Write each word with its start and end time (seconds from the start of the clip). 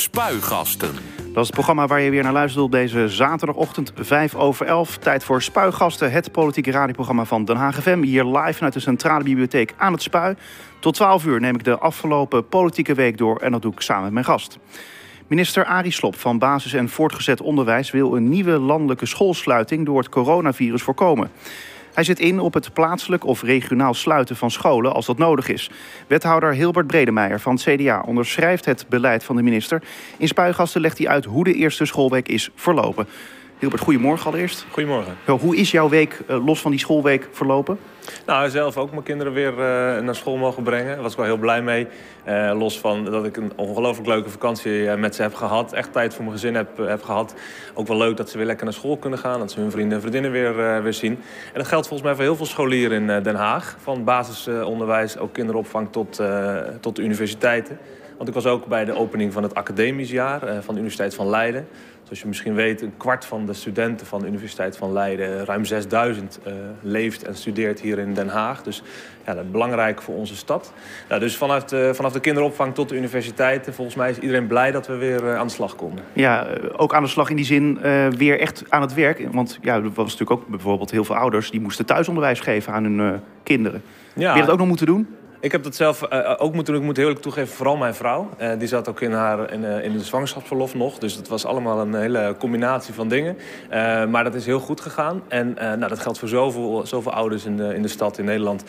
Spuigasten. 0.00 0.94
Dat 1.16 1.42
is 1.42 1.46
het 1.46 1.50
programma 1.50 1.86
waar 1.86 2.00
je 2.00 2.10
weer 2.10 2.22
naar 2.22 2.32
luistert 2.32 2.72
deze 2.72 3.08
zaterdagochtend 3.08 3.92
5 3.94 4.34
over 4.34 4.66
11. 4.66 4.96
Tijd 4.96 5.24
voor 5.24 5.42
Spuigasten, 5.42 6.12
het 6.12 6.32
politieke 6.32 6.70
radioprogramma 6.70 7.24
van 7.24 7.44
Den 7.44 7.56
Haag 7.56 7.82
FM. 7.82 8.02
Hier 8.02 8.24
live 8.24 8.52
vanuit 8.52 8.72
de 8.72 8.80
Centrale 8.80 9.24
Bibliotheek 9.24 9.74
aan 9.76 9.92
het 9.92 10.02
Spui. 10.02 10.34
Tot 10.78 10.94
12 10.94 11.24
uur 11.24 11.40
neem 11.40 11.54
ik 11.54 11.64
de 11.64 11.78
afgelopen 11.78 12.48
politieke 12.48 12.94
week 12.94 13.18
door 13.18 13.36
en 13.36 13.52
dat 13.52 13.62
doe 13.62 13.72
ik 13.72 13.80
samen 13.80 14.04
met 14.04 14.12
mijn 14.12 14.24
gast. 14.24 14.58
Minister 15.26 15.64
Arie 15.64 15.92
Slob 15.92 16.14
van 16.14 16.38
Basis- 16.38 16.72
en 16.72 16.88
Voortgezet 16.88 17.40
Onderwijs 17.40 17.90
wil 17.90 18.16
een 18.16 18.28
nieuwe 18.28 18.58
landelijke 18.58 19.06
schoolsluiting 19.06 19.86
door 19.86 19.98
het 19.98 20.08
coronavirus 20.08 20.82
voorkomen. 20.82 21.30
Hij 21.96 22.04
zit 22.04 22.20
in 22.20 22.40
op 22.40 22.54
het 22.54 22.72
plaatselijk 22.72 23.24
of 23.24 23.42
regionaal 23.42 23.94
sluiten 23.94 24.36
van 24.36 24.50
scholen 24.50 24.94
als 24.94 25.06
dat 25.06 25.18
nodig 25.18 25.48
is. 25.48 25.70
Wethouder 26.06 26.54
Hilbert 26.54 26.86
Bredemeijer 26.86 27.40
van 27.40 27.54
het 27.54 27.62
CDA 27.62 28.02
onderschrijft 28.06 28.64
het 28.64 28.86
beleid 28.88 29.24
van 29.24 29.36
de 29.36 29.42
minister. 29.42 29.82
In 30.16 30.28
Spuigasten 30.28 30.80
legt 30.80 30.98
hij 30.98 31.08
uit 31.08 31.24
hoe 31.24 31.44
de 31.44 31.54
eerste 31.54 31.84
schoolweek 31.84 32.28
is 32.28 32.50
verlopen. 32.54 33.06
Hilbert, 33.58 33.82
goedemorgen 33.82 34.26
allereerst. 34.26 34.66
Goedemorgen. 34.70 35.16
Hoe 35.26 35.56
is 35.56 35.70
jouw 35.70 35.88
week 35.88 36.20
eh, 36.26 36.44
los 36.46 36.60
van 36.60 36.70
die 36.70 36.80
schoolweek 36.80 37.28
verlopen? 37.32 37.78
Nou, 38.26 38.50
zelf 38.50 38.76
ook 38.76 38.90
mijn 38.90 39.02
kinderen 39.02 39.32
weer 39.32 39.52
uh, 39.52 39.58
naar 40.02 40.14
school 40.14 40.36
mogen 40.36 40.62
brengen. 40.62 40.94
Daar 40.94 41.02
was 41.02 41.12
ik 41.12 41.18
wel 41.18 41.26
heel 41.26 41.36
blij 41.36 41.62
mee. 41.62 41.86
Uh, 42.28 42.52
los 42.58 42.78
van 42.80 43.04
dat 43.04 43.24
ik 43.24 43.36
een 43.36 43.52
ongelooflijk 43.56 44.08
leuke 44.08 44.30
vakantie 44.30 44.96
met 44.96 45.14
ze 45.14 45.22
heb 45.22 45.34
gehad. 45.34 45.72
Echt 45.72 45.92
tijd 45.92 46.14
voor 46.14 46.24
mijn 46.24 46.36
gezin 46.36 46.54
heb, 46.54 46.76
heb 46.76 47.02
gehad. 47.02 47.34
Ook 47.74 47.86
wel 47.86 47.96
leuk 47.96 48.16
dat 48.16 48.30
ze 48.30 48.36
weer 48.36 48.46
lekker 48.46 48.64
naar 48.64 48.74
school 48.74 48.96
kunnen 48.96 49.18
gaan. 49.18 49.38
Dat 49.38 49.50
ze 49.50 49.60
hun 49.60 49.70
vrienden 49.70 49.94
en 49.94 50.00
vriendinnen 50.00 50.30
weer, 50.30 50.82
weer 50.82 50.94
zien. 50.94 51.12
En 51.12 51.58
dat 51.58 51.66
geldt 51.66 51.88
volgens 51.88 52.08
mij 52.08 52.16
voor 52.16 52.24
heel 52.24 52.36
veel 52.36 52.46
scholieren 52.46 53.10
in 53.10 53.22
Den 53.22 53.34
Haag. 53.34 53.76
Van 53.78 54.04
basisonderwijs, 54.04 55.18
ook 55.18 55.32
kinderopvang 55.32 55.88
tot, 55.90 56.22
tot 56.80 56.96
de 56.96 57.02
universiteiten. 57.02 57.78
Want 58.16 58.28
ik 58.28 58.34
was 58.34 58.46
ook 58.46 58.66
bij 58.66 58.84
de 58.84 58.94
opening 58.94 59.32
van 59.32 59.42
het 59.42 59.54
academisch 59.54 60.10
jaar 60.10 60.40
van 60.40 60.74
de 60.74 60.80
Universiteit 60.80 61.14
van 61.14 61.28
Leiden. 61.28 61.66
Zoals 62.06 62.20
je 62.20 62.26
misschien 62.26 62.54
weet, 62.54 62.82
een 62.82 62.96
kwart 62.96 63.24
van 63.24 63.46
de 63.46 63.52
studenten 63.52 64.06
van 64.06 64.20
de 64.20 64.26
Universiteit 64.26 64.76
van 64.76 64.92
Leiden, 64.92 65.44
ruim 65.44 65.64
6000, 65.64 66.38
uh, 66.46 66.52
leeft 66.82 67.24
en 67.24 67.34
studeert 67.34 67.80
hier 67.80 67.98
in 67.98 68.14
Den 68.14 68.28
Haag. 68.28 68.62
Dus 68.62 68.82
ja, 69.24 69.34
dat 69.34 69.44
is 69.44 69.50
belangrijk 69.50 70.02
voor 70.02 70.14
onze 70.14 70.36
stad. 70.36 70.72
Ja, 71.08 71.18
dus 71.18 71.36
vanaf 71.36 71.64
de, 71.64 71.90
vanaf 71.94 72.12
de 72.12 72.20
kinderopvang 72.20 72.74
tot 72.74 72.88
de 72.88 72.96
universiteiten, 72.96 73.74
volgens 73.74 73.96
mij 73.96 74.10
is 74.10 74.18
iedereen 74.18 74.46
blij 74.46 74.70
dat 74.70 74.86
we 74.86 74.96
weer 74.96 75.24
uh, 75.24 75.36
aan 75.36 75.46
de 75.46 75.52
slag 75.52 75.76
komen. 75.76 76.02
Ja, 76.12 76.46
ook 76.76 76.94
aan 76.94 77.02
de 77.02 77.08
slag 77.08 77.30
in 77.30 77.36
die 77.36 77.44
zin 77.44 77.78
uh, 77.84 78.08
weer 78.08 78.40
echt 78.40 78.64
aan 78.68 78.82
het 78.82 78.94
werk. 78.94 79.28
Want 79.32 79.58
ja, 79.62 79.74
er 79.74 79.82
was 79.82 80.12
natuurlijk 80.18 80.30
ook 80.30 80.46
bijvoorbeeld 80.46 80.90
heel 80.90 81.04
veel 81.04 81.16
ouders 81.16 81.50
die 81.50 81.60
moesten 81.60 81.86
thuisonderwijs 81.86 82.40
geven 82.40 82.72
aan 82.72 82.84
hun 82.84 83.20
kinderen. 83.42 83.82
Ja. 84.14 84.26
Heb 84.26 84.34
je 84.34 84.42
dat 84.42 84.50
ook 84.50 84.58
nog 84.58 84.68
moeten 84.68 84.86
doen? 84.86 85.08
Ik 85.40 85.52
heb 85.52 85.62
dat 85.62 85.74
zelf 85.74 86.12
uh, 86.12 86.34
ook 86.36 86.54
moeten 86.54 86.72
doen. 86.72 86.82
Ik 86.82 86.88
moet 86.88 86.96
heel 86.96 87.06
eerlijk 87.06 87.24
toegeven, 87.24 87.54
vooral 87.54 87.76
mijn 87.76 87.94
vrouw. 87.94 88.30
Uh, 88.40 88.50
die 88.58 88.68
zat 88.68 88.88
ook 88.88 89.00
in, 89.00 89.12
haar, 89.12 89.52
in, 89.52 89.64
in 89.64 89.92
de 89.92 90.04
zwangerschapsverlof 90.04 90.74
nog. 90.74 90.98
Dus 90.98 91.14
het 91.14 91.28
was 91.28 91.44
allemaal 91.44 91.80
een 91.80 91.94
hele 91.94 92.34
combinatie 92.38 92.94
van 92.94 93.08
dingen. 93.08 93.36
maar 94.10 94.24
dat 94.24 94.34
is 94.34 94.46
heel 94.46 94.60
goed 94.60 94.80
gegaan. 94.80 95.22
En 95.28 95.54
nou, 95.54 95.88
dat 95.88 95.98
geldt 95.98 96.18
voor 96.18 96.28
zoveel, 96.28 96.86
zoveel 96.86 97.12
ouders 97.12 97.44
in 97.44 97.56
de, 97.56 97.74
in 97.74 97.82
de 97.82 97.88
stad, 97.88 98.18
in 98.18 98.24
Nederland. 98.24 98.64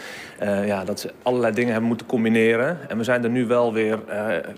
ja, 0.66 0.84
dat 0.84 1.00
ze 1.00 1.12
allerlei 1.24 1.54
dingen 1.54 1.72
hebben 1.72 1.88
moeten 1.88 2.08
combineren. 2.08 2.90
En 2.90 2.98
we 2.98 3.04
zijn 3.04 3.24
er 3.24 3.30
nu 3.30 3.46
wel 3.46 3.74
weer 3.74 4.00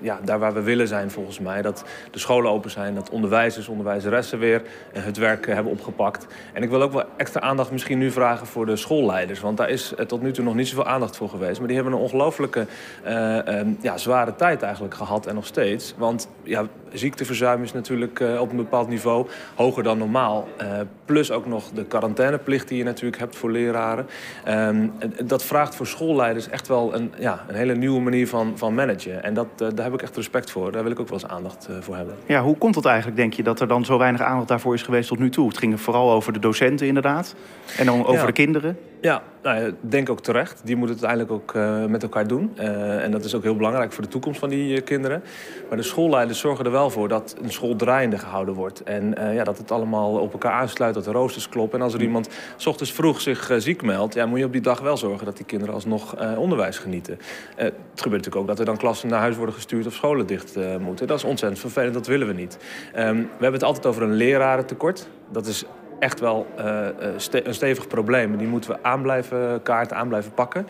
ja, 0.02 0.20
daar 0.24 0.40
waar 0.40 0.54
we 0.54 0.62
willen 0.62 0.88
zijn, 0.88 1.12
volgens 1.12 1.40
mij. 1.40 1.62
Dat 1.62 1.84
de 2.12 2.20
scholen 2.20 2.52
open 2.52 2.72
zijn, 2.72 2.96
dat 2.96 3.10
onderwijzers, 3.10 3.68
onderwijzeressen 3.68 4.40
weer 4.40 4.62
het 4.94 5.18
werk 5.18 5.46
hebben 5.46 5.72
opgepakt. 5.72 6.28
En 6.54 6.64
ik 6.64 6.70
wil 6.70 6.82
ook 6.82 6.94
wel 6.94 7.06
extra 7.18 7.42
aandacht 7.42 7.72
misschien 7.72 7.98
nu 7.98 8.12
vragen 8.12 8.48
voor 8.48 8.66
de 8.66 8.76
schoolleiders. 8.76 9.40
Want 9.40 9.58
daar 9.58 9.70
is 9.70 9.94
tot 10.08 10.22
nu 10.22 10.32
toe 10.32 10.44
nog 10.44 10.56
niet 10.56 10.68
zoveel 10.68 10.88
aandacht 10.88 11.18
voor 11.18 11.30
geweest. 11.30 11.60
Maar 11.60 11.68
die 11.68 11.76
hebben 11.76 11.99
een 12.00 12.06
ongelooflijke 12.06 12.68
uh, 13.08 13.62
ja, 13.82 13.98
zware 13.98 14.36
tijd 14.36 14.62
eigenlijk 14.62 14.94
gehad 14.94 15.26
en 15.26 15.36
nog 15.36 15.46
steeds. 15.46 15.94
Want 15.98 16.28
ja, 16.44 16.66
ziekteverzuim 16.94 17.64
is 17.64 17.74
natuurlijk 17.74 18.20
uh, 18.20 18.42
op 18.42 18.52
een 18.52 18.58
bepaald 18.58 18.88
niveau 18.88 19.28
hoger 19.56 19.84
dan 19.84 19.98
normaal. 19.98 20.48
Uh, 20.62 20.68
plus 21.06 21.32
ook 21.32 21.46
nog 21.46 21.70
de 21.74 21.86
quarantaineplicht 21.86 22.68
die 22.68 22.78
je 22.78 22.84
natuurlijk 22.84 23.20
hebt 23.20 23.36
voor 23.36 23.52
leraren. 23.52 24.08
Um, 24.48 24.92
dat 25.26 25.44
vraagt 25.44 25.76
voor 25.76 25.88
schoolleiders 25.88 26.50
echt 26.50 26.68
wel 26.68 26.96
een, 26.96 27.14
ja, 27.20 27.46
een 27.48 27.56
hele 27.56 27.76
nieuwe 27.76 28.02
manier 28.02 28.28
van, 28.28 28.54
van 28.56 28.74
managen. 28.74 29.24
En 29.24 29.34
dat, 29.34 29.48
daar 29.58 29.84
heb 29.84 29.94
ik 29.94 30.02
echt 30.02 30.16
respect 30.16 30.52
voor. 30.52 30.72
Daar 30.72 30.84
wil 30.84 30.92
ik 30.92 31.00
ook 31.00 31.10
wel 31.10 31.20
eens 31.22 31.32
aandacht 31.32 31.70
voor 31.80 31.96
hebben. 31.96 32.16
Ja, 32.26 32.42
hoe 32.42 32.58
komt 32.58 32.76
het 32.76 32.86
eigenlijk, 32.86 33.18
denk 33.18 33.34
je, 33.34 33.44
dat 33.44 33.60
er 33.60 33.68
dan 33.68 33.86
zo 33.86 33.98
weinig 33.98 34.22
aandacht 34.22 34.48
daarvoor 34.48 34.74
is 34.74 34.84
geweest 34.84 35.08
tot 35.08 35.20
nu 35.20 35.30
toe? 35.30 35.48
Het 35.48 35.58
ging 35.58 35.82
vooral 35.82 36.12
over 36.12 36.34
de 36.34 36.40
docenten 36.40 36.88
inderdaad. 36.88 37.36
En 37.78 37.86
dan 37.86 38.02
over 38.06 38.20
ja. 38.20 38.26
de 38.26 38.32
kinderen. 38.32 38.78
Ja, 39.02 39.22
nou, 39.44 39.66
ik 39.66 39.76
denk 39.80 40.10
ook 40.10 40.22
terecht. 40.22 40.62
Die 40.64 40.76
moeten 40.76 40.96
het 40.96 41.06
uiteindelijk 41.06 41.52
ook 41.52 41.90
met 41.90 42.04
elkaar 42.04 42.28
doen. 42.28 42.58
En 42.58 43.12
dat 43.12 43.24
is 43.24 43.36
ook 43.36 43.44
heel 43.44 43.56
belangrijk 43.56 43.94
voor 43.94 44.04
de 44.04 44.10
toekomst 44.10 44.40
van 44.40 44.50
die 44.50 44.82
kinderen. 44.82 45.24
Maar 45.68 45.78
de 45.78 45.84
schoolleiders 45.84 46.40
zorgen 46.40 46.66
er 46.66 46.72
wel 46.72 46.79
voor 46.88 47.08
dat 47.08 47.36
een 47.42 47.52
school 47.52 47.76
draaiende 47.76 48.18
gehouden 48.18 48.54
wordt. 48.54 48.84
En 48.84 49.16
ja, 49.34 49.44
dat 49.44 49.58
het 49.58 49.72
allemaal 49.72 50.12
op 50.12 50.32
elkaar 50.32 50.52
aansluit, 50.52 50.94
dat 50.94 51.04
de 51.04 51.12
roosters 51.12 51.50
kloppen. 51.50 51.80
En 51.80 51.86
als 51.86 51.94
er 51.94 52.02
iemand 52.02 52.30
s 52.56 52.66
ochtends 52.66 52.94
vroeg 52.94 53.22
zich 53.22 53.52
ziek 53.58 53.82
meldt... 53.82 54.14
Ja, 54.14 54.26
moet 54.26 54.40
je 54.40 54.46
op 54.46 54.52
die 54.52 54.62
dag 54.62 54.80
wel 54.80 54.98
zorgen 54.98 55.26
dat 55.26 55.38
die 55.38 55.46
kinderen 55.46 55.74
alsnog 55.74 56.36
onderwijs 56.38 56.78
genieten. 56.78 57.20
het 57.56 57.74
gebeurt 57.96 58.26
natuurlijk 58.26 58.36
ook 58.36 58.48
dat 58.48 58.60
er 58.60 58.66
dan 58.66 58.78
klassen 58.78 59.10
naar 59.10 59.20
huis 59.20 59.36
worden 59.36 59.56
gestuurd... 59.56 59.88
of 59.88 59.94
scholen 59.94 60.26
dicht 60.26 60.58
moeten. 60.80 61.08
Dat 61.08 61.18
is 61.18 61.24
ontzettend 61.24 61.62
vervelend, 61.62 61.94
dat 61.94 62.08
willen 62.08 62.28
we 62.28 62.34
niet. 62.34 62.58
Um, 62.98 63.16
we 63.16 63.28
hebben 63.30 63.54
het 63.54 63.64
altijd 63.64 63.86
over 63.86 64.02
een 64.02 64.14
lerarentekort. 64.14 65.08
Dat 65.32 65.46
is 65.46 65.66
echt 66.00 66.20
wel 66.20 66.48
een 66.56 67.54
stevig 67.54 67.88
probleem. 67.88 68.38
Die 68.38 68.48
moeten 68.48 68.72
we 68.72 68.78
aan 68.82 69.02
blijven 69.02 69.62
kaarten, 69.64 69.98
aan 69.98 70.08
blijven 70.08 70.34
pakken. 70.34 70.68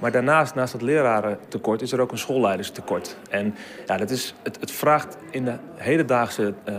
Maar 0.00 0.12
daarnaast, 0.12 0.54
naast 0.54 0.72
dat 0.72 0.82
lerarentekort, 0.82 1.82
is 1.82 1.92
er 1.92 2.00
ook 2.00 2.12
een 2.12 2.18
schoolleiderstekort. 2.18 3.16
En 3.30 3.54
ja, 3.86 3.96
dat 3.96 4.10
is, 4.10 4.34
het, 4.42 4.56
het 4.60 4.70
vraagt 4.70 5.16
in 5.30 5.44
de 5.44 5.54
hedendaagse 5.74 6.54
uh, 6.68 6.74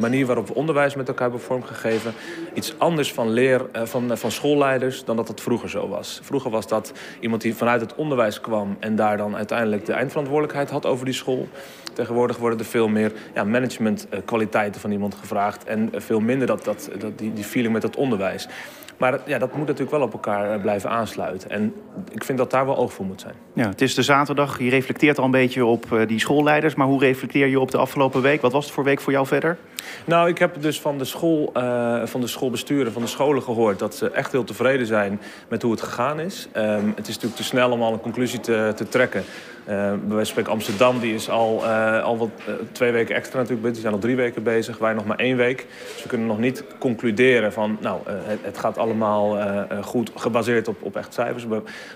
manier 0.00 0.26
waarop 0.26 0.48
we 0.48 0.54
onderwijs 0.54 0.94
met 0.94 1.08
elkaar 1.08 1.28
hebben 1.28 1.46
vormgegeven... 1.46 2.12
iets 2.54 2.78
anders 2.78 3.12
van, 3.12 3.30
leer, 3.30 3.66
uh, 3.72 3.82
van, 3.82 4.18
van 4.18 4.30
schoolleiders 4.30 5.04
dan 5.04 5.16
dat 5.16 5.28
het 5.28 5.40
vroeger 5.40 5.70
zo 5.70 5.88
was. 5.88 6.20
Vroeger 6.22 6.50
was 6.50 6.66
dat 6.68 6.92
iemand 7.20 7.42
die 7.42 7.54
vanuit 7.54 7.80
het 7.80 7.94
onderwijs 7.94 8.40
kwam... 8.40 8.76
en 8.80 8.96
daar 8.96 9.16
dan 9.16 9.36
uiteindelijk 9.36 9.86
de 9.86 9.92
eindverantwoordelijkheid 9.92 10.70
had 10.70 10.86
over 10.86 11.04
die 11.04 11.14
school. 11.14 11.48
Tegenwoordig 11.92 12.36
worden 12.36 12.58
er 12.58 12.64
veel 12.64 12.88
meer 12.88 13.12
ja, 13.34 13.44
managementkwaliteiten 13.44 14.80
van 14.80 14.90
iemand 14.90 15.14
gevraagd... 15.14 15.64
en 15.64 15.90
veel 15.94 16.20
minder 16.20 16.46
dat, 16.46 16.64
dat, 16.64 16.90
dat, 16.98 17.18
die, 17.18 17.32
die 17.32 17.44
feeling 17.44 17.72
met 17.72 17.82
het 17.82 17.96
onderwijs. 17.96 18.48
Maar 18.96 19.20
ja, 19.24 19.38
dat 19.38 19.56
moet 19.56 19.66
natuurlijk 19.66 19.90
wel 19.90 20.02
op 20.02 20.12
elkaar 20.12 20.60
blijven 20.60 20.90
aansluiten. 20.90 21.50
En 21.50 21.74
ik 22.12 22.24
vind 22.24 22.38
dat 22.38 22.50
daar 22.50 22.66
wel 22.66 22.76
oog 22.76 22.92
voor 22.92 23.04
moet 23.04 23.20
zijn. 23.20 23.34
Ja, 23.52 23.68
het 23.68 23.80
is 23.80 23.94
de 23.94 24.02
zaterdag. 24.02 24.58
Je 24.58 24.70
reflecteert 24.70 25.18
al 25.18 25.24
een 25.24 25.30
beetje 25.30 25.64
op 25.64 25.86
die 26.06 26.20
schoolleiders. 26.20 26.74
Maar 26.74 26.86
hoe 26.86 27.00
reflecteer 27.00 27.46
je 27.46 27.60
op 27.60 27.70
de 27.70 27.78
afgelopen 27.78 28.22
week? 28.22 28.40
Wat 28.40 28.52
was 28.52 28.64
het 28.64 28.74
voor 28.74 28.84
week 28.84 29.00
voor 29.00 29.12
jou 29.12 29.26
verder? 29.26 29.58
Nou, 30.04 30.28
ik 30.28 30.38
heb 30.38 30.62
dus 30.62 30.80
van 30.80 30.98
de, 30.98 31.04
school, 31.04 31.52
uh, 31.56 32.06
van 32.06 32.20
de 32.20 32.26
schoolbesturen, 32.26 32.92
van 32.92 33.02
de 33.02 33.08
scholen 33.08 33.42
gehoord... 33.42 33.78
dat 33.78 33.94
ze 33.94 34.10
echt 34.10 34.32
heel 34.32 34.44
tevreden 34.44 34.86
zijn 34.86 35.20
met 35.48 35.62
hoe 35.62 35.70
het 35.70 35.82
gegaan 35.82 36.20
is. 36.20 36.48
Um, 36.56 36.92
het 36.96 37.08
is 37.08 37.14
natuurlijk 37.14 37.36
te 37.36 37.44
snel 37.44 37.70
om 37.70 37.82
al 37.82 37.92
een 37.92 38.00
conclusie 38.00 38.40
te, 38.40 38.72
te 38.76 38.88
trekken. 38.88 39.24
Uh, 39.68 39.92
bij 40.08 40.24
spreken 40.24 40.52
Amsterdam 40.52 40.98
die 40.98 41.14
is 41.14 41.30
al, 41.30 41.62
uh, 41.64 42.02
al 42.02 42.16
wat, 42.16 42.28
uh, 42.48 42.54
twee 42.72 42.92
weken 42.92 43.14
extra 43.14 43.36
natuurlijk 43.38 43.62
bezig. 43.62 43.74
Die 43.74 43.82
zijn 43.82 43.94
al 43.94 44.00
drie 44.00 44.16
weken 44.16 44.42
bezig. 44.42 44.78
Wij 44.78 44.92
nog 44.92 45.04
maar 45.04 45.18
één 45.18 45.36
week. 45.36 45.66
Dus 45.92 46.02
we 46.02 46.08
kunnen 46.08 46.26
nog 46.26 46.38
niet 46.38 46.64
concluderen 46.78 47.52
van... 47.52 47.78
nou, 47.80 48.00
het, 48.04 48.38
het, 48.42 48.58
gaat 48.58 48.78
allemaal 48.78 49.38
goed 49.82 50.10
gebaseerd 50.14 50.68
op, 50.68 50.82
op 50.82 50.96
echt 50.96 51.14
cijfers. 51.14 51.46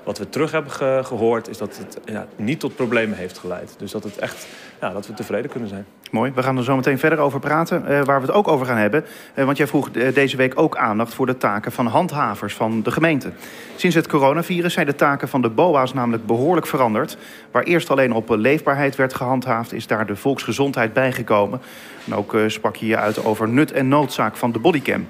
Wat 0.05 0.19
we 0.19 0.29
terug 0.29 0.53
hebben 0.53 0.73
ge 0.73 1.01
gehoord 1.05 1.49
is 1.49 1.59
dat 1.59 1.77
het 1.77 1.99
ja, 2.05 2.27
niet 2.37 2.61
tot 2.61 2.77
problemen 2.77 3.19
heeft 3.19 3.39
geleid. 3.39 3.75
Dus 3.79 3.91
dat, 3.91 4.05
het 4.05 4.19
echt, 4.19 4.47
ja, 4.81 4.91
dat 4.91 5.07
we 5.07 5.15
tevreden 5.15 5.51
kunnen 5.51 5.69
zijn. 5.69 5.87
Mooi, 6.11 6.33
we 6.35 6.43
gaan 6.43 6.57
er 6.57 6.65
zo 6.65 6.77
meteen 6.77 6.99
verder 6.99 7.19
over 7.19 7.41
praten. 7.41 7.83
Uh, 7.83 8.03
waar 8.03 8.21
we 8.21 8.27
het 8.27 8.35
ook 8.35 8.49
over 8.49 8.67
gaan 8.67 8.77
hebben. 8.77 9.05
Uh, 9.35 9.45
want 9.45 9.57
jij 9.57 9.67
vroeg 9.67 9.89
uh, 9.93 10.15
deze 10.15 10.37
week 10.37 10.53
ook 10.61 10.77
aandacht 10.77 11.15
voor 11.15 11.27
de 11.27 11.37
taken 11.37 11.73
van 11.73 11.87
handhavers 11.87 12.55
van 12.55 12.83
de 12.83 12.91
gemeente. 12.91 13.33
Sinds 13.77 13.97
het 13.97 14.07
coronavirus 14.07 14.73
zijn 14.73 14.87
de 14.87 14.95
taken 14.95 15.29
van 15.29 15.43
de 15.43 15.49
BOA's 15.49 15.93
namelijk 15.93 16.27
behoorlijk 16.27 16.67
veranderd. 16.67 17.17
Waar 17.51 17.63
eerst 17.63 17.91
alleen 17.91 18.13
op 18.13 18.29
leefbaarheid 18.29 18.97
werd 18.97 19.15
gehandhaafd, 19.15 19.73
is 19.73 19.87
daar 19.87 20.07
de 20.07 20.17
volksgezondheid 20.17 20.93
bijgekomen. 20.93 21.61
En 22.07 22.15
ook 22.15 22.37
sprak 22.47 22.77
je 22.77 22.87
je 22.87 22.97
uit 22.97 23.25
over 23.25 23.49
nut 23.49 23.73
en 23.73 23.89
noodzaak 23.89 24.37
van 24.37 24.53
de 24.53 24.59
bodycam. 24.59 25.07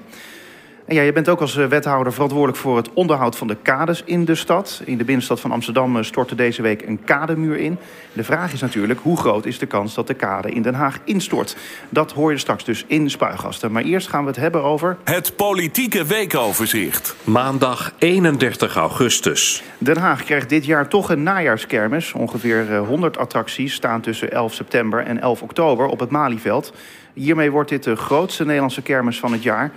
En 0.85 0.95
ja, 0.95 1.01
je 1.01 1.13
bent 1.13 1.29
ook 1.29 1.41
als 1.41 1.55
wethouder 1.55 2.13
verantwoordelijk 2.13 2.57
voor 2.57 2.77
het 2.77 2.93
onderhoud 2.93 3.37
van 3.37 3.47
de 3.47 3.57
kades 3.61 4.03
in 4.05 4.25
de 4.25 4.35
stad. 4.35 4.81
In 4.85 4.97
de 4.97 5.03
binnenstad 5.03 5.39
van 5.39 5.51
Amsterdam 5.51 6.03
stortte 6.03 6.35
deze 6.35 6.61
week 6.61 6.81
een 6.81 7.03
kademuur 7.03 7.57
in. 7.57 7.77
De 8.13 8.23
vraag 8.23 8.53
is 8.53 8.61
natuurlijk, 8.61 8.99
hoe 9.03 9.17
groot 9.17 9.45
is 9.45 9.59
de 9.59 9.65
kans 9.65 9.93
dat 9.93 10.07
de 10.07 10.13
kade 10.13 10.51
in 10.51 10.61
Den 10.61 10.73
Haag 10.73 10.99
instort? 11.03 11.55
Dat 11.89 12.11
hoor 12.11 12.31
je 12.31 12.37
straks 12.37 12.63
dus 12.63 12.85
in 12.87 13.09
Spuigasten. 13.09 13.71
Maar 13.71 13.83
eerst 13.83 14.07
gaan 14.07 14.21
we 14.21 14.27
het 14.27 14.39
hebben 14.39 14.63
over... 14.63 14.97
Het 15.03 15.35
politieke 15.35 16.05
weekoverzicht. 16.05 17.15
Maandag 17.23 17.93
31 17.97 18.75
augustus. 18.75 19.63
Den 19.77 19.97
Haag 19.97 20.23
krijgt 20.23 20.49
dit 20.49 20.65
jaar 20.65 20.87
toch 20.87 21.09
een 21.09 21.23
najaarskermis. 21.23 22.13
Ongeveer 22.13 22.77
100 22.77 23.17
attracties 23.17 23.73
staan 23.73 24.01
tussen 24.01 24.31
11 24.31 24.53
september 24.53 25.05
en 25.05 25.21
11 25.21 25.41
oktober 25.41 25.85
op 25.85 25.99
het 25.99 26.09
Malieveld. 26.09 26.73
Hiermee 27.13 27.51
wordt 27.51 27.69
dit 27.69 27.83
de 27.83 27.95
grootste 27.95 28.45
Nederlandse 28.45 28.81
kermis 28.81 29.19
van 29.19 29.31
het 29.31 29.43
jaar... 29.43 29.71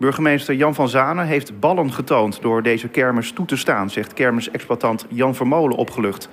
Burgemeester 0.00 0.54
Jan 0.54 0.74
van 0.74 0.88
Zanen 0.88 1.26
heeft 1.26 1.60
ballen 1.60 1.92
getoond 1.92 2.42
door 2.42 2.62
deze 2.62 2.88
kermis 2.88 3.32
toe 3.32 3.46
te 3.46 3.56
staan, 3.56 3.90
zegt 3.90 4.14
kermisexploitant 4.14 5.06
Jan 5.08 5.34
Vermolen 5.34 5.76
opgelucht. 5.76 6.28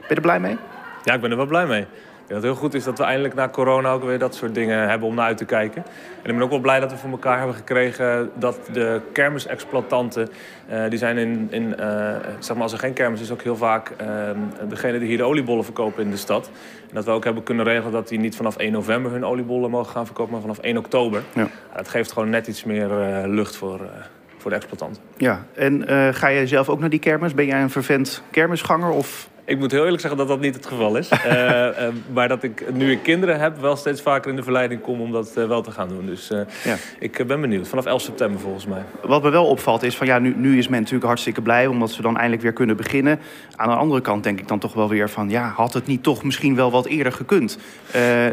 Ben 0.00 0.08
je 0.08 0.14
er 0.14 0.20
blij 0.20 0.40
mee? 0.40 0.56
Ja, 1.04 1.14
ik 1.14 1.20
ben 1.20 1.30
er 1.30 1.36
wel 1.36 1.46
blij 1.46 1.66
mee. 1.66 1.86
Dat 2.26 2.36
het 2.36 2.42
heel 2.42 2.54
goed 2.54 2.74
is 2.74 2.84
dat 2.84 2.98
we 2.98 3.04
eindelijk 3.04 3.34
na 3.34 3.48
corona 3.48 3.90
ook 3.90 4.04
weer 4.04 4.18
dat 4.18 4.34
soort 4.34 4.54
dingen 4.54 4.88
hebben 4.88 5.08
om 5.08 5.14
naar 5.14 5.26
uit 5.26 5.36
te 5.36 5.44
kijken. 5.44 5.84
En 6.22 6.30
ik 6.30 6.34
ben 6.34 6.42
ook 6.42 6.50
wel 6.50 6.60
blij 6.60 6.80
dat 6.80 6.90
we 6.90 6.96
voor 6.96 7.10
elkaar 7.10 7.38
hebben 7.38 7.56
gekregen 7.56 8.30
dat 8.34 8.58
de 8.72 9.00
kermisexploitanten, 9.12 10.28
uh, 10.70 10.88
die 10.88 10.98
zijn 10.98 11.18
in, 11.18 11.46
in 11.50 11.74
uh, 11.80 12.16
zeg 12.38 12.54
maar 12.54 12.62
als 12.62 12.72
er 12.72 12.78
geen 12.78 12.92
kermis 12.92 13.20
is, 13.20 13.30
ook 13.30 13.42
heel 13.42 13.56
vaak 13.56 13.92
uh, 14.00 14.08
degene 14.68 14.98
die 14.98 15.08
hier 15.08 15.16
de 15.16 15.22
oliebollen 15.22 15.64
verkopen 15.64 16.02
in 16.02 16.10
de 16.10 16.16
stad. 16.16 16.50
En 16.88 16.94
dat 16.94 17.04
we 17.04 17.10
ook 17.10 17.24
hebben 17.24 17.42
kunnen 17.42 17.64
regelen 17.64 17.92
dat 17.92 18.08
die 18.08 18.18
niet 18.18 18.36
vanaf 18.36 18.56
1 18.56 18.72
november 18.72 19.12
hun 19.12 19.24
oliebollen 19.24 19.70
mogen 19.70 19.92
gaan 19.92 20.06
verkopen, 20.06 20.32
maar 20.32 20.40
vanaf 20.40 20.58
1 20.58 20.76
oktober. 20.76 21.22
Ja. 21.32 21.48
dat 21.76 21.88
geeft 21.88 22.12
gewoon 22.12 22.30
net 22.30 22.46
iets 22.46 22.64
meer 22.64 22.88
lucht 23.26 23.56
voor 23.56 23.80
voor 24.44 24.52
de 24.52 24.58
exploitant. 24.58 25.00
Ja, 25.16 25.44
en 25.54 25.90
uh, 25.90 26.08
ga 26.12 26.32
jij 26.32 26.46
zelf 26.46 26.68
ook 26.68 26.80
naar 26.80 26.88
die 26.88 26.98
kermis? 26.98 27.34
Ben 27.34 27.46
jij 27.46 27.62
een 27.62 27.70
vervent 27.70 28.22
kermisganger 28.30 28.90
of 28.90 29.28
ik 29.44 29.58
moet 29.58 29.70
heel 29.70 29.82
eerlijk 29.82 30.00
zeggen 30.00 30.18
dat 30.18 30.28
dat 30.28 30.40
niet 30.40 30.54
het 30.54 30.66
geval 30.66 30.96
is. 30.96 31.10
uh, 31.10 31.22
uh, 31.32 31.88
maar 32.12 32.28
dat 32.28 32.42
ik, 32.42 32.72
nu 32.72 32.90
ik 32.90 33.02
kinderen 33.02 33.40
heb, 33.40 33.60
wel 33.60 33.76
steeds 33.76 34.02
vaker 34.02 34.30
in 34.30 34.36
de 34.36 34.42
verleiding 34.42 34.80
kom 34.80 35.00
om 35.00 35.12
dat 35.12 35.32
uh, 35.38 35.46
wel 35.46 35.62
te 35.62 35.70
gaan 35.70 35.88
doen. 35.88 36.06
Dus 36.06 36.28
ja. 36.64 36.76
ik 36.98 37.26
ben 37.26 37.40
benieuwd. 37.40 37.68
Vanaf 37.68 37.86
11 37.86 38.02
september 38.02 38.40
volgens 38.40 38.66
mij. 38.66 38.82
Wat 39.02 39.22
me 39.22 39.30
wel 39.30 39.46
opvalt 39.46 39.82
is 39.82 39.96
van 39.96 40.06
ja, 40.06 40.18
nu, 40.18 40.34
nu 40.36 40.58
is 40.58 40.68
men 40.68 40.78
natuurlijk 40.78 41.06
hartstikke 41.06 41.42
blij 41.42 41.66
omdat 41.66 41.90
ze 41.90 42.02
dan 42.02 42.14
eindelijk 42.14 42.42
weer 42.42 42.52
kunnen 42.52 42.76
beginnen. 42.76 43.20
Aan 43.56 43.68
de 43.68 43.74
andere 43.74 44.00
kant 44.00 44.22
denk 44.22 44.40
ik 44.40 44.48
dan 44.48 44.58
toch 44.58 44.74
wel 44.74 44.88
weer 44.88 45.10
van 45.10 45.30
ja, 45.30 45.48
had 45.48 45.72
het 45.72 45.86
niet 45.86 46.02
toch 46.02 46.22
misschien 46.22 46.54
wel 46.54 46.70
wat 46.70 46.86
eerder 46.86 47.12
gekund? 47.12 47.58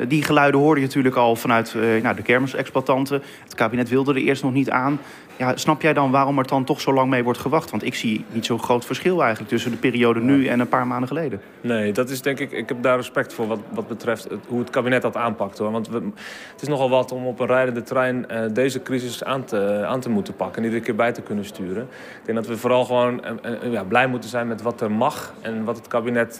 die 0.07 0.23
geluiden 0.23 0.59
hoorde 0.59 0.81
je 0.81 0.85
natuurlijk 0.85 1.15
al 1.15 1.35
vanuit 1.35 1.75
nou, 2.01 2.15
de 2.15 2.21
kermisexploitanten. 2.21 3.21
Het 3.43 3.55
kabinet 3.55 3.89
wilde 3.89 4.13
er 4.13 4.21
eerst 4.21 4.43
nog 4.43 4.53
niet 4.53 4.69
aan. 4.69 4.99
Ja, 5.41 5.57
snap 5.57 5.81
jij 5.81 5.93
dan 5.93 6.11
waarom 6.11 6.37
er 6.37 6.47
dan 6.47 6.63
toch 6.63 6.81
zo 6.81 6.93
lang 6.93 7.09
mee 7.09 7.23
wordt 7.23 7.39
gewacht? 7.39 7.71
Want 7.71 7.83
ik 7.83 7.95
zie 7.95 8.25
niet 8.31 8.45
zo'n 8.45 8.59
groot 8.59 8.85
verschil 8.85 9.19
eigenlijk 9.21 9.49
tussen 9.49 9.71
de 9.71 9.77
periode 9.77 10.19
nu 10.19 10.47
en 10.47 10.59
een 10.59 10.67
paar 10.67 10.87
maanden 10.87 11.07
geleden. 11.07 11.41
Nee, 11.61 11.91
dat 11.91 12.09
is 12.09 12.21
denk 12.21 12.39
ik, 12.39 12.51
ik 12.51 12.69
heb 12.69 12.83
daar 12.83 12.95
respect 12.95 13.33
voor 13.33 13.47
wat, 13.47 13.59
wat 13.69 13.87
betreft 13.87 14.23
het, 14.23 14.39
hoe 14.47 14.59
het 14.59 14.69
kabinet 14.69 15.01
dat 15.01 15.15
aanpakt. 15.15 15.57
Hoor. 15.57 15.71
Want 15.71 15.89
we, 15.89 15.95
het 16.51 16.61
is 16.61 16.67
nogal 16.67 16.89
wat 16.89 17.11
om 17.11 17.25
op 17.25 17.39
een 17.39 17.47
rijdende 17.47 17.83
trein 17.83 18.25
uh, 18.31 18.41
deze 18.53 18.81
crisis 18.81 19.23
aan 19.23 19.43
te, 19.43 19.83
aan 19.87 19.99
te 19.99 20.09
moeten 20.09 20.35
pakken 20.35 20.57
en 20.57 20.63
iedere 20.63 20.83
keer 20.83 20.95
bij 20.95 21.11
te 21.11 21.21
kunnen 21.21 21.45
sturen. 21.45 21.83
Ik 22.19 22.25
denk 22.25 22.37
dat 22.37 22.47
we 22.47 22.57
vooral 22.57 22.85
gewoon 22.85 23.21
uh, 23.45 23.51
uh, 23.63 23.71
ja, 23.71 23.83
blij 23.83 24.07
moeten 24.07 24.29
zijn 24.29 24.47
met 24.47 24.61
wat 24.61 24.81
er 24.81 24.91
mag 24.91 25.33
en 25.41 25.63
wat 25.63 25.75
het 25.77 25.87
kabinet, 25.87 26.39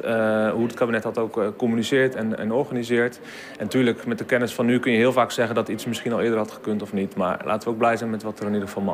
hoe 0.54 0.64
het 0.64 0.74
kabinet 0.74 1.04
dat 1.04 1.18
ook 1.18 1.54
communiceert 1.58 2.16
en, 2.16 2.38
en 2.38 2.52
organiseert. 2.52 3.20
En 3.52 3.64
natuurlijk, 3.64 4.06
met 4.06 4.18
de 4.18 4.26
kennis 4.26 4.54
van 4.54 4.66
nu 4.66 4.80
kun 4.80 4.92
je 4.92 4.98
heel 4.98 5.14
vaak 5.14 5.32
zeggen 5.32 5.56
dat 5.56 5.68
iets 5.68 5.86
misschien 5.86 6.14
al 6.14 6.22
eerder 6.22 6.38
had 6.38 6.52
gekund 6.52 6.82
of 6.82 6.94
niet. 6.94 7.16
Maar 7.16 7.42
laten 7.46 7.68
we 7.68 7.74
ook 7.74 7.80
blij 7.80 7.98
zijn 7.98 8.10
met 8.10 8.24
wat 8.24 8.40
er 8.40 8.46
in 8.46 8.54
ieder 8.54 8.68
geval 8.68 8.84
mag. 8.84 8.90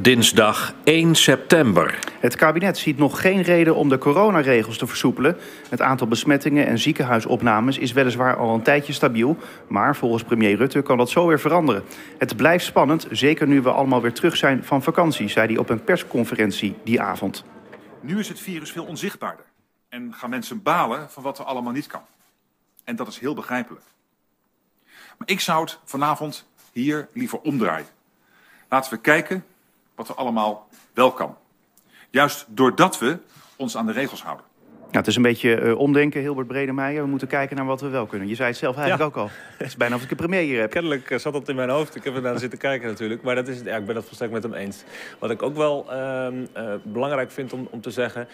Dinsdag 0.00 0.74
1 0.84 1.14
september. 1.14 1.98
Het 2.20 2.36
kabinet 2.36 2.78
ziet 2.78 2.98
nog 2.98 3.20
geen 3.20 3.42
reden 3.42 3.74
om 3.74 3.88
de 3.88 3.98
coronaregels 3.98 4.78
te 4.78 4.86
versoepelen. 4.86 5.36
Het 5.68 5.80
aantal 5.80 6.06
besmettingen 6.06 6.66
en 6.66 6.78
ziekenhuisopnames 6.78 7.78
is 7.78 7.92
weliswaar 7.92 8.36
al 8.36 8.54
een 8.54 8.62
tijdje 8.62 8.92
stabiel. 8.92 9.36
Maar 9.68 9.96
volgens 9.96 10.22
premier 10.22 10.56
Rutte 10.56 10.82
kan 10.82 10.96
dat 10.96 11.10
zo 11.10 11.26
weer 11.26 11.40
veranderen. 11.40 11.82
Het 12.18 12.36
blijft 12.36 12.64
spannend, 12.64 13.06
zeker 13.10 13.46
nu 13.46 13.60
we 13.60 13.70
allemaal 13.70 14.02
weer 14.02 14.12
terug 14.12 14.36
zijn 14.36 14.64
van 14.64 14.82
vakantie, 14.82 15.28
zei 15.28 15.46
hij 15.46 15.56
op 15.56 15.68
een 15.68 15.84
persconferentie 15.84 16.74
die 16.84 17.00
avond. 17.00 17.44
Nu 18.00 18.18
is 18.18 18.28
het 18.28 18.40
virus 18.40 18.72
veel 18.72 18.84
onzichtbaarder. 18.84 19.44
En 19.88 20.14
gaan 20.14 20.30
mensen 20.30 20.62
balen 20.62 21.10
van 21.10 21.22
wat 21.22 21.38
er 21.38 21.44
allemaal 21.44 21.72
niet 21.72 21.86
kan. 21.86 22.02
En 22.84 22.96
dat 22.96 23.08
is 23.08 23.18
heel 23.18 23.34
begrijpelijk. 23.34 23.84
Maar 25.18 25.28
ik 25.28 25.40
zou 25.40 25.60
het 25.60 25.78
vanavond 25.84 26.46
hier 26.72 27.08
liever 27.12 27.40
omdraaien. 27.40 27.97
Laten 28.68 28.92
we 28.92 28.98
kijken 29.00 29.44
wat 29.94 30.08
er 30.08 30.14
allemaal 30.14 30.68
wel 30.94 31.12
kan. 31.12 31.36
Juist 32.10 32.46
doordat 32.48 32.98
we 32.98 33.18
ons 33.56 33.76
aan 33.76 33.86
de 33.86 33.92
regels 33.92 34.22
houden. 34.22 34.46
Ja, 34.90 34.98
het 34.98 35.06
is 35.06 35.16
een 35.16 35.22
beetje 35.22 35.60
uh, 35.60 35.78
omdenken, 35.78 36.20
Hilbert 36.20 36.46
Bredemeijer. 36.46 37.02
We 37.02 37.08
moeten 37.08 37.28
kijken 37.28 37.56
naar 37.56 37.64
wat 37.64 37.80
we 37.80 37.88
wel 37.88 38.06
kunnen. 38.06 38.28
Je 38.28 38.34
zei 38.34 38.48
het 38.48 38.58
zelf 38.58 38.76
eigenlijk 38.76 39.16
ook 39.16 39.22
al. 39.22 39.30
Het 39.56 39.66
is 39.66 39.76
bijna 39.76 39.94
of 39.94 40.02
ik 40.02 40.10
een 40.10 40.16
premier 40.16 40.42
hier 40.42 40.60
heb. 40.60 40.70
Kennelijk 40.70 41.10
uh, 41.10 41.18
zat 41.18 41.32
dat 41.32 41.48
in 41.48 41.56
mijn 41.56 41.68
hoofd. 41.68 41.94
Ik 41.94 42.04
heb 42.04 42.14
er 42.14 42.22
naar 42.22 42.38
zitten 42.38 42.58
kijken 42.58 42.88
natuurlijk. 42.88 43.22
Maar 43.22 43.34
dat 43.34 43.48
is, 43.48 43.60
ja, 43.64 43.76
ik 43.76 43.86
ben 43.86 43.96
het 43.96 44.04
volstrekt 44.04 44.32
met 44.32 44.42
hem 44.42 44.54
eens. 44.54 44.84
Wat 45.18 45.30
ik 45.30 45.42
ook 45.42 45.56
wel 45.56 45.86
uh, 45.90 46.28
belangrijk 46.82 47.30
vind 47.30 47.52
om, 47.52 47.68
om 47.70 47.80
te 47.80 47.90
zeggen... 47.90 48.28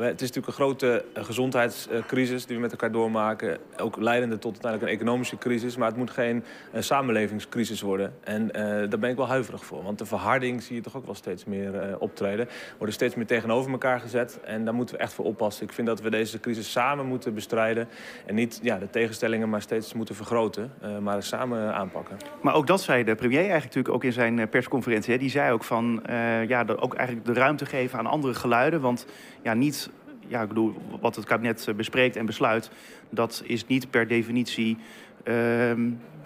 Het 0.00 0.20
is 0.20 0.28
natuurlijk 0.28 0.46
een 0.46 0.52
grote 0.52 1.04
eh, 1.14 1.24
gezondheidscrisis 1.24 2.46
die 2.46 2.56
we 2.56 2.62
met 2.62 2.70
elkaar 2.70 2.92
doormaken. 2.92 3.58
Ook 3.76 3.96
leidende 3.96 4.38
tot 4.38 4.52
uiteindelijk 4.52 4.92
een 4.92 4.98
economische 4.98 5.38
crisis. 5.38 5.76
Maar 5.76 5.88
het 5.88 5.96
moet 5.96 6.10
geen 6.10 6.44
samenlevingscrisis 6.78 7.80
worden. 7.80 8.14
En 8.24 8.42
uh, 8.42 8.52
daar 8.62 8.98
ben 8.98 9.10
ik 9.10 9.16
wel 9.16 9.28
huiverig 9.28 9.64
voor. 9.64 9.82
Want 9.82 9.98
de 9.98 10.06
verharding 10.06 10.62
zie 10.62 10.76
je 10.76 10.82
toch 10.82 10.96
ook 10.96 11.04
wel 11.04 11.14
steeds 11.14 11.44
meer 11.44 11.74
uh, 11.74 11.94
optreden. 11.98 12.48
Worden 12.76 12.94
steeds 12.94 13.14
meer 13.14 13.26
tegenover 13.26 13.70
elkaar 13.70 14.00
gezet. 14.00 14.40
En 14.44 14.64
daar 14.64 14.74
moeten 14.74 14.94
we 14.94 15.00
echt 15.00 15.12
voor 15.12 15.24
oppassen. 15.24 15.66
Ik 15.66 15.72
vind 15.72 15.86
dat 15.86 16.00
we 16.00 16.10
deze 16.10 16.40
crisis 16.40 16.70
samen 16.70 17.06
moeten 17.06 17.34
bestrijden. 17.34 17.88
En 18.26 18.34
niet 18.34 18.60
ja, 18.62 18.78
de 18.78 18.90
tegenstellingen 18.90 19.48
maar 19.48 19.62
steeds 19.62 19.92
moeten 19.92 20.14
vergroten. 20.14 20.72
maar 21.00 21.22
samen 21.22 21.74
aanpakken. 21.74 22.16
Maar 22.42 22.54
ook 22.54 22.66
dat 22.66 22.82
zei 22.82 23.04
de 23.04 23.14
premier 23.14 23.38
eigenlijk 23.38 23.64
natuurlijk 23.64 23.94
ook 23.94 24.04
in 24.04 24.12
zijn 24.12 24.48
persconferentie. 24.48 25.12
Hè. 25.12 25.18
Die 25.18 25.30
zei 25.30 25.52
ook 25.52 25.64
van 25.64 26.02
ja, 26.46 26.64
ook 26.76 26.94
eigenlijk 26.94 27.26
de 27.26 27.32
ruimte 27.32 27.66
geven 27.66 27.98
aan 27.98 28.06
andere 28.06 28.34
geluiden. 28.34 28.80
Want 28.80 29.06
ja, 29.42 29.54
niet 29.54 29.83
ja, 30.26 30.42
ik 30.42 30.48
bedoel, 30.48 30.74
wat 31.00 31.16
het 31.16 31.24
kabinet 31.24 31.68
eh, 31.68 31.74
bespreekt 31.74 32.16
en 32.16 32.26
besluit, 32.26 32.70
dat 33.10 33.42
is 33.46 33.66
niet 33.66 33.90
per 33.90 34.08
definitie. 34.08 34.76
Uh, 35.24 35.34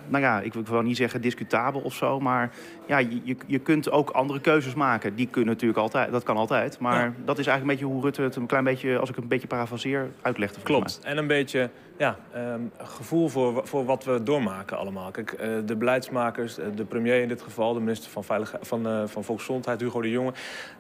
nou 0.09 0.23
ja, 0.23 0.41
ik 0.41 0.53
wil 0.53 0.83
niet 0.83 0.97
zeggen 0.97 1.21
discutabel 1.21 1.81
of 1.81 1.95
zo, 1.95 2.21
maar 2.21 2.51
ja, 2.87 2.99
je, 2.99 3.37
je 3.47 3.59
kunt 3.59 3.91
ook 3.91 4.11
andere 4.11 4.41
keuzes 4.41 4.75
maken. 4.75 5.15
Die 5.15 5.27
kunnen 5.27 5.51
natuurlijk 5.51 5.79
altijd, 5.79 6.13
dat 6.13 6.23
kan 6.23 6.37
altijd. 6.37 6.79
Maar 6.79 7.05
ja. 7.05 7.13
dat 7.25 7.39
is 7.39 7.47
eigenlijk 7.47 7.61
een 7.61 7.87
beetje 7.87 7.95
hoe 7.95 8.03
Rutte 8.05 8.23
het 8.23 8.37
een 8.37 8.47
klein 8.47 8.65
beetje, 8.65 8.99
als 8.99 9.11
ik 9.11 9.17
een 9.17 9.29
beetje 9.29 9.47
parafaseer, 9.47 10.11
uitlegde. 10.23 10.61
Klopt. 10.63 11.01
En 11.03 11.19
een 11.19 11.27
beetje 11.27 11.71
ja, 11.99 12.17
um, 12.37 12.73
gevoel 12.79 13.29
voor, 13.29 13.67
voor 13.67 13.85
wat 13.85 14.05
we 14.05 14.23
doormaken 14.23 14.79
allemaal. 14.79 15.11
Kijk, 15.11 15.33
uh, 15.33 15.49
de 15.67 15.77
beleidsmakers, 15.77 16.59
uh, 16.59 16.65
de 16.75 16.85
premier 16.85 17.23
in 17.23 17.29
dit 17.29 17.43
geval, 17.43 17.75
de 17.75 17.81
minister 17.81 18.11
van, 18.11 18.25
Veiligheid, 18.25 18.67
van, 18.67 18.87
uh, 18.87 19.03
van 19.07 19.25
Volksgezondheid, 19.25 19.81
Hugo 19.81 20.01
de 20.01 20.11
Jonge, 20.11 20.33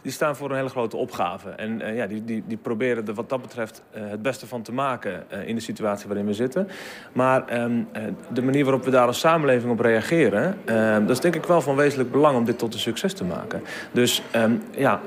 die 0.03 0.12
staan 0.12 0.37
voor 0.37 0.50
een 0.50 0.56
hele 0.56 0.69
grote 0.69 0.97
opgave. 0.97 1.50
En 1.50 1.94
ja, 1.94 2.06
die, 2.06 2.25
die, 2.25 2.44
die 2.47 2.56
proberen 2.56 3.06
er 3.06 3.15
wat 3.15 3.29
dat 3.29 3.43
betreft 3.43 3.82
het 3.91 4.23
beste 4.23 4.47
van 4.47 4.62
te 4.62 4.73
maken 4.73 5.25
in 5.47 5.55
de 5.55 5.61
situatie 5.61 6.09
waarin 6.09 6.26
we 6.26 6.32
zitten. 6.35 6.69
Maar 7.12 7.62
um, 7.62 7.88
de 8.32 8.43
manier 8.43 8.64
waarop 8.64 8.85
we 8.85 8.91
daar 8.91 9.06
als 9.06 9.19
samenleving 9.19 9.73
op 9.73 9.81
reageren, 9.81 10.56
ehm, 10.64 11.00
dat 11.00 11.11
is 11.11 11.21
denk 11.21 11.35
ik 11.35 11.44
wel 11.44 11.61
van 11.61 11.76
wezenlijk 11.76 12.11
belang 12.11 12.37
om 12.37 12.44
dit 12.44 12.59
tot 12.59 12.75
een 12.75 12.81
succes 12.81 13.12
te 13.12 13.25
maken. 13.25 13.62
Dus 13.93 14.23
ja 14.71 15.00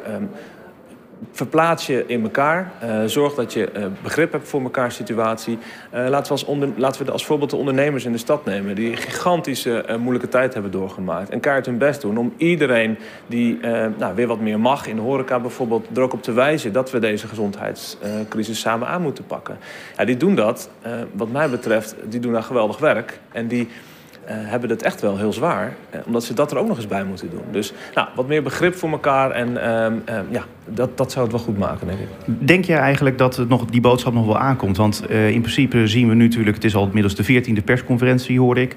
verplaats 1.32 1.88
je 1.88 2.04
in 2.08 2.24
elkaar. 2.24 2.72
Uh, 2.84 3.04
zorg 3.06 3.34
dat 3.34 3.54
je 3.54 3.70
uh, 3.78 3.86
begrip 4.04 4.32
hebt 4.32 4.48
voor 4.48 4.62
elkaar 4.62 4.92
situatie. 4.92 5.58
Uh, 5.94 6.08
laten, 6.08 6.24
we 6.24 6.30
als 6.30 6.44
onder, 6.44 6.70
laten 6.76 7.06
we 7.06 7.12
als 7.12 7.26
voorbeeld 7.26 7.50
de 7.50 7.56
ondernemers 7.56 8.06
in 8.06 8.12
de 8.12 8.18
stad 8.18 8.46
nemen... 8.46 8.76
die 8.76 8.96
gigantische 8.96 9.86
moeilijke 10.00 10.30
tijd 10.30 10.54
hebben 10.54 10.72
doorgemaakt. 10.72 11.30
En 11.30 11.40
kaart 11.40 11.66
hun 11.66 11.78
best 11.78 12.02
doen 12.02 12.18
om 12.18 12.34
iedereen 12.38 12.98
die 13.28 13.60
nou, 13.98 14.16
weer 14.16 14.28
wat 14.28 14.40
meer 14.40 14.60
mag... 14.60 14.88
in 14.88 14.96
de 14.96 15.02
horeca 15.02 15.40
bijvoorbeeld, 15.40 15.88
er 15.96 16.02
ook 16.02 16.14
op 16.14 16.24
te 16.24 16.32
wijzen... 16.32 16.74
dat 16.74 16.92
we 16.92 17.00
deze 17.00 17.28
gezondheidscrisis 17.28 18.60
samen 18.60 18.88
aan 18.88 19.02
moeten 19.02 19.26
pakken. 19.26 19.58
Ja, 19.98 20.06
die 20.06 20.18
doen 20.18 20.36
dat, 20.36 20.70
wat 21.12 21.32
mij 21.32 21.50
betreft, 21.50 21.96
die 22.04 22.20
doen 22.20 22.34
daar 22.34 22.44
geweldig 22.44 22.78
werk. 22.78 23.20
En 23.32 23.48
die 23.48 23.68
hebben 24.34 24.70
het 24.70 24.84
echt 24.84 25.02
wel 25.02 25.18
heel 25.18 25.34
zwaar. 25.34 25.76
Uh, 25.96 26.00
omdat 26.06 26.24
ze 26.24 26.34
dat 26.34 26.52
er 26.52 26.58
ook 26.58 26.68
nog 26.68 26.78
eens 26.78 26.88
bij 26.88 27.04
moeten 27.04 27.30
doen. 27.30 27.44
Dus 27.52 27.74
nou, 27.94 28.08
wat 28.16 28.28
meer 28.28 28.44
begrip 28.44 28.76
voor 28.76 28.90
elkaar. 28.90 29.32
En 29.32 29.50
uh, 29.50 30.20
ja, 30.30 30.44
dat, 30.66 30.98
dat 30.98 31.12
zou 31.12 31.24
het 31.24 31.34
wel 31.36 31.44
goed 31.44 31.58
maken, 31.58 31.88
denk 31.88 32.00
ik. 32.00 32.08
Denk 32.48 32.66
jij 32.66 32.78
eigenlijk 32.78 33.18
dat 33.18 33.36
het 33.36 33.50
nog, 33.50 33.66
die 33.66 33.82
boodschap 33.82 34.14
nog 34.14 34.26
wel 34.26 34.38
aankomt? 34.38 34.78
Want 34.78 35.06
eh, 35.06 35.30
in 35.30 35.42
principe 35.42 35.88
zien 35.88 36.08
we 36.08 36.14
nu 36.14 36.24
natuurlijk... 36.24 36.56
Het 36.56 36.66
is 36.66 36.76
al 36.76 36.86
inmiddels 36.86 37.16
de 37.16 37.24
veertiende 37.24 37.62
persconferentie, 37.62 38.40
hoorde 38.40 38.62
ik. 38.62 38.76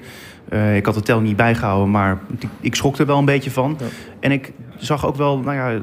ik 0.75 0.85
had 0.85 0.95
het 0.95 1.05
tel 1.05 1.19
niet 1.19 1.35
bijgehouden, 1.35 1.91
maar 1.91 2.17
ik, 2.39 2.49
ik 2.59 2.75
schrok 2.75 2.97
er 2.97 3.05
wel 3.05 3.17
een 3.17 3.25
beetje 3.25 3.51
van. 3.51 3.77
Ja. 3.79 3.85
En 4.19 4.31
ik 4.31 4.51
zag 4.77 5.05
ook 5.05 5.15
wel, 5.15 5.39
nou 5.39 5.55
ja, 5.55 5.79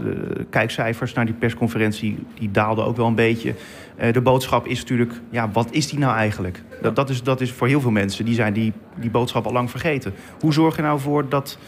kijkcijfers 0.50 1.12
naar 1.12 1.24
die 1.24 1.34
persconferentie... 1.34 2.18
die 2.38 2.50
daalden 2.50 2.84
ook 2.84 2.96
wel 2.96 3.06
een 3.06 3.14
beetje... 3.14 3.54
Uh, 4.00 4.12
de 4.12 4.20
boodschap 4.20 4.66
is 4.66 4.80
natuurlijk, 4.80 5.12
ja, 5.30 5.50
wat 5.50 5.68
is 5.70 5.88
die 5.88 5.98
nou 5.98 6.16
eigenlijk? 6.16 6.62
Dat, 6.82 6.96
dat, 6.96 7.10
is, 7.10 7.22
dat 7.22 7.40
is 7.40 7.52
voor 7.52 7.68
heel 7.68 7.80
veel 7.80 7.90
mensen, 7.90 8.24
die 8.24 8.34
zijn 8.34 8.52
die, 8.52 8.72
die 8.96 9.10
boodschap 9.10 9.46
al 9.46 9.52
lang 9.52 9.70
vergeten. 9.70 10.14
Hoe 10.40 10.52
zorg 10.52 10.76
je 10.76 10.82
nou 10.82 11.00
voor 11.00 11.28
dat, 11.28 11.58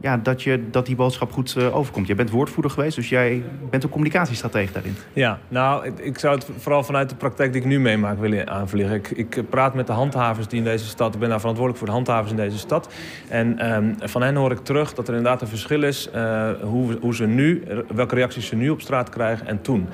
ja, 0.00 0.16
dat, 0.16 0.42
je, 0.42 0.70
dat 0.70 0.86
die 0.86 0.96
boodschap 0.96 1.32
goed 1.32 1.54
uh, 1.58 1.76
overkomt? 1.76 2.06
Jij 2.06 2.16
bent 2.16 2.30
woordvoerder 2.30 2.70
geweest, 2.70 2.96
dus 2.96 3.08
jij 3.08 3.42
bent 3.70 3.82
een 3.82 3.90
communicatiestratege 3.90 4.72
daarin. 4.72 4.96
Ja, 5.12 5.38
nou, 5.48 5.86
ik, 5.86 5.98
ik, 5.98 6.18
zou 6.18 6.34
het 6.34 6.46
vooral 6.56 6.82
vanuit 6.82 7.08
de 7.08 7.14
praktijk 7.14 7.52
die 7.52 7.60
ik 7.60 7.66
nu 7.66 7.80
meemaak 7.80 8.18
willen 8.18 8.48
aanvliegen. 8.48 8.94
Ik, 8.94 9.10
ik 9.10 9.42
praat 9.50 9.74
met 9.74 9.86
de 9.86 9.92
handhavers 9.92 10.48
die 10.48 10.58
in 10.58 10.64
deze 10.64 10.86
stad... 10.86 11.14
Ik 11.14 11.20
ben 11.20 11.28
daar 11.28 11.40
verantwoordelijk 11.40 11.84
voor 11.84 11.92
de 11.92 11.96
handhavers 11.96 12.30
in 12.30 12.36
deze 12.36 12.58
stad. 12.58 12.88
En 13.28 13.72
um, 13.72 13.94
van 14.00 14.22
hen 14.22 14.34
hoor 14.34 14.52
ik 14.52 14.58
terug 14.58 14.94
dat 14.94 15.08
er 15.08 15.14
inderdaad 15.14 15.42
een 15.42 15.48
verschil 15.48 15.82
is... 15.82 16.08
Uh, 16.14 16.50
hoe, 16.62 16.98
hoe 17.00 17.14
ze 17.14 17.26
nu, 17.26 17.62
welke 17.94 18.14
reacties 18.14 18.46
ze 18.46 18.56
nu 18.56 18.70
op 18.70 18.80
straat 18.80 19.08
krijgen 19.08 19.46
en 19.46 19.60
toen. 19.60 19.88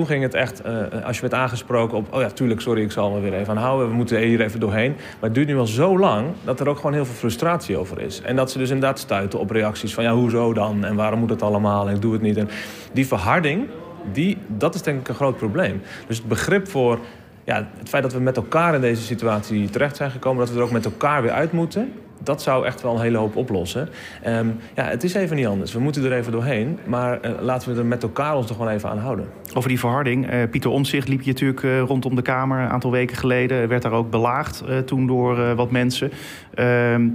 Toen 0.00 0.08
ging 0.08 0.22
het 0.22 0.34
echt, 0.34 0.66
uh, 0.66 1.04
als 1.04 1.14
je 1.16 1.20
werd 1.20 1.34
aangesproken 1.34 1.96
op... 1.98 2.14
oh 2.14 2.20
ja, 2.20 2.30
tuurlijk, 2.30 2.60
sorry, 2.60 2.82
ik 2.82 2.92
zal 2.92 3.10
me 3.10 3.20
weer 3.20 3.34
even 3.34 3.56
aanhouden. 3.56 3.88
We 3.88 3.94
moeten 3.94 4.18
hier 4.18 4.40
even 4.40 4.60
doorheen. 4.60 4.92
Maar 4.92 5.30
het 5.30 5.34
duurt 5.34 5.46
nu 5.46 5.58
al 5.58 5.66
zo 5.66 5.98
lang 5.98 6.26
dat 6.44 6.60
er 6.60 6.68
ook 6.68 6.76
gewoon 6.76 6.92
heel 6.92 7.04
veel 7.04 7.14
frustratie 7.14 7.76
over 7.76 8.00
is. 8.00 8.20
En 8.20 8.36
dat 8.36 8.50
ze 8.50 8.58
dus 8.58 8.70
inderdaad 8.70 8.98
stuiten 8.98 9.38
op 9.38 9.50
reacties 9.50 9.94
van... 9.94 10.04
ja, 10.04 10.14
hoezo 10.14 10.52
dan? 10.52 10.84
En 10.84 10.94
waarom 10.94 11.18
moet 11.18 11.30
het 11.30 11.42
allemaal? 11.42 11.88
En 11.88 11.94
ik 11.94 12.02
doe 12.02 12.12
het 12.12 12.22
niet. 12.22 12.36
En 12.36 12.48
die 12.92 13.06
verharding, 13.06 13.68
die, 14.12 14.38
dat 14.46 14.74
is 14.74 14.82
denk 14.82 15.00
ik 15.00 15.08
een 15.08 15.14
groot 15.14 15.36
probleem. 15.36 15.82
Dus 16.06 16.16
het 16.16 16.28
begrip 16.28 16.68
voor 16.68 16.98
ja, 17.44 17.68
het 17.78 17.88
feit 17.88 18.02
dat 18.02 18.12
we 18.12 18.20
met 18.20 18.36
elkaar 18.36 18.74
in 18.74 18.80
deze 18.80 19.02
situatie 19.02 19.70
terecht 19.70 19.96
zijn 19.96 20.10
gekomen... 20.10 20.38
dat 20.44 20.54
we 20.54 20.58
er 20.58 20.64
ook 20.64 20.72
met 20.72 20.84
elkaar 20.84 21.22
weer 21.22 21.32
uit 21.32 21.52
moeten 21.52 21.92
dat 22.22 22.42
zou 22.42 22.66
echt 22.66 22.82
wel 22.82 22.94
een 22.94 23.00
hele 23.00 23.18
hoop 23.18 23.36
oplossen. 23.36 23.88
Ehm, 24.22 24.46
ja, 24.74 24.84
het 24.84 25.04
is 25.04 25.14
even 25.14 25.36
niet 25.36 25.46
anders. 25.46 25.72
We 25.72 25.80
moeten 25.80 26.04
er 26.04 26.12
even 26.12 26.32
doorheen. 26.32 26.78
Maar 26.86 27.18
uh, 27.24 27.30
laten 27.40 27.72
we 27.72 27.78
er 27.78 27.86
met 27.86 28.02
elkaar 28.02 28.36
ons 28.36 28.46
toch 28.46 28.56
gewoon 28.56 28.72
even 28.72 28.88
aan 28.88 28.98
houden. 28.98 29.28
Over 29.54 29.68
die 29.68 29.78
verharding. 29.78 30.32
Uh, 30.32 30.42
Pieter 30.50 30.70
Omtzigt 30.70 31.08
liep 31.08 31.22
je 31.22 31.30
natuurlijk 31.32 31.62
uh, 31.62 31.80
rondom 31.80 32.14
de 32.14 32.22
Kamer 32.22 32.60
een 32.60 32.68
aantal 32.68 32.90
weken 32.90 33.16
geleden. 33.16 33.68
Werd 33.68 33.82
daar 33.82 33.92
ook 33.92 34.10
belaagd 34.10 34.64
toen 34.84 35.06
door 35.06 35.54
wat 35.54 35.70
mensen. 35.70 36.10
Ehm, 36.54 37.08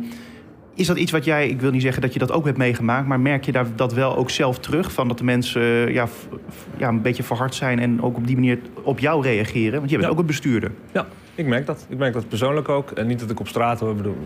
is 0.75 0.87
dat 0.87 0.97
iets 0.97 1.11
wat 1.11 1.25
jij, 1.25 1.49
ik 1.49 1.61
wil 1.61 1.71
niet 1.71 1.81
zeggen 1.81 2.01
dat 2.01 2.13
je 2.13 2.19
dat 2.19 2.31
ook 2.31 2.45
hebt 2.45 2.57
meegemaakt... 2.57 3.07
maar 3.07 3.19
merk 3.19 3.45
je 3.45 3.51
daar 3.51 3.65
dat 3.75 3.93
wel 3.93 4.15
ook 4.15 4.29
zelf 4.29 4.59
terug? 4.59 4.91
Van 4.91 5.07
dat 5.07 5.17
de 5.17 5.23
mensen 5.23 5.93
ja, 5.93 6.07
ja, 6.77 6.87
een 6.87 7.01
beetje 7.01 7.23
verhard 7.23 7.55
zijn 7.55 7.79
en 7.79 8.01
ook 8.01 8.17
op 8.17 8.27
die 8.27 8.35
manier 8.35 8.59
op 8.83 8.99
jou 8.99 9.23
reageren? 9.23 9.79
Want 9.79 9.89
je 9.89 9.97
bent 9.97 10.07
ja. 10.07 10.13
ook 10.13 10.19
een 10.19 10.25
bestuurder. 10.25 10.71
Ja, 10.91 11.05
ik 11.35 11.45
merk 11.45 11.65
dat. 11.65 11.85
Ik 11.89 11.97
merk 11.97 12.13
dat 12.13 12.27
persoonlijk 12.27 12.69
ook. 12.69 12.91
En 12.91 13.07
niet 13.07 13.19
dat 13.19 13.29
ik 13.29 13.39
op 13.39 13.47
straat 13.47 13.79
hoor. 13.79 13.95
Bedoel, 13.95 14.17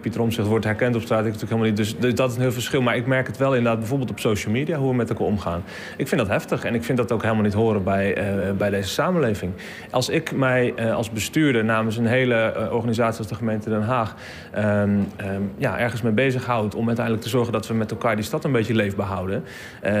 Pieter 0.00 0.20
Omtzigt 0.20 0.48
wordt 0.48 0.64
herkend 0.64 0.94
op 0.94 1.02
straat. 1.02 1.26
Ik 1.26 1.32
natuurlijk 1.32 1.50
helemaal 1.50 1.70
niet. 1.70 1.76
Dus, 1.76 1.98
dus, 1.98 2.14
dat 2.14 2.30
is 2.30 2.36
een 2.36 2.42
heel 2.42 2.52
verschil. 2.52 2.82
Maar 2.82 2.96
ik 2.96 3.06
merk 3.06 3.26
het 3.26 3.36
wel 3.36 3.54
inderdaad 3.54 3.78
bijvoorbeeld 3.78 4.10
op 4.10 4.20
social 4.20 4.52
media 4.52 4.78
hoe 4.78 4.88
we 4.88 4.96
met 4.96 5.08
elkaar 5.08 5.26
omgaan. 5.26 5.62
Ik 5.96 6.08
vind 6.08 6.20
dat 6.20 6.30
heftig. 6.30 6.64
En 6.64 6.74
ik 6.74 6.84
vind 6.84 6.98
dat 6.98 7.12
ook 7.12 7.22
helemaal 7.22 7.42
niet 7.42 7.52
horen 7.52 7.84
bij, 7.84 8.36
uh, 8.46 8.52
bij 8.52 8.70
deze 8.70 8.88
samenleving. 8.88 9.52
Als 9.90 10.08
ik 10.08 10.32
mij 10.32 10.74
uh, 10.78 10.94
als 10.94 11.10
bestuurder 11.10 11.64
namens 11.64 11.96
een 11.96 12.06
hele 12.06 12.54
uh, 12.56 12.72
organisatie 12.72 13.18
als 13.18 13.28
de 13.28 13.34
gemeente 13.34 13.70
Den 13.70 13.82
Haag 13.82 14.14
um, 14.56 14.62
um, 14.62 15.52
ja, 15.56 15.78
ergens 15.78 16.02
mee 16.02 16.12
bezighoud 16.12 16.74
om 16.74 16.86
uiteindelijk 16.86 17.24
te 17.24 17.30
zorgen 17.30 17.52
dat 17.52 17.66
we 17.66 17.74
met 17.74 17.90
elkaar 17.90 18.16
die 18.16 18.24
stad 18.24 18.44
een 18.44 18.52
beetje 18.52 18.74
leefbaar 18.74 19.06
houden. 19.06 19.44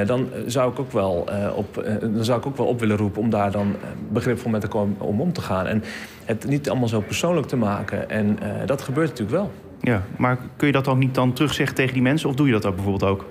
dan 0.06 0.28
zou 0.46 0.72
ik 0.72 0.78
ook 0.78 0.92
wel 0.92 1.28
op 1.54 1.84
dan 2.00 2.24
zou 2.24 2.38
ik 2.38 2.46
ook 2.46 2.56
wel 2.56 2.66
op 2.66 2.80
willen 2.80 2.96
roepen 2.96 3.22
om 3.22 3.30
daar 3.30 3.50
dan 3.50 3.76
begripvol 4.08 4.50
met 4.50 4.62
elkaar 4.62 4.82
om, 4.98 5.20
om 5.20 5.32
te 5.32 5.40
gaan. 5.40 5.66
En 5.66 5.82
het 6.24 6.46
niet 6.46 6.70
allemaal 6.70 6.88
zo 6.88 7.00
persoonlijk 7.00 7.46
te 7.46 7.56
maken. 7.56 8.10
En 8.10 8.38
uh, 8.42 8.48
dat 8.66 8.82
gebeurt 8.82 9.08
natuurlijk 9.08 9.36
wel. 9.36 9.50
Ja, 9.84 10.02
maar 10.16 10.38
kun 10.56 10.66
je 10.66 10.72
dat 10.72 10.84
dan 10.84 10.98
niet 10.98 11.14
dan 11.14 11.32
terugzeggen 11.32 11.76
tegen 11.76 11.92
die 11.92 12.02
mensen? 12.02 12.28
Of 12.28 12.34
doe 12.34 12.46
je 12.46 12.52
dat 12.52 12.66
ook 12.66 12.74
bijvoorbeeld 12.74 13.10
ook? 13.10 13.24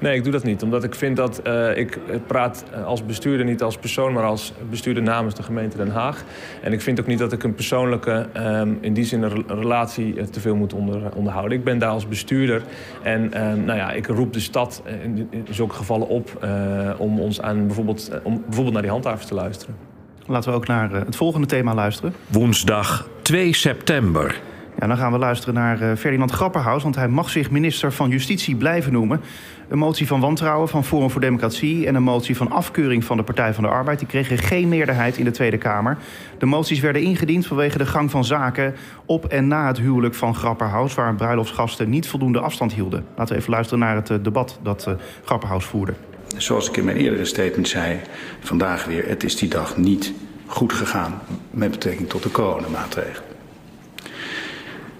Nee, 0.00 0.16
ik 0.16 0.22
doe 0.22 0.32
dat 0.32 0.44
niet. 0.44 0.62
Omdat 0.62 0.84
ik 0.84 0.94
vind 0.94 1.16
dat 1.16 1.40
uh, 1.46 1.76
ik 1.76 1.98
praat 2.26 2.64
als 2.84 3.06
bestuurder, 3.06 3.46
niet 3.46 3.62
als 3.62 3.76
persoon, 3.76 4.12
maar 4.12 4.24
als 4.24 4.52
bestuurder 4.70 5.02
namens 5.02 5.34
de 5.34 5.42
gemeente 5.42 5.76
Den 5.76 5.90
Haag. 5.90 6.24
En 6.62 6.72
ik 6.72 6.80
vind 6.80 7.00
ook 7.00 7.06
niet 7.06 7.18
dat 7.18 7.32
ik 7.32 7.42
een 7.42 7.54
persoonlijke, 7.54 8.26
um, 8.36 8.78
in 8.80 8.92
die 8.92 9.04
zin 9.04 9.22
een 9.22 9.44
relatie 9.46 10.30
te 10.30 10.40
veel 10.40 10.56
moet 10.56 10.72
onder, 10.72 11.14
onderhouden. 11.14 11.58
Ik 11.58 11.64
ben 11.64 11.78
daar 11.78 11.90
als 11.90 12.08
bestuurder. 12.08 12.62
En 13.02 13.48
um, 13.50 13.64
nou 13.64 13.78
ja, 13.78 13.92
ik 13.92 14.06
roep 14.06 14.32
de 14.32 14.40
stad 14.40 14.82
in, 15.02 15.28
in 15.30 15.46
zulke 15.50 15.74
gevallen 15.74 16.08
op 16.08 16.44
uh, 16.44 16.90
om 16.98 17.20
ons 17.20 17.40
aan 17.40 17.66
bijvoorbeeld, 17.66 18.10
om 18.22 18.42
bijvoorbeeld 18.44 18.72
naar 18.72 18.82
die 18.82 18.90
handhavers 18.90 19.26
te 19.26 19.34
luisteren. 19.34 19.89
Laten 20.30 20.50
we 20.50 20.56
ook 20.56 20.66
naar 20.66 20.90
het 20.90 21.16
volgende 21.16 21.46
thema 21.46 21.74
luisteren. 21.74 22.14
Woensdag 22.26 23.08
2 23.22 23.54
september. 23.54 24.40
Ja, 24.78 24.86
dan 24.86 24.96
gaan 24.96 25.12
we 25.12 25.18
luisteren 25.18 25.54
naar 25.54 25.96
Ferdinand 25.96 26.30
Grapperhaus, 26.30 26.82
want 26.82 26.96
hij 26.96 27.08
mag 27.08 27.30
zich 27.30 27.50
minister 27.50 27.92
van 27.92 28.08
Justitie 28.10 28.56
blijven 28.56 28.92
noemen. 28.92 29.20
Een 29.68 29.78
motie 29.78 30.06
van 30.06 30.20
wantrouwen 30.20 30.68
van 30.68 30.84
Forum 30.84 31.10
voor 31.10 31.20
Democratie 31.20 31.86
en 31.86 31.94
een 31.94 32.02
motie 32.02 32.36
van 32.36 32.50
afkeuring 32.50 33.04
van 33.04 33.16
de 33.16 33.22
Partij 33.22 33.54
van 33.54 33.64
de 33.64 33.70
Arbeid. 33.70 33.98
Die 33.98 34.08
kregen 34.08 34.38
geen 34.38 34.68
meerderheid 34.68 35.16
in 35.16 35.24
de 35.24 35.30
Tweede 35.30 35.58
Kamer. 35.58 35.98
De 36.38 36.46
moties 36.46 36.80
werden 36.80 37.02
ingediend 37.02 37.46
vanwege 37.46 37.78
de 37.78 37.86
gang 37.86 38.10
van 38.10 38.24
zaken 38.24 38.74
op 39.04 39.24
en 39.24 39.48
na 39.48 39.66
het 39.66 39.78
huwelijk 39.78 40.14
van 40.14 40.34
Grapperhaus, 40.34 40.94
waar 40.94 41.14
bruiloftsgasten 41.14 41.90
niet 41.90 42.08
voldoende 42.08 42.40
afstand 42.40 42.72
hielden. 42.72 43.04
Laten 43.16 43.34
we 43.34 43.40
even 43.40 43.52
luisteren 43.52 43.84
naar 43.84 43.94
het 43.94 44.24
debat 44.24 44.58
dat 44.62 44.88
Grapperhaus 45.24 45.64
voerde. 45.64 45.94
Zoals 46.36 46.68
ik 46.68 46.76
in 46.76 46.84
mijn 46.84 46.96
eerdere 46.96 47.24
statement 47.24 47.68
zei, 47.68 48.00
vandaag 48.40 48.84
weer, 48.84 49.08
het 49.08 49.24
is 49.24 49.36
die 49.36 49.48
dag 49.48 49.76
niet 49.76 50.12
goed 50.46 50.72
gegaan 50.72 51.20
met 51.50 51.70
betrekking 51.70 52.08
tot 52.08 52.22
de 52.22 52.30
coronamaatregelen. 52.30 53.28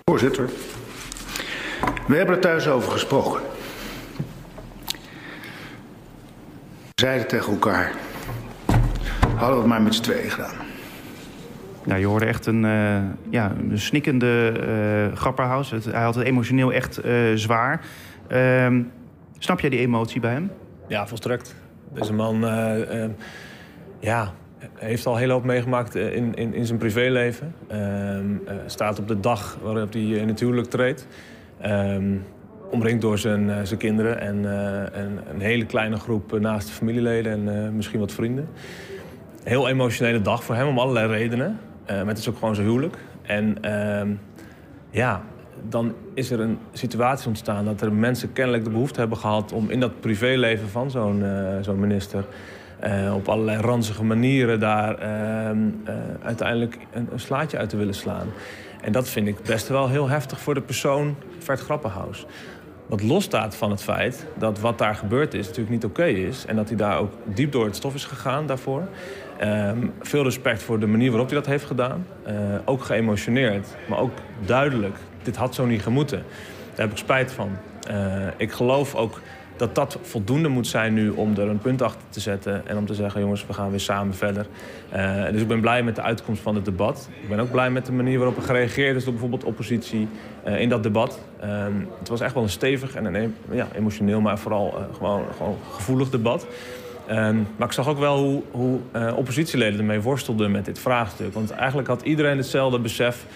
Voorzitter, 0.05 0.51
we 2.07 2.17
hebben 2.17 2.35
er 2.35 2.41
thuis 2.41 2.69
over 2.69 2.93
gesproken. 2.93 3.41
We 6.85 7.07
zeiden 7.07 7.29
tegen 7.29 7.53
elkaar, 7.53 7.93
hadden 9.37 9.55
we 9.55 9.57
het 9.57 9.67
maar 9.67 9.83
met 9.83 9.95
z'n 9.95 10.03
tweeën 10.03 10.31
gedaan. 10.31 10.55
Ja, 11.85 11.95
je 11.95 12.07
hoorde 12.07 12.27
echt 12.27 12.47
een, 12.47 12.65
uh, 12.65 12.99
ja, 13.31 13.53
snikkende 13.75 14.53
uh, 15.11 15.17
grapperhaus. 15.17 15.71
Het, 15.71 15.85
hij 15.85 16.03
had 16.03 16.15
het 16.15 16.25
emotioneel 16.25 16.73
echt 16.73 17.05
uh, 17.05 17.35
zwaar. 17.35 17.81
Uh, 18.33 18.67
snap 19.39 19.61
jij 19.61 19.71
die 19.71 19.79
emotie 19.79 20.21
bij 20.21 20.33
hem? 20.33 20.51
Ja, 20.91 21.07
volstrekt. 21.07 21.55
Deze 21.93 22.13
man 22.13 22.45
uh, 22.45 23.05
ja, 23.99 24.33
heeft 24.75 25.07
al 25.07 25.17
heel 25.17 25.31
hoop 25.31 25.45
meegemaakt 25.45 25.95
in, 25.95 26.35
in, 26.35 26.55
in 26.55 26.67
zijn 26.67 26.79
privéleven. 26.79 27.55
Um, 27.73 28.43
staat 28.67 28.99
op 28.99 29.09
de 29.09 29.21
dag 29.21 29.59
waarop 29.63 29.93
hij 29.93 30.03
in 30.03 30.29
het 30.29 30.41
huwelijk 30.41 30.71
treedt. 30.71 31.07
Um, 31.67 32.25
omringd 32.71 33.01
door 33.01 33.19
zijn, 33.19 33.67
zijn 33.67 33.79
kinderen 33.79 34.21
en, 34.21 34.37
en, 34.93 35.21
een 35.31 35.41
hele 35.41 35.67
kleine 35.67 35.97
groep 35.97 36.39
naaste 36.41 36.73
familieleden 36.73 37.49
en 37.49 37.77
misschien 37.77 38.01
wat 38.01 38.13
vrienden. 38.13 38.49
Heel 39.43 39.69
emotionele 39.69 40.23
dag 40.23 40.45
voor 40.45 40.55
hem 40.55 40.69
om 40.69 40.79
allerlei 40.79 41.07
redenen. 41.07 41.59
maar 41.87 42.07
het 42.07 42.19
is 42.19 42.29
ook 42.29 42.39
gewoon 42.39 42.55
zijn 42.55 42.67
huwelijk. 42.67 42.97
En 43.23 43.57
ja, 44.91 45.23
dan 45.69 45.95
is 46.15 46.31
er 46.31 46.41
een 46.41 46.59
situatie 46.73 47.29
ontstaan 47.29 47.65
dat 47.65 47.81
er 47.81 47.93
mensen 47.93 48.33
kennelijk 48.33 48.65
de 48.65 48.71
behoefte 48.71 49.01
hebben 49.01 49.19
gehad 49.19 49.53
om 49.53 49.71
in 49.71 49.81
dat 49.81 50.01
privéleven 50.01 50.69
van 50.69 50.91
zo'n 50.91 51.23
uh, 51.23 51.57
zo'n 51.61 51.81
minister 51.81 52.25
uh, 52.85 53.15
op 53.15 53.29
allerlei 53.29 53.61
ranzige 53.61 54.05
manieren 54.05 54.61
daar 54.61 55.03
uh, 55.03 55.59
uiteindelijk 56.23 56.79
een, 56.93 57.09
slaatje 57.15 57.59
uit 57.59 57.69
te 57.69 57.77
willen 57.77 57.95
slaan. 57.95 58.27
En 58.81 58.93
dat 58.93 59.09
vind 59.09 59.27
ik 59.27 59.43
best 59.43 59.69
wel 59.69 59.89
heel 59.89 60.09
heftig 60.09 60.41
voor 60.41 60.55
de 60.55 60.61
persoon 60.61 61.17
Vert 61.39 61.61
Grappenhaus. 61.61 62.27
Wat 62.87 63.03
losstaat 63.03 63.57
van 63.57 63.71
het 63.71 63.83
feit 63.83 64.27
dat 64.39 64.61
wat 64.61 64.79
daar 64.79 64.95
gebeurd 64.95 65.35
is 65.35 65.47
natuurlijk 65.47 65.71
niet 65.71 65.85
oké 65.85 66.05
is. 66.05 66.47
En 66.47 66.57
dat 66.57 66.69
hij 66.69 66.77
daar 66.77 66.99
ook 66.99 67.13
diep 67.25 67.53
door 67.53 67.65
het 67.65 67.77
stof 67.77 67.95
is 67.95 68.05
gegaan 68.05 68.47
daarvoor. 68.47 68.89
Um, 69.45 69.93
veel 70.01 70.23
respect 70.23 70.63
voor 70.63 70.81
de 70.81 70.87
manier 70.87 71.11
waarop 71.11 71.29
hij 71.29 71.39
dat 71.39 71.47
heeft 71.47 71.65
gedaan. 71.65 72.07
Uh, 72.29 72.35
ook 72.65 72.85
geëmotioneerd, 72.85 73.67
maar 73.89 73.99
ook 73.99 74.13
duidelijk. 74.45 74.97
Dit 75.23 75.37
had 75.37 75.55
zo 75.55 75.67
niet 75.67 75.83
gemoeten. 75.83 76.19
Daar 76.75 76.87
heb 76.87 76.91
ik 76.91 76.97
spijt 76.97 77.33
van. 77.33 77.51
Uh, 77.91 78.27
ik 78.37 78.53
geloof 78.53 78.95
ook 78.95 79.21
dat 79.57 79.75
dat 79.75 79.99
voldoende 80.03 80.49
moet 80.49 80.67
zijn 80.67 80.95
nu 80.95 81.09
om 81.09 81.37
er 81.37 81.49
een 81.49 81.59
punt 81.59 81.83
achter 81.83 82.03
te 82.09 82.21
zetten. 82.21 82.69
En 82.69 82.77
om 82.77 82.87
te 82.87 82.95
zeggen, 82.95 83.21
jongens, 83.21 83.47
we 83.47 83.53
gaan 83.53 83.71
weer 83.71 83.81
samen 83.81 84.15
verder. 84.15 84.47
Uh, 84.95 85.25
dus 85.31 85.41
ik 85.41 85.49
ben 85.49 85.61
blij 85.61 85.83
met 85.83 85.95
de 85.95 86.03
uitkomst 86.03 86.43
van 86.43 86.55
het 86.55 86.65
debat. 86.65 87.09
Ik 87.23 87.29
ben 87.29 87.41
ook 87.41 87.51
blij 87.51 87.71
met 87.71 87.87
de 87.87 87.93
manier 87.93 88.19
waarop 88.19 88.37
er 88.37 88.43
gereageerd 88.43 88.97
is 88.97 89.03
door 89.03 89.13
bijvoorbeeld 89.13 89.45
oppositie 89.45 90.09
in 90.45 90.69
dat 90.69 90.83
debat. 90.83 91.21
Uh, 91.45 91.65
het 91.99 92.09
was 92.09 92.21
echt 92.21 92.35
wel 92.35 92.43
een 92.43 92.49
stevig 92.49 92.95
en 92.95 93.15
een 93.15 93.35
ja, 93.51 93.69
emotioneel, 93.75 94.21
maar 94.21 94.39
vooral 94.39 94.87
gewoon, 94.93 95.25
gewoon 95.37 95.57
gevoelig 95.73 96.11
debat. 96.11 96.47
Um, 97.11 97.47
maar 97.57 97.67
ik 97.67 97.73
zag 97.73 97.89
ook 97.89 97.99
wel 97.99 98.19
hoe, 98.19 98.43
hoe 98.51 98.79
uh, 98.97 99.17
oppositieleden 99.17 99.79
ermee 99.79 100.01
worstelden 100.01 100.51
met 100.51 100.65
dit 100.65 100.79
vraagstuk. 100.79 101.35
Want 101.35 101.51
eigenlijk 101.51 101.89
had 101.89 102.03
iedereen 102.03 102.37
hetzelfde 102.37 102.79
besef. 102.79 103.27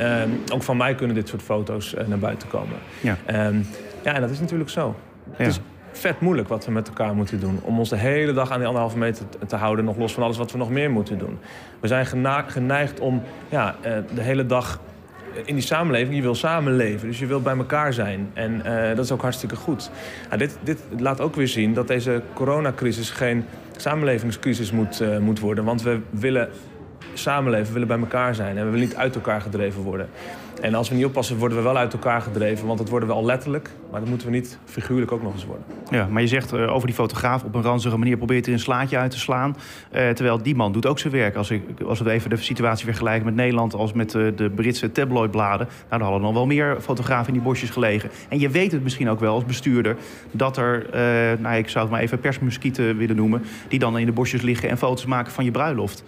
Um, 0.00 0.42
ook 0.52 0.62
van 0.62 0.76
mij 0.76 0.94
kunnen 0.94 1.16
dit 1.16 1.28
soort 1.28 1.42
foto's 1.42 1.94
uh, 1.94 2.06
naar 2.06 2.18
buiten 2.18 2.48
komen. 2.48 2.76
Ja. 3.00 3.46
Um, 3.46 3.66
ja, 4.02 4.14
en 4.14 4.20
dat 4.20 4.30
is 4.30 4.40
natuurlijk 4.40 4.70
zo. 4.70 4.96
Ja. 5.24 5.32
Het 5.36 5.46
is 5.46 5.60
vet 5.92 6.20
moeilijk 6.20 6.48
wat 6.48 6.64
we 6.64 6.72
met 6.72 6.88
elkaar 6.88 7.14
moeten 7.14 7.40
doen. 7.40 7.60
Om 7.62 7.78
ons 7.78 7.88
de 7.88 7.96
hele 7.96 8.32
dag 8.32 8.50
aan 8.50 8.58
die 8.58 8.66
anderhalve 8.66 8.98
meter 8.98 9.24
te 9.46 9.56
houden. 9.56 9.84
Nog 9.84 9.96
los 9.96 10.12
van 10.12 10.22
alles 10.22 10.36
wat 10.36 10.52
we 10.52 10.58
nog 10.58 10.70
meer 10.70 10.90
moeten 10.90 11.18
doen. 11.18 11.38
We 11.80 11.88
zijn 11.88 12.06
geneigd 12.46 13.00
om 13.00 13.22
ja, 13.48 13.74
uh, 13.86 13.92
de 14.14 14.22
hele 14.22 14.46
dag 14.46 14.80
in 15.44 15.54
die 15.54 15.64
samenleving, 15.64 16.16
je 16.16 16.22
wil 16.22 16.34
samenleven. 16.34 17.08
Dus 17.08 17.18
je 17.18 17.26
wil 17.26 17.42
bij 17.42 17.56
elkaar 17.56 17.92
zijn. 17.92 18.30
En 18.34 18.62
uh, 18.66 18.96
dat 18.96 19.04
is 19.04 19.12
ook 19.12 19.22
hartstikke 19.22 19.56
goed. 19.56 19.90
Nou, 20.26 20.38
dit, 20.38 20.58
dit 20.62 20.80
laat 20.98 21.20
ook 21.20 21.34
weer 21.34 21.48
zien 21.48 21.74
dat 21.74 21.88
deze 21.88 22.22
coronacrisis 22.34 23.10
geen 23.10 23.44
samenlevingscrisis 23.76 24.72
moet, 24.72 25.00
uh, 25.00 25.18
moet 25.18 25.40
worden. 25.40 25.64
Want 25.64 25.82
we 25.82 26.00
willen 26.10 26.48
samenleven, 27.14 27.66
we 27.66 27.72
willen 27.72 27.88
bij 27.88 27.98
elkaar 27.98 28.34
zijn. 28.34 28.56
En 28.56 28.64
we 28.64 28.70
willen 28.70 28.86
niet 28.86 28.96
uit 28.96 29.14
elkaar 29.14 29.40
gedreven 29.40 29.82
worden. 29.82 30.08
En 30.60 30.74
als 30.74 30.88
we 30.88 30.94
niet 30.94 31.04
oppassen, 31.04 31.36
worden 31.36 31.58
we 31.58 31.64
wel 31.64 31.76
uit 31.76 31.92
elkaar 31.92 32.20
gedreven. 32.20 32.66
Want 32.66 32.78
dat 32.78 32.88
worden 32.88 33.08
we 33.08 33.14
al 33.14 33.24
letterlijk. 33.24 33.70
Maar 33.90 34.00
dat 34.00 34.08
moeten 34.08 34.26
we 34.26 34.32
niet 34.32 34.58
figuurlijk 34.64 35.12
ook 35.12 35.22
nog 35.22 35.32
eens 35.32 35.44
worden. 35.44 35.64
Ja, 35.90 36.06
maar 36.10 36.22
je 36.22 36.28
zegt 36.28 36.54
uh, 36.54 36.74
over 36.74 36.86
die 36.86 36.96
fotograaf 36.96 37.44
op 37.44 37.54
een 37.54 37.62
ranzige 37.62 37.96
manier 37.96 38.16
probeert 38.16 38.44
hij 38.44 38.54
een 38.54 38.60
slaatje 38.60 38.98
uit 38.98 39.10
te 39.10 39.18
slaan. 39.18 39.56
Uh, 39.94 40.08
terwijl 40.08 40.42
die 40.42 40.54
man 40.54 40.72
doet 40.72 40.86
ook 40.86 40.98
zijn 40.98 41.12
werk. 41.12 41.36
Als, 41.36 41.50
ik, 41.50 41.62
als 41.86 42.00
we 42.00 42.10
even 42.10 42.30
de 42.30 42.36
situatie 42.36 42.84
vergelijken 42.84 43.24
met 43.24 43.34
Nederland 43.34 43.74
als 43.74 43.92
met 43.92 44.14
uh, 44.14 44.36
de 44.36 44.50
Britse 44.50 44.92
tabloidbladen. 44.92 45.66
Nou, 45.66 45.88
dan 45.88 46.00
hadden 46.00 46.20
nog 46.20 46.32
wel 46.32 46.46
meer 46.46 46.76
fotografen 46.80 47.26
in 47.26 47.32
die 47.32 47.42
bosjes 47.42 47.70
gelegen. 47.70 48.10
En 48.28 48.38
je 48.38 48.48
weet 48.48 48.72
het 48.72 48.82
misschien 48.82 49.08
ook 49.08 49.20
wel 49.20 49.34
als 49.34 49.44
bestuurder 49.44 49.96
dat 50.30 50.56
er, 50.56 50.86
nou, 51.40 51.56
ik 51.56 51.68
zou 51.68 51.84
het 51.84 51.92
maar 51.92 52.02
even 52.02 52.20
persmuskieten 52.20 52.96
willen 52.96 53.16
noemen. 53.16 53.42
Die 53.68 53.78
dan 53.78 53.98
in 53.98 54.06
de 54.06 54.12
bosjes 54.12 54.42
liggen 54.42 54.68
en 54.68 54.78
foto's 54.78 55.06
maken 55.06 55.32
van 55.32 55.44
je 55.44 55.50
bruiloft. 55.50 56.04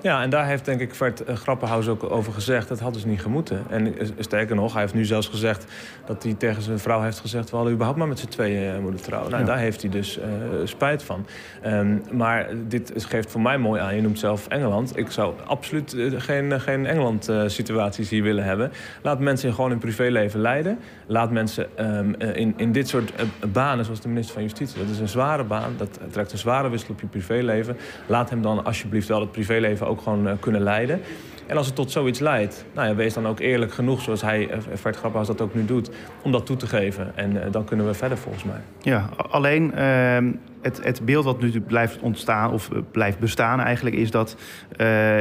Ja, 0.00 0.22
en 0.22 0.30
daar 0.30 0.46
heeft 0.46 0.64
denk 0.64 0.80
ik 0.80 0.94
Vert 0.94 1.24
eh, 1.24 1.36
Grappenhaus 1.36 1.88
ook 1.88 2.10
over 2.10 2.32
gezegd. 2.32 2.68
Dat 2.68 2.80
hadden 2.80 3.00
ze 3.00 3.06
niet 3.06 3.20
gemoeten. 3.20 3.62
En 3.68 3.98
eh, 3.98 4.06
sterker 4.18 4.56
nog, 4.56 4.72
hij 4.72 4.82
heeft 4.82 4.94
nu 4.94 5.04
zelfs 5.04 5.28
gezegd 5.28 5.64
dat 6.06 6.22
hij 6.22 6.34
tegen 6.34 6.62
zijn 6.62 6.78
vrouw 6.78 7.02
heeft 7.02 7.18
gezegd... 7.18 7.50
we 7.50 7.56
hadden 7.56 7.72
überhaupt 7.74 7.98
maar 7.98 8.08
met 8.08 8.18
z'n 8.18 8.28
tweeën 8.28 8.82
moeten 8.82 9.02
trouwen. 9.02 9.30
Nou, 9.30 9.44
daar 9.44 9.58
heeft 9.58 9.80
hij 9.80 9.90
dus 9.90 10.18
uh, 10.18 10.24
spijt 10.64 11.02
van. 11.02 11.26
Um, 11.66 12.02
maar 12.12 12.48
dit 12.68 12.92
geeft 12.96 13.30
voor 13.30 13.40
mij 13.40 13.58
mooi 13.58 13.80
aan. 13.80 13.96
Je 13.96 14.02
noemt 14.02 14.18
zelf 14.18 14.48
Engeland. 14.48 14.98
Ik 14.98 15.10
zou 15.10 15.34
absoluut 15.46 15.96
geen, 16.16 16.60
geen 16.60 16.86
Engeland-situaties 16.86 18.10
hier 18.10 18.22
willen 18.22 18.44
hebben. 18.44 18.72
Laat 19.02 19.20
mensen 19.20 19.54
gewoon 19.54 19.70
hun 19.70 19.78
privéleven 19.78 20.40
leiden. 20.40 20.78
Laat 21.06 21.30
mensen 21.30 21.66
um, 21.96 22.14
in, 22.14 22.54
in 22.56 22.72
dit 22.72 22.88
soort 22.88 23.12
banen, 23.52 23.84
zoals 23.84 24.00
de 24.00 24.08
minister 24.08 24.34
van 24.34 24.42
Justitie... 24.42 24.78
dat 24.78 24.88
is 24.88 24.98
een 24.98 25.08
zware 25.08 25.44
baan, 25.44 25.74
dat 25.76 26.00
trekt 26.10 26.32
een 26.32 26.38
zware 26.38 26.70
wissel 26.70 26.90
op 26.90 27.00
je 27.00 27.06
privéleven. 27.06 27.76
Laat 28.06 28.30
hem 28.30 28.42
dan 28.42 28.64
alsjeblieft 28.64 29.08
wel 29.08 29.20
het 29.20 29.32
privéleven 29.32 29.63
ook 29.82 30.00
gewoon 30.00 30.26
uh, 30.26 30.32
kunnen 30.40 30.62
leiden. 30.62 31.00
En 31.46 31.56
als 31.56 31.66
het 31.66 31.74
tot 31.74 31.90
zoiets 31.90 32.18
leidt, 32.18 32.64
nou 32.74 32.88
ja, 32.88 32.94
wees 32.94 33.14
dan 33.14 33.26
ook 33.26 33.40
eerlijk 33.40 33.72
genoeg, 33.72 34.02
zoals 34.02 34.22
hij, 34.22 34.50
uh, 34.50 34.56
Fred 34.78 34.96
Grapperhaus 34.96 35.26
dat 35.26 35.40
ook 35.40 35.54
nu 35.54 35.64
doet, 35.64 35.90
om 36.22 36.32
dat 36.32 36.46
toe 36.46 36.56
te 36.56 36.66
geven. 36.66 37.12
En 37.16 37.50
dan 37.50 37.64
kunnen 37.64 37.86
we 37.86 37.94
verder 37.94 38.18
volgens 38.18 38.44
mij. 38.44 38.60
Ja, 38.80 39.08
alleen 39.30 39.72
uh, 39.74 40.32
het, 40.62 40.84
het, 40.84 41.04
beeld 41.04 41.24
wat 41.24 41.40
nu 41.40 41.60
blijft 41.60 41.98
ontstaan, 42.00 42.52
of 42.52 42.68
blijft 42.92 43.18
bestaan 43.18 43.60
eigenlijk, 43.60 43.96
is 43.96 44.10
dat 44.10 44.36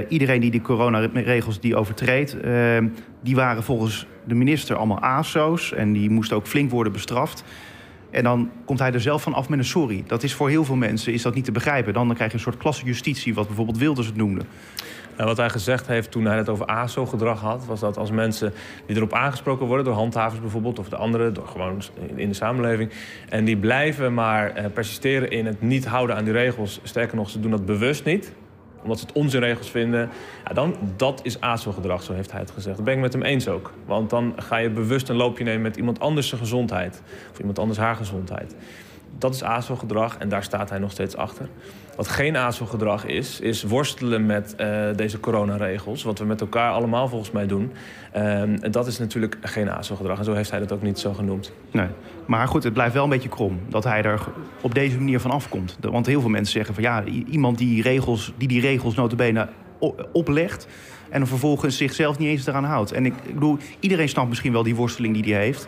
iedereen 0.09 0.41
die 0.41 0.51
de 0.51 0.61
coronaregels 0.61 1.59
die 1.59 1.75
overtreedt, 1.75 2.39
ehm, 2.39 2.87
die 3.21 3.35
waren 3.35 3.63
volgens 3.63 4.07
de 4.23 4.35
minister 4.35 4.75
allemaal 4.75 4.99
ASO's 4.99 5.73
en 5.73 5.93
die 5.93 6.09
moesten 6.09 6.37
ook 6.37 6.47
flink 6.47 6.71
worden 6.71 6.93
bestraft. 6.93 7.43
En 8.13 8.23
dan 8.23 8.51
komt 8.65 8.79
hij 8.79 8.93
er 8.93 9.01
zelf 9.01 9.21
van 9.21 9.33
af 9.33 9.49
met 9.49 9.59
een 9.59 9.65
sorry. 9.65 10.03
Dat 10.07 10.23
is 10.23 10.33
voor 10.33 10.49
heel 10.49 10.65
veel 10.65 10.75
mensen 10.75 11.13
is 11.13 11.21
dat 11.21 11.35
niet 11.35 11.45
te 11.45 11.51
begrijpen. 11.51 11.93
Dan, 11.93 12.13
krijg 12.13 12.31
je 12.31 12.37
een 12.37 12.43
soort 12.43 12.57
klassenjustitie, 12.57 13.33
wat 13.33 13.47
bijvoorbeeld 13.47 13.77
Wilders 13.77 14.07
het 14.07 14.15
noemde. 14.15 14.41
En 15.15 15.25
wat 15.25 15.37
hij 15.37 15.49
gezegd 15.49 15.87
heeft 15.87 16.11
toen 16.11 16.25
hij 16.25 16.37
het 16.37 16.49
over 16.49 16.65
ASO-gedrag 16.65 17.41
had... 17.41 17.65
was 17.65 17.79
dat 17.79 17.97
als 17.97 18.11
mensen 18.11 18.53
die 18.85 18.95
erop 18.95 19.13
aangesproken 19.13 19.65
worden... 19.65 19.85
door 19.85 19.95
handhavers 19.95 20.41
bijvoorbeeld, 20.41 20.79
of 20.79 20.89
de 20.89 20.95
anderen, 20.95 21.33
door 21.33 21.47
gewoon 21.47 21.81
in 22.15 22.27
de 22.27 22.35
samenleving... 22.35 22.91
en 23.29 23.45
die 23.45 23.57
blijven 23.57 24.13
maar 24.13 24.51
eh, 24.51 24.65
persisteren 24.73 25.31
in 25.31 25.45
het 25.45 25.61
niet 25.61 25.85
houden 25.85 26.15
aan 26.15 26.23
die 26.23 26.33
regels... 26.33 26.79
sterker 26.83 27.15
nog, 27.15 27.29
ze 27.29 27.39
doen 27.39 27.51
dat 27.51 27.65
bewust 27.65 28.05
niet 28.05 28.33
omdat 28.83 28.99
ze 28.99 29.05
het 29.05 29.15
onzinregels 29.15 29.69
vinden. 29.69 30.09
Ja, 30.45 30.53
dan, 30.53 30.75
dat 30.95 31.19
is 31.23 31.41
ASO-gedrag, 31.41 32.03
zo 32.03 32.13
heeft 32.13 32.31
hij 32.31 32.39
het 32.39 32.51
gezegd. 32.51 32.75
Dat 32.75 32.85
ben 32.85 32.93
ik 32.93 32.99
met 32.99 33.13
hem 33.13 33.23
eens 33.23 33.47
ook. 33.47 33.73
Want 33.85 34.09
dan 34.09 34.33
ga 34.37 34.57
je 34.57 34.69
bewust 34.69 35.09
een 35.09 35.15
loopje 35.15 35.43
nemen 35.43 35.61
met 35.61 35.77
iemand 35.77 35.99
anders 35.99 36.27
zijn 36.27 36.41
gezondheid. 36.41 37.01
Of 37.31 37.39
iemand 37.39 37.59
anders 37.59 37.79
haar 37.79 37.95
gezondheid. 37.95 38.55
Dat 39.17 39.33
is 39.33 39.43
ASO-gedrag 39.43 40.17
en 40.17 40.29
daar 40.29 40.43
staat 40.43 40.69
hij 40.69 40.79
nog 40.79 40.91
steeds 40.91 41.15
achter. 41.15 41.47
Wat 41.95 42.07
geen 42.07 42.35
ASO-gedrag 42.35 43.05
is, 43.05 43.39
is 43.39 43.63
worstelen 43.63 44.25
met 44.25 44.55
uh, 44.59 44.85
deze 44.95 45.19
coronaregels. 45.19 46.03
Wat 46.03 46.19
we 46.19 46.25
met 46.25 46.41
elkaar 46.41 46.71
allemaal 46.71 47.07
volgens 47.07 47.31
mij 47.31 47.47
doen. 47.47 47.71
Uh, 48.15 48.41
dat 48.71 48.87
is 48.87 48.99
natuurlijk 48.99 49.37
geen 49.41 49.69
ASO-gedrag. 49.69 50.17
En 50.17 50.23
zo 50.23 50.33
heeft 50.33 50.51
hij 50.51 50.59
dat 50.59 50.71
ook 50.71 50.81
niet 50.81 50.99
zo 50.99 51.13
genoemd. 51.13 51.51
Nee. 51.71 51.87
Maar 52.25 52.47
goed, 52.47 52.63
het 52.63 52.73
blijft 52.73 52.93
wel 52.93 53.03
een 53.03 53.09
beetje 53.09 53.29
krom 53.29 53.59
dat 53.69 53.83
hij 53.83 54.03
er 54.03 54.21
op 54.61 54.73
deze 54.73 54.97
manier 54.97 55.19
van 55.19 55.31
afkomt. 55.31 55.77
Want 55.81 56.05
heel 56.05 56.21
veel 56.21 56.29
mensen 56.29 56.53
zeggen 56.53 56.73
van 56.73 56.83
ja, 56.83 57.03
iemand 57.29 57.57
die 57.57 57.81
regels, 57.81 58.33
die, 58.37 58.47
die 58.47 58.61
regels 58.61 58.95
notabene 58.95 59.47
oplegt... 60.11 60.67
en 61.09 61.19
dan 61.19 61.27
vervolgens 61.27 61.77
zichzelf 61.77 62.17
niet 62.17 62.29
eens 62.29 62.47
eraan 62.47 62.63
houdt. 62.63 62.91
En 62.91 63.05
ik, 63.05 63.13
ik 63.23 63.33
bedoel, 63.33 63.57
iedereen 63.79 64.09
snapt 64.09 64.29
misschien 64.29 64.51
wel 64.51 64.63
die 64.63 64.75
worsteling 64.75 65.21
die 65.21 65.33
hij 65.33 65.43
heeft... 65.43 65.67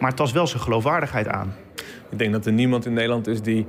maar 0.00 0.08
het 0.08 0.18
tast 0.18 0.32
wel 0.32 0.46
zijn 0.46 0.62
geloofwaardigheid 0.62 1.28
aan. 1.28 1.54
Ik 2.10 2.18
denk 2.18 2.32
dat 2.32 2.46
er 2.46 2.52
niemand 2.52 2.86
in 2.86 2.92
Nederland 2.92 3.26
is 3.26 3.42
die 3.42 3.66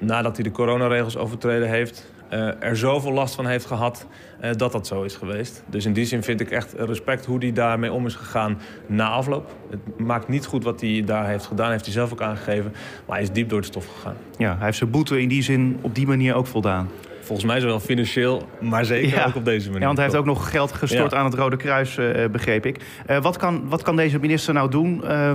nadat 0.00 0.34
hij 0.34 0.44
de 0.44 0.50
coronaregels 0.50 1.16
overtreden 1.16 1.68
heeft, 1.68 2.12
uh, 2.32 2.62
er 2.62 2.76
zoveel 2.76 3.12
last 3.12 3.34
van 3.34 3.46
heeft 3.46 3.66
gehad 3.66 4.06
uh, 4.44 4.50
dat 4.56 4.72
dat 4.72 4.86
zo 4.86 5.02
is 5.02 5.16
geweest. 5.16 5.62
Dus 5.66 5.84
in 5.84 5.92
die 5.92 6.04
zin 6.04 6.22
vind 6.22 6.40
ik 6.40 6.50
echt 6.50 6.72
respect 6.72 7.26
hoe 7.26 7.38
hij 7.38 7.52
daarmee 7.52 7.92
om 7.92 8.06
is 8.06 8.14
gegaan 8.14 8.58
na 8.86 9.08
afloop. 9.08 9.54
Het 9.70 9.98
maakt 9.98 10.28
niet 10.28 10.46
goed 10.46 10.64
wat 10.64 10.80
hij 10.80 11.02
daar 11.04 11.26
heeft 11.26 11.46
gedaan, 11.46 11.70
heeft 11.70 11.84
hij 11.84 11.94
zelf 11.94 12.12
ook 12.12 12.22
aangegeven. 12.22 12.72
Maar 13.06 13.16
hij 13.16 13.24
is 13.24 13.32
diep 13.32 13.48
door 13.48 13.60
de 13.60 13.66
stof 13.66 13.86
gegaan. 13.86 14.16
Ja, 14.36 14.56
hij 14.56 14.64
heeft 14.64 14.78
zijn 14.78 14.90
boete 14.90 15.20
in 15.20 15.28
die 15.28 15.42
zin 15.42 15.78
op 15.80 15.94
die 15.94 16.06
manier 16.06 16.34
ook 16.34 16.46
voldaan. 16.46 16.88
Volgens 17.30 17.50
mij 17.50 17.60
zowel 17.60 17.80
financieel, 17.80 18.48
maar 18.60 18.84
zeker 18.84 19.26
ook 19.26 19.34
op 19.34 19.44
deze 19.44 19.66
manier. 19.66 19.80
Ja, 19.80 19.86
want 19.86 19.98
hij 19.98 20.06
heeft 20.06 20.18
ook 20.18 20.26
nog 20.26 20.50
geld 20.50 20.72
gestort 20.72 21.14
aan 21.14 21.24
het 21.24 21.34
Rode 21.34 21.56
Kruis, 21.56 21.96
uh, 21.96 22.26
begreep 22.26 22.66
ik. 22.66 22.80
Uh, 23.10 23.22
wat, 23.22 23.36
kan, 23.36 23.68
wat 23.68 23.82
kan 23.82 23.96
deze 23.96 24.18
minister 24.18 24.54
nou 24.54 24.70
doen, 24.70 25.00
uh, 25.04 25.32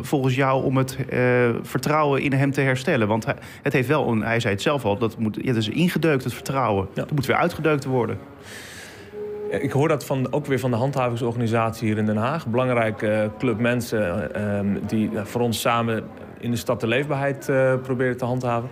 volgens 0.00 0.34
jou, 0.34 0.64
om 0.64 0.76
het 0.76 0.98
vertrouwen 1.62 2.22
in 2.22 2.32
hem 2.32 2.50
te 2.50 2.60
herstellen? 2.60 3.08
Want 3.08 3.24
hij, 3.24 3.34
het 3.62 3.72
heeft 3.72 3.88
wel, 3.88 4.16
hij 4.20 4.40
zei 4.40 4.54
het 4.54 4.62
zelf 4.62 4.84
al, 4.84 4.98
dat, 4.98 5.18
moet, 5.18 5.38
ja, 5.40 5.52
dat 5.52 5.56
is 5.56 5.68
ingedeukt, 5.68 6.24
het 6.24 6.34
vertrouwen. 6.34 6.88
Ja. 6.94 7.00
Dat 7.02 7.10
moet 7.10 7.26
weer 7.26 7.36
uitgedeukt 7.36 7.84
worden. 7.84 8.18
Ik 9.50 9.72
hoor 9.72 9.88
dat 9.88 10.04
van, 10.04 10.32
ook 10.32 10.46
weer 10.46 10.58
van 10.58 10.70
de 10.70 10.76
handhavingsorganisatie 10.76 11.88
hier 11.88 11.98
in 11.98 12.06
Den 12.06 12.16
Haag. 12.16 12.46
Belangrijke 12.46 13.30
club 13.38 13.58
mensen 13.58 14.30
uh, 14.36 14.60
die 14.86 15.10
voor 15.22 15.40
ons 15.40 15.60
samen 15.60 16.04
in 16.38 16.50
de 16.50 16.56
stad 16.56 16.80
de 16.80 16.86
leefbaarheid 16.86 17.52
proberen 17.82 18.16
te 18.16 18.24
handhaven. 18.24 18.68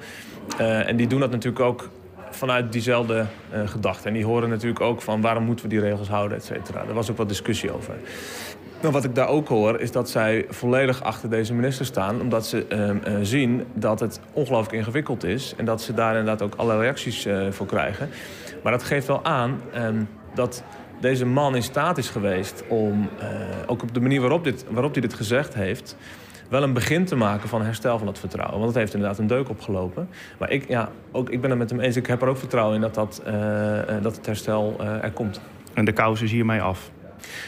En 0.58 0.96
die 0.96 1.06
doen 1.06 1.20
dat 1.20 1.30
natuurlijk 1.30 1.64
ook 1.64 1.88
vanuit 2.30 2.72
diezelfde 2.72 3.26
uh, 3.54 3.68
gedachte. 3.68 4.08
En 4.08 4.14
die 4.14 4.24
horen 4.24 4.48
natuurlijk 4.48 4.80
ook 4.80 5.02
van 5.02 5.20
waarom 5.20 5.44
moeten 5.44 5.64
we 5.64 5.70
die 5.70 5.80
regels 5.80 6.08
houden, 6.08 6.36
et 6.36 6.44
cetera. 6.44 6.84
Daar 6.84 6.94
was 6.94 7.10
ook 7.10 7.16
wat 7.16 7.28
discussie 7.28 7.72
over. 7.72 7.94
Maar 8.82 8.92
wat 8.92 9.04
ik 9.04 9.14
daar 9.14 9.28
ook 9.28 9.48
hoor, 9.48 9.80
is 9.80 9.92
dat 9.92 10.10
zij 10.10 10.46
volledig 10.48 11.02
achter 11.02 11.30
deze 11.30 11.54
minister 11.54 11.86
staan. 11.86 12.20
Omdat 12.20 12.46
ze 12.46 12.66
uh, 12.68 12.88
uh, 12.88 13.18
zien 13.22 13.64
dat 13.74 14.00
het 14.00 14.20
ongelooflijk 14.32 14.74
ingewikkeld 14.74 15.24
is. 15.24 15.54
En 15.56 15.64
dat 15.64 15.82
ze 15.82 15.94
daar 15.94 16.16
inderdaad 16.16 16.42
ook 16.42 16.54
alle 16.54 16.78
reacties 16.78 17.26
voor 17.50 17.66
krijgen. 17.66 18.08
Maar 18.62 18.72
dat 18.72 18.82
geeft 18.82 19.06
wel 19.06 19.24
aan 19.24 19.60
ehm, 19.72 20.02
dat 20.34 20.62
deze 21.00 21.26
man 21.26 21.54
in 21.54 21.62
staat 21.62 21.98
is 21.98 22.08
geweest 22.08 22.64
om, 22.68 23.08
ook 23.66 23.82
op 23.82 23.94
de 23.94 24.00
manier 24.00 24.20
waarop, 24.20 24.44
dit, 24.44 24.64
waarop 24.68 24.92
hij 24.92 25.00
dit 25.00 25.14
gezegd 25.14 25.54
heeft 25.54 25.96
wel 26.50 26.62
een 26.62 26.72
begin 26.72 27.04
te 27.04 27.16
maken 27.16 27.48
van 27.48 27.62
herstel 27.62 27.98
van 27.98 28.06
dat 28.06 28.18
vertrouwen. 28.18 28.58
Want 28.58 28.68
het 28.70 28.78
heeft 28.78 28.94
inderdaad 28.94 29.18
een 29.18 29.26
deuk 29.26 29.48
opgelopen. 29.48 30.08
Maar 30.38 30.50
ik, 30.50 30.68
ja, 30.68 30.88
ook, 31.12 31.30
ik 31.30 31.40
ben 31.40 31.50
het 31.50 31.58
met 31.58 31.70
hem 31.70 31.80
eens. 31.80 31.96
Ik 31.96 32.06
heb 32.06 32.22
er 32.22 32.28
ook 32.28 32.36
vertrouwen 32.36 32.74
in 32.74 32.80
dat, 32.80 32.94
dat, 32.94 33.22
uh, 33.26 33.32
dat 34.02 34.16
het 34.16 34.26
herstel 34.26 34.76
uh, 34.80 35.04
er 35.04 35.10
komt. 35.10 35.40
En 35.74 35.84
de 35.84 35.92
kous 35.92 36.22
is 36.22 36.30
hiermee 36.30 36.60
af? 36.60 36.90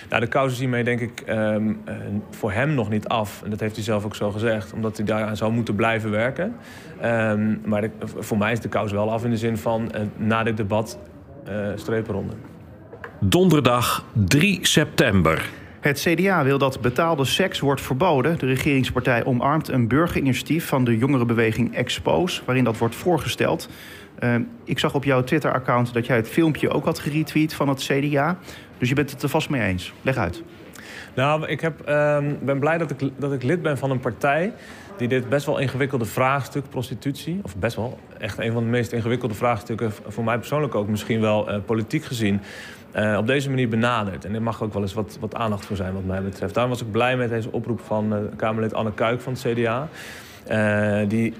Nou, 0.09 0.21
de 0.21 0.29
kous 0.29 0.53
is 0.53 0.59
hiermee 0.59 0.85
denk 0.85 1.01
ik 1.01 1.25
um, 1.29 1.83
uh, 1.89 1.95
voor 2.31 2.53
hem 2.53 2.75
nog 2.75 2.89
niet 2.89 3.09
af. 3.09 3.43
En 3.45 3.51
dat 3.51 3.61
heeft 3.61 3.75
hij 3.75 3.85
zelf 3.85 4.05
ook 4.05 4.15
zo 4.15 4.31
gezegd. 4.31 4.73
Omdat 4.73 4.97
hij 4.97 5.07
daaraan 5.07 5.37
zou 5.37 5.53
moeten 5.53 5.75
blijven 5.75 6.11
werken. 6.11 6.57
Um, 7.05 7.61
maar 7.65 7.81
de, 7.81 7.91
voor 8.19 8.39
mij 8.39 8.53
is 8.53 8.61
de 8.61 8.69
kous 8.69 8.93
wel 8.93 9.13
af 9.13 9.25
in 9.25 9.31
de 9.31 9.37
zin 9.37 9.57
van 9.57 9.93
na 10.17 10.43
dit 10.43 10.57
debat 10.57 10.99
strepen 11.75 12.31
Donderdag 13.21 14.05
3 14.13 14.59
september. 14.67 15.62
Het 15.83 16.01
CDA 16.01 16.45
wil 16.45 16.59
dat 16.59 16.81
betaalde 16.81 17.25
seks 17.25 17.61
wordt 17.61 17.81
verboden. 17.81 18.39
De 18.39 18.47
regeringspartij 18.47 19.25
omarmt 19.25 19.69
een 19.69 19.89
burgerinitiatief 19.89 20.67
van 20.67 20.85
de 20.85 20.99
jongerenbeweging 20.99 21.75
Expose, 21.75 22.43
waarin 22.45 22.65
dat 22.65 22.79
wordt 22.79 22.95
voorgesteld. 22.95 23.69
Uh, 24.21 24.35
ik 24.65 24.79
zag 24.79 24.95
op 24.95 25.05
jouw 25.05 25.25
Twitter-account 25.25 25.93
dat 25.93 26.07
jij 26.07 26.17
het 26.17 26.29
filmpje 26.29 26.71
ook 26.71 26.85
had 26.85 26.99
geretweet 26.99 27.55
van 27.55 27.69
het 27.69 27.83
CDA. 27.83 28.39
Dus 28.79 28.89
je 28.89 28.95
bent 28.95 29.11
het 29.11 29.23
er 29.23 29.29
vast 29.29 29.49
mee 29.49 29.63
eens. 29.63 29.93
Leg 30.03 30.17
uit. 30.17 30.43
Nou, 31.15 31.47
ik 31.47 31.61
heb, 31.61 31.89
uh, 31.89 32.19
ben 32.43 32.59
blij 32.59 32.79
dat 32.79 32.91
ik, 32.91 33.11
dat 33.17 33.33
ik 33.33 33.43
lid 33.43 33.63
ben 33.63 33.79
van 33.79 33.91
een 33.91 34.01
partij 34.01 34.53
die 34.97 35.09
dit 35.09 35.29
best 35.29 35.47
wel 35.47 35.59
ingewikkelde 35.59 36.05
vraagstuk, 36.05 36.69
prostitutie... 36.69 37.41
of 37.43 37.57
best 37.57 37.77
wel 37.77 37.99
echt 38.19 38.39
een 38.39 38.53
van 38.53 38.63
de 38.63 38.71
meest 38.71 38.93
ingewikkelde 38.93 39.35
vraagstukken... 39.35 39.93
voor 40.07 40.25
mij 40.25 40.39
persoonlijk 40.39 40.75
ook 40.75 40.89
misschien 40.89 41.21
wel 41.21 41.51
uh, 41.51 41.57
politiek 41.67 42.05
gezien... 42.05 42.41
Uh, 42.97 43.17
op 43.19 43.27
deze 43.27 43.49
manier 43.49 43.69
benaderd. 43.69 44.25
En 44.25 44.35
er 44.35 44.43
mag 44.43 44.63
ook 44.63 44.73
wel 44.73 44.83
eens 44.83 44.95
wat, 44.95 45.17
wat 45.21 45.35
aandacht 45.35 45.65
voor 45.65 45.77
zijn 45.77 45.93
wat 45.93 46.05
mij 46.05 46.23
betreft. 46.23 46.55
Daarom 46.55 46.73
was 46.73 46.83
ik 46.83 46.91
blij 46.91 47.17
met 47.17 47.29
deze 47.29 47.53
oproep 47.53 47.81
van 47.81 48.13
uh, 48.13 48.19
Kamerlid 48.37 48.75
Anne 48.75 48.93
Kuik 48.93 49.21
van 49.21 49.33
het 49.33 49.43
CDA. 49.43 49.89
Uh, 50.51 51.09
die 51.09 51.35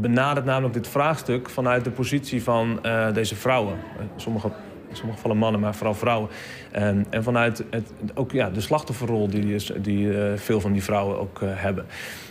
benadert 0.00 0.46
namelijk 0.46 0.74
dit 0.74 0.88
vraagstuk 0.88 1.50
vanuit 1.50 1.84
de 1.84 1.90
positie 1.90 2.42
van 2.42 2.80
deze 3.12 3.36
vrouwen. 3.36 3.76
sommige, 4.16 4.50
in 4.88 4.96
sommige 4.96 5.16
gevallen 5.16 5.36
mannen, 5.36 5.60
maar 5.60 5.74
vooral 5.74 5.94
vrouwen. 5.94 6.28
en 6.70 7.06
vanuit 7.10 7.64
het, 7.70 7.92
ook 8.14 8.32
ja, 8.32 8.50
de 8.50 8.60
slachtofferrol 8.60 9.28
die, 9.28 9.56
die 9.80 10.12
veel 10.36 10.60
van 10.60 10.72
die 10.72 10.82
vrouwen 10.82 11.20
ook 11.20 11.40
hebben. 11.44 11.86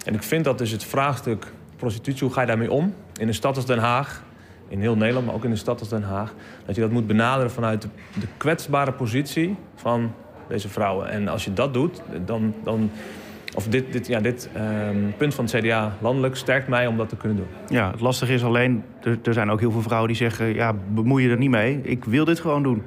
En 0.05 0.13
ik 0.13 0.23
vind 0.23 0.43
dat 0.43 0.57
dus 0.57 0.71
het 0.71 0.83
vraagstuk 0.83 1.51
prostitutie, 1.75 2.23
hoe 2.23 2.33
ga 2.33 2.41
je 2.41 2.47
daarmee 2.47 2.71
om? 2.71 2.93
In 3.17 3.27
een 3.27 3.33
stad 3.33 3.55
als 3.55 3.65
Den 3.65 3.79
Haag 3.79 4.23
in 4.69 4.79
heel 4.79 4.95
Nederland, 4.95 5.25
maar 5.25 5.35
ook 5.35 5.43
in 5.43 5.49
de 5.49 5.55
stad 5.55 5.79
als 5.79 5.89
Den 5.89 6.03
Haag, 6.03 6.33
dat 6.65 6.75
je 6.75 6.81
dat 6.81 6.91
moet 6.91 7.07
benaderen 7.07 7.51
vanuit 7.51 7.81
de, 7.81 7.87
de 8.19 8.27
kwetsbare 8.37 8.91
positie 8.91 9.55
van 9.75 10.11
deze 10.47 10.69
vrouwen. 10.69 11.09
En 11.09 11.27
als 11.27 11.45
je 11.45 11.53
dat 11.53 11.73
doet, 11.73 12.01
dan. 12.25 12.53
dan 12.63 12.91
of 13.55 13.67
dit, 13.67 13.91
dit, 13.91 14.07
ja, 14.07 14.19
dit 14.19 14.49
um, 14.89 15.13
punt 15.17 15.35
van 15.35 15.45
het 15.45 15.53
CDA 15.53 15.95
landelijk 16.01 16.35
sterkt 16.35 16.67
mij 16.67 16.87
om 16.87 16.97
dat 16.97 17.09
te 17.09 17.15
kunnen 17.15 17.37
doen. 17.37 17.47
Ja, 17.67 17.91
het 17.91 17.99
lastige 17.99 18.33
is 18.33 18.43
alleen, 18.43 18.83
er, 19.03 19.19
er 19.23 19.33
zijn 19.33 19.49
ook 19.49 19.59
heel 19.59 19.71
veel 19.71 19.81
vrouwen 19.81 20.07
die 20.07 20.17
zeggen... 20.17 20.53
ja, 20.53 20.73
bemoei 20.87 21.23
je 21.23 21.29
er 21.29 21.37
niet 21.37 21.49
mee, 21.49 21.81
ik 21.83 22.05
wil 22.05 22.25
dit 22.25 22.39
gewoon 22.39 22.63
doen. 22.63 22.83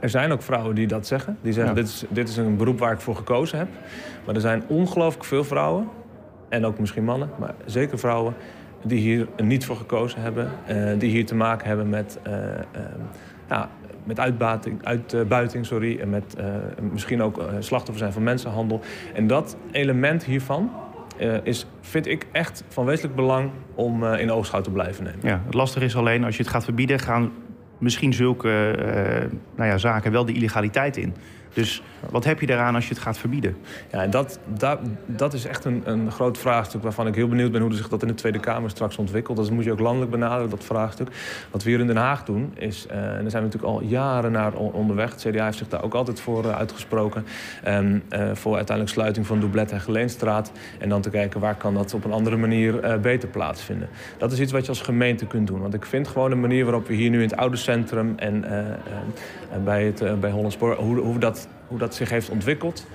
Er 0.00 0.08
zijn 0.08 0.32
ook 0.32 0.42
vrouwen 0.42 0.74
die 0.74 0.86
dat 0.86 1.06
zeggen. 1.06 1.38
Die 1.42 1.52
zeggen, 1.52 1.74
ja. 1.74 1.80
dit, 1.80 1.88
is, 1.88 2.04
dit 2.08 2.28
is 2.28 2.36
een 2.36 2.56
beroep 2.56 2.78
waar 2.78 2.92
ik 2.92 3.00
voor 3.00 3.16
gekozen 3.16 3.58
heb. 3.58 3.68
Maar 4.24 4.34
er 4.34 4.40
zijn 4.40 4.62
ongelooflijk 4.66 5.24
veel 5.24 5.44
vrouwen, 5.44 5.88
en 6.48 6.66
ook 6.66 6.78
misschien 6.78 7.04
mannen... 7.04 7.30
maar 7.38 7.54
zeker 7.64 7.98
vrouwen 7.98 8.34
die 8.84 9.00
hier 9.00 9.28
niet 9.42 9.64
voor 9.64 9.76
gekozen 9.76 10.20
hebben. 10.20 10.50
Uh, 10.70 10.98
die 10.98 11.10
hier 11.10 11.26
te 11.26 11.34
maken 11.34 11.66
hebben 11.66 11.88
met 11.88 12.18
uh, 12.26 12.32
uh, 12.32 12.40
ja, 13.48 13.70
met 14.04 14.20
uitbuiting, 14.20 15.66
sorry, 15.66 16.00
en 16.00 16.10
met 16.10 16.36
uh, 16.38 16.44
misschien 16.92 17.22
ook 17.22 17.38
uh, 17.38 17.44
slachtoffer 17.58 17.98
zijn 17.98 18.12
van 18.12 18.22
mensenhandel. 18.22 18.80
En 19.14 19.26
dat 19.26 19.56
element 19.70 20.24
hiervan 20.24 20.70
uh, 21.20 21.34
is, 21.42 21.66
vind 21.80 22.06
ik 22.06 22.26
echt 22.32 22.64
van 22.68 22.84
wezenlijk 22.84 23.16
belang 23.16 23.50
om 23.74 24.04
in 24.04 24.30
oogschouw 24.30 24.60
te 24.60 24.70
blijven 24.70 25.04
nemen. 25.04 25.20
Ja, 25.22 25.42
het 25.44 25.54
lastige 25.54 25.84
is 25.84 25.96
alleen 25.96 26.24
als 26.24 26.36
je 26.36 26.42
het 26.42 26.52
gaat 26.52 26.64
verbieden, 26.64 26.98
gaan 26.98 27.32
misschien 27.78 28.12
zulke 28.12 28.74
nou 29.56 29.70
ja, 29.70 29.78
zaken 29.78 30.12
wel 30.12 30.24
de 30.24 30.32
illegaliteit 30.32 30.96
in. 30.96 31.14
Dus 31.52 31.82
wat 32.10 32.24
heb 32.24 32.40
je 32.40 32.46
daaraan 32.46 32.74
als 32.74 32.88
je 32.88 32.94
het 32.94 33.02
gaat 33.02 33.18
verbieden? 33.18 33.56
Ja, 33.92 34.06
dat, 34.06 34.38
dat, 34.46 34.78
dat 35.06 35.32
is 35.32 35.44
echt 35.44 35.64
een, 35.64 35.82
een 35.84 36.10
groot 36.10 36.38
vraagstuk 36.38 36.82
waarvan 36.82 37.06
ik 37.06 37.14
heel 37.14 37.28
benieuwd 37.28 37.52
ben 37.52 37.60
hoe 37.60 37.74
zich 37.74 37.88
dat 37.88 38.02
in 38.02 38.08
de 38.08 38.14
Tweede 38.14 38.40
Kamer 38.40 38.70
straks 38.70 38.96
ontwikkelt. 38.96 39.36
Dat 39.36 39.50
moet 39.50 39.64
je 39.64 39.72
ook 39.72 39.80
landelijk 39.80 40.10
benaderen, 40.10 40.50
dat 40.50 40.64
vraagstuk. 40.64 41.08
Wat 41.50 41.62
we 41.62 41.70
hier 41.70 41.80
in 41.80 41.86
Den 41.86 41.96
Haag 41.96 42.24
doen, 42.24 42.52
is, 42.54 42.86
uh, 42.86 42.96
en 42.96 43.00
daar 43.00 43.30
zijn 43.30 43.42
we 43.42 43.48
natuurlijk 43.48 43.72
al 43.72 43.82
jaren 43.82 44.32
naar 44.32 44.52
onderweg. 44.52 45.10
Het 45.10 45.26
CDA 45.28 45.44
heeft 45.44 45.58
zich 45.58 45.68
daar 45.68 45.82
ook 45.82 45.94
altijd 45.94 46.20
voor 46.20 46.44
uh, 46.44 46.56
uitgesproken. 46.56 47.26
Uh, 47.66 48.30
voor 48.32 48.56
uiteindelijk 48.56 48.96
sluiting 48.96 49.26
van 49.26 49.40
Doublet 49.40 49.72
en 49.72 49.80
Geleenstraat. 49.80 50.52
En 50.78 50.88
dan 50.88 51.00
te 51.00 51.10
kijken 51.10 51.40
waar 51.40 51.54
kan 51.54 51.74
dat 51.74 51.94
op 51.94 52.04
een 52.04 52.12
andere 52.12 52.36
manier 52.36 53.00
beter 53.00 53.28
plaatsvinden. 53.28 53.88
Dat 54.18 54.32
is 54.32 54.40
iets 54.40 54.52
wat 54.52 54.62
je 54.62 54.68
als 54.68 54.80
gemeente 54.80 55.26
kunt 55.26 55.46
doen. 55.46 55.60
Want 55.60 55.74
ik 55.74 55.84
vind 55.84 56.08
gewoon 56.08 56.30
de 56.30 56.36
manier 56.36 56.64
waarop 56.64 56.86
we 56.86 56.94
hier 56.94 57.10
nu 57.10 57.22
in 57.22 57.28
het 57.28 57.36
oude 57.36 57.56
centrum 57.56 58.14
en 58.16 58.44
bij, 59.64 59.84
het, 59.84 60.20
bij 60.20 60.30
Hollandspoor, 60.30 60.74
hoe, 60.74 60.98
hoe 60.98 61.18
dat 61.18 61.48
hoe 61.68 61.78
dat 61.78 61.94
zich 61.94 62.10
heeft 62.10 62.28
ontwikkeld. 62.28 62.86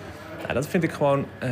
Ja, 0.48 0.54
dat 0.54 0.68
vind 0.68 0.84
ik 0.84 0.92
gewoon, 0.92 1.26
uh, 1.44 1.50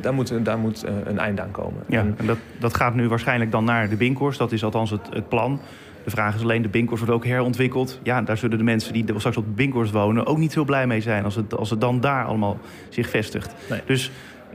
daar 0.00 0.14
moet, 0.14 0.44
daar 0.44 0.58
moet 0.58 0.84
uh, 0.84 0.90
een 1.04 1.18
eind 1.18 1.40
aan 1.40 1.50
komen. 1.50 1.82
Ja, 1.86 2.00
en 2.00 2.26
dat, 2.26 2.38
dat 2.58 2.76
gaat 2.76 2.94
nu 2.94 3.08
waarschijnlijk 3.08 3.50
dan 3.50 3.64
naar 3.64 3.88
de 3.88 3.96
Binkhorst. 3.96 4.38
Dat 4.38 4.52
is 4.52 4.64
althans 4.64 4.90
het, 4.90 5.08
het 5.10 5.28
plan. 5.28 5.60
De 6.04 6.10
vraag 6.10 6.34
is 6.34 6.42
alleen, 6.42 6.62
de 6.62 6.68
Binkhorst 6.68 7.04
wordt 7.04 7.16
ook 7.16 7.30
herontwikkeld. 7.30 8.00
Ja, 8.02 8.22
daar 8.22 8.36
zullen 8.36 8.58
de 8.58 8.64
mensen 8.64 8.92
die 8.92 9.04
straks 9.16 9.36
op 9.36 9.44
de 9.44 9.50
Binkhorst 9.50 9.92
wonen... 9.92 10.26
ook 10.26 10.38
niet 10.38 10.54
heel 10.54 10.64
blij 10.64 10.86
mee 10.86 11.00
zijn 11.00 11.24
als 11.24 11.34
het, 11.34 11.56
als 11.56 11.70
het 11.70 11.80
dan 11.80 12.00
daar 12.00 12.24
allemaal 12.24 12.58
zich 12.88 13.08
vestigt. 13.08 13.54
Nee. 13.70 13.80
Dus 13.86 14.10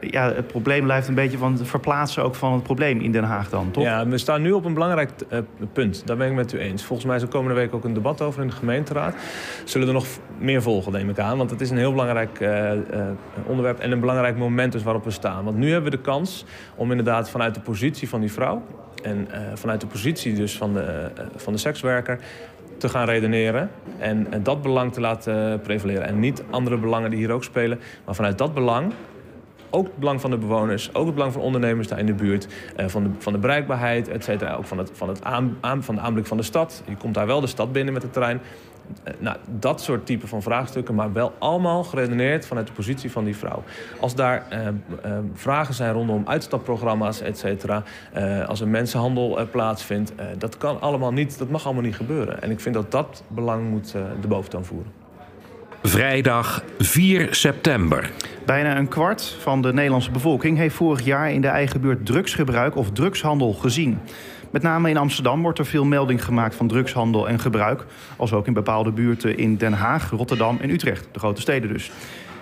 ja, 0.09 0.33
het 0.33 0.47
probleem 0.47 0.83
blijft 0.83 1.07
een 1.07 1.15
beetje 1.15 1.37
van 1.37 1.53
het 1.53 1.67
verplaatsen 1.67 2.23
ook 2.23 2.35
van 2.35 2.53
het 2.53 2.63
probleem 2.63 2.99
in 2.99 3.11
Den 3.11 3.23
Haag 3.23 3.49
dan, 3.49 3.71
toch? 3.71 3.83
Ja, 3.83 4.07
we 4.07 4.17
staan 4.17 4.41
nu 4.41 4.51
op 4.51 4.65
een 4.65 4.73
belangrijk 4.73 5.11
uh, 5.29 5.39
punt. 5.73 6.07
Daar 6.07 6.17
ben 6.17 6.27
ik 6.27 6.33
met 6.33 6.53
u 6.53 6.57
eens. 6.57 6.83
Volgens 6.83 7.07
mij 7.07 7.15
is 7.15 7.21
er 7.21 7.27
komende 7.27 7.55
week 7.55 7.73
ook 7.73 7.83
een 7.83 7.93
debat 7.93 8.21
over 8.21 8.41
in 8.41 8.47
de 8.47 8.53
gemeenteraad. 8.53 9.15
Zullen 9.63 9.87
er 9.87 9.93
nog 9.93 10.05
meer 10.37 10.61
volgen, 10.61 10.91
neem 10.91 11.09
ik 11.09 11.19
aan. 11.19 11.37
Want 11.37 11.49
het 11.49 11.61
is 11.61 11.69
een 11.69 11.77
heel 11.77 11.91
belangrijk 11.91 12.39
uh, 12.39 12.73
uh, 12.73 12.79
onderwerp 13.45 13.79
en 13.79 13.91
een 13.91 13.99
belangrijk 13.99 14.37
moment 14.37 14.71
dus 14.71 14.83
waarop 14.83 15.03
we 15.03 15.11
staan. 15.11 15.43
Want 15.43 15.57
nu 15.57 15.71
hebben 15.71 15.91
we 15.91 15.97
de 15.97 16.03
kans 16.03 16.45
om 16.75 16.89
inderdaad 16.89 17.29
vanuit 17.29 17.53
de 17.53 17.61
positie 17.61 18.09
van 18.09 18.19
die 18.19 18.31
vrouw... 18.31 18.61
en 19.03 19.27
vanuit 19.53 19.81
de 19.81 19.87
positie 19.87 20.33
dus 20.33 20.57
van 20.57 20.73
de, 20.73 21.11
van 21.35 21.53
de 21.53 21.59
sekswerker 21.59 22.19
te 22.77 22.89
gaan 22.89 23.05
redeneren 23.05 23.69
en, 23.99 24.27
en 24.29 24.43
dat 24.43 24.61
belang 24.61 24.93
te 24.93 25.01
laten 25.01 25.61
prevaleren. 25.61 26.07
En 26.07 26.19
niet 26.19 26.43
andere 26.49 26.77
belangen 26.77 27.09
die 27.09 27.19
hier 27.19 27.31
ook 27.31 27.43
spelen, 27.43 27.79
maar 28.05 28.15
vanuit 28.15 28.37
dat 28.37 28.53
belang 28.53 28.93
ook 29.73 29.85
het 29.85 29.97
belang 29.97 30.21
van 30.21 30.29
de 30.29 30.37
bewoners, 30.37 30.93
ook 30.95 31.05
het 31.05 31.15
belang 31.15 31.33
van 31.33 31.41
ondernemers 31.41 31.87
daar 31.87 31.99
in 31.99 32.05
de 32.05 32.13
buurt, 32.13 32.47
uh, 32.77 32.87
van, 32.87 33.03
de, 33.03 33.09
van 33.17 33.33
de 33.33 33.39
bereikbaarheid, 33.39 34.07
et 34.07 34.23
cetera. 34.23 34.53
Ook 34.53 34.65
van, 34.65 34.77
het, 34.77 34.91
van, 34.93 35.07
het 35.07 35.23
aan, 35.23 35.83
van 35.83 35.95
de 35.95 36.01
aanblik 36.01 36.25
van 36.25 36.37
de 36.37 36.43
stad. 36.43 36.83
Je 36.87 36.95
komt 36.95 37.13
daar 37.13 37.27
wel 37.27 37.41
de 37.41 37.47
stad 37.47 37.71
binnen 37.71 37.93
met 37.93 38.03
het 38.03 38.13
terrein. 38.13 38.41
Uh, 39.07 39.13
nou, 39.19 39.37
dat 39.59 39.81
soort 39.81 40.05
type 40.05 40.27
van 40.27 40.41
vraagstukken, 40.41 40.95
maar 40.95 41.13
wel 41.13 41.33
allemaal 41.39 41.83
geredeneerd 41.83 42.45
vanuit 42.45 42.67
de 42.67 42.73
positie 42.73 43.11
van 43.11 43.23
die 43.23 43.35
vrouw. 43.35 43.63
Als 43.99 44.15
daar 44.15 44.45
uh, 44.51 45.17
vragen 45.33 45.73
zijn 45.73 45.93
rondom 45.93 46.23
uitstapprogramma's, 46.25 47.21
et 47.21 47.37
cetera, 47.37 47.83
als 48.47 48.61
er 48.61 48.67
mensenhandel 48.67 49.47
plaatsvindt, 49.51 50.13
dat 50.37 50.57
kan 50.57 50.81
allemaal 50.81 51.11
niet, 51.11 51.37
dat 51.37 51.49
mag 51.49 51.65
allemaal 51.65 51.83
niet 51.83 51.95
gebeuren. 51.95 52.41
En 52.41 52.51
ik 52.51 52.59
vind 52.59 52.75
dat 52.75 52.91
dat 52.91 53.23
belang 53.27 53.69
moet 53.69 53.91
de 54.21 54.27
boventoon 54.27 54.65
voeren. 54.65 55.02
Vrijdag 55.85 56.63
4 56.77 57.27
september. 57.35 58.11
Bijna 58.45 58.77
een 58.77 58.87
kwart 58.87 59.37
van 59.39 59.61
de 59.61 59.73
Nederlandse 59.73 60.11
bevolking 60.11 60.57
heeft 60.57 60.75
vorig 60.75 61.05
jaar 61.05 61.31
in 61.31 61.41
de 61.41 61.47
eigen 61.47 61.81
buurt 61.81 62.05
drugsgebruik 62.05 62.75
of 62.75 62.91
drugshandel 62.91 63.53
gezien. 63.53 63.99
Met 64.51 64.61
name 64.61 64.89
in 64.89 64.97
Amsterdam 64.97 65.41
wordt 65.41 65.59
er 65.59 65.65
veel 65.65 65.85
melding 65.85 66.23
gemaakt 66.23 66.55
van 66.55 66.67
drugshandel 66.67 67.27
en 67.29 67.39
gebruik. 67.39 67.85
Als 68.17 68.33
ook 68.33 68.47
in 68.47 68.53
bepaalde 68.53 68.91
buurten 68.91 69.37
in 69.37 69.57
Den 69.57 69.73
Haag, 69.73 70.09
Rotterdam 70.09 70.57
en 70.61 70.69
Utrecht, 70.69 71.07
de 71.11 71.19
grote 71.19 71.41
steden 71.41 71.73
dus. 71.73 71.91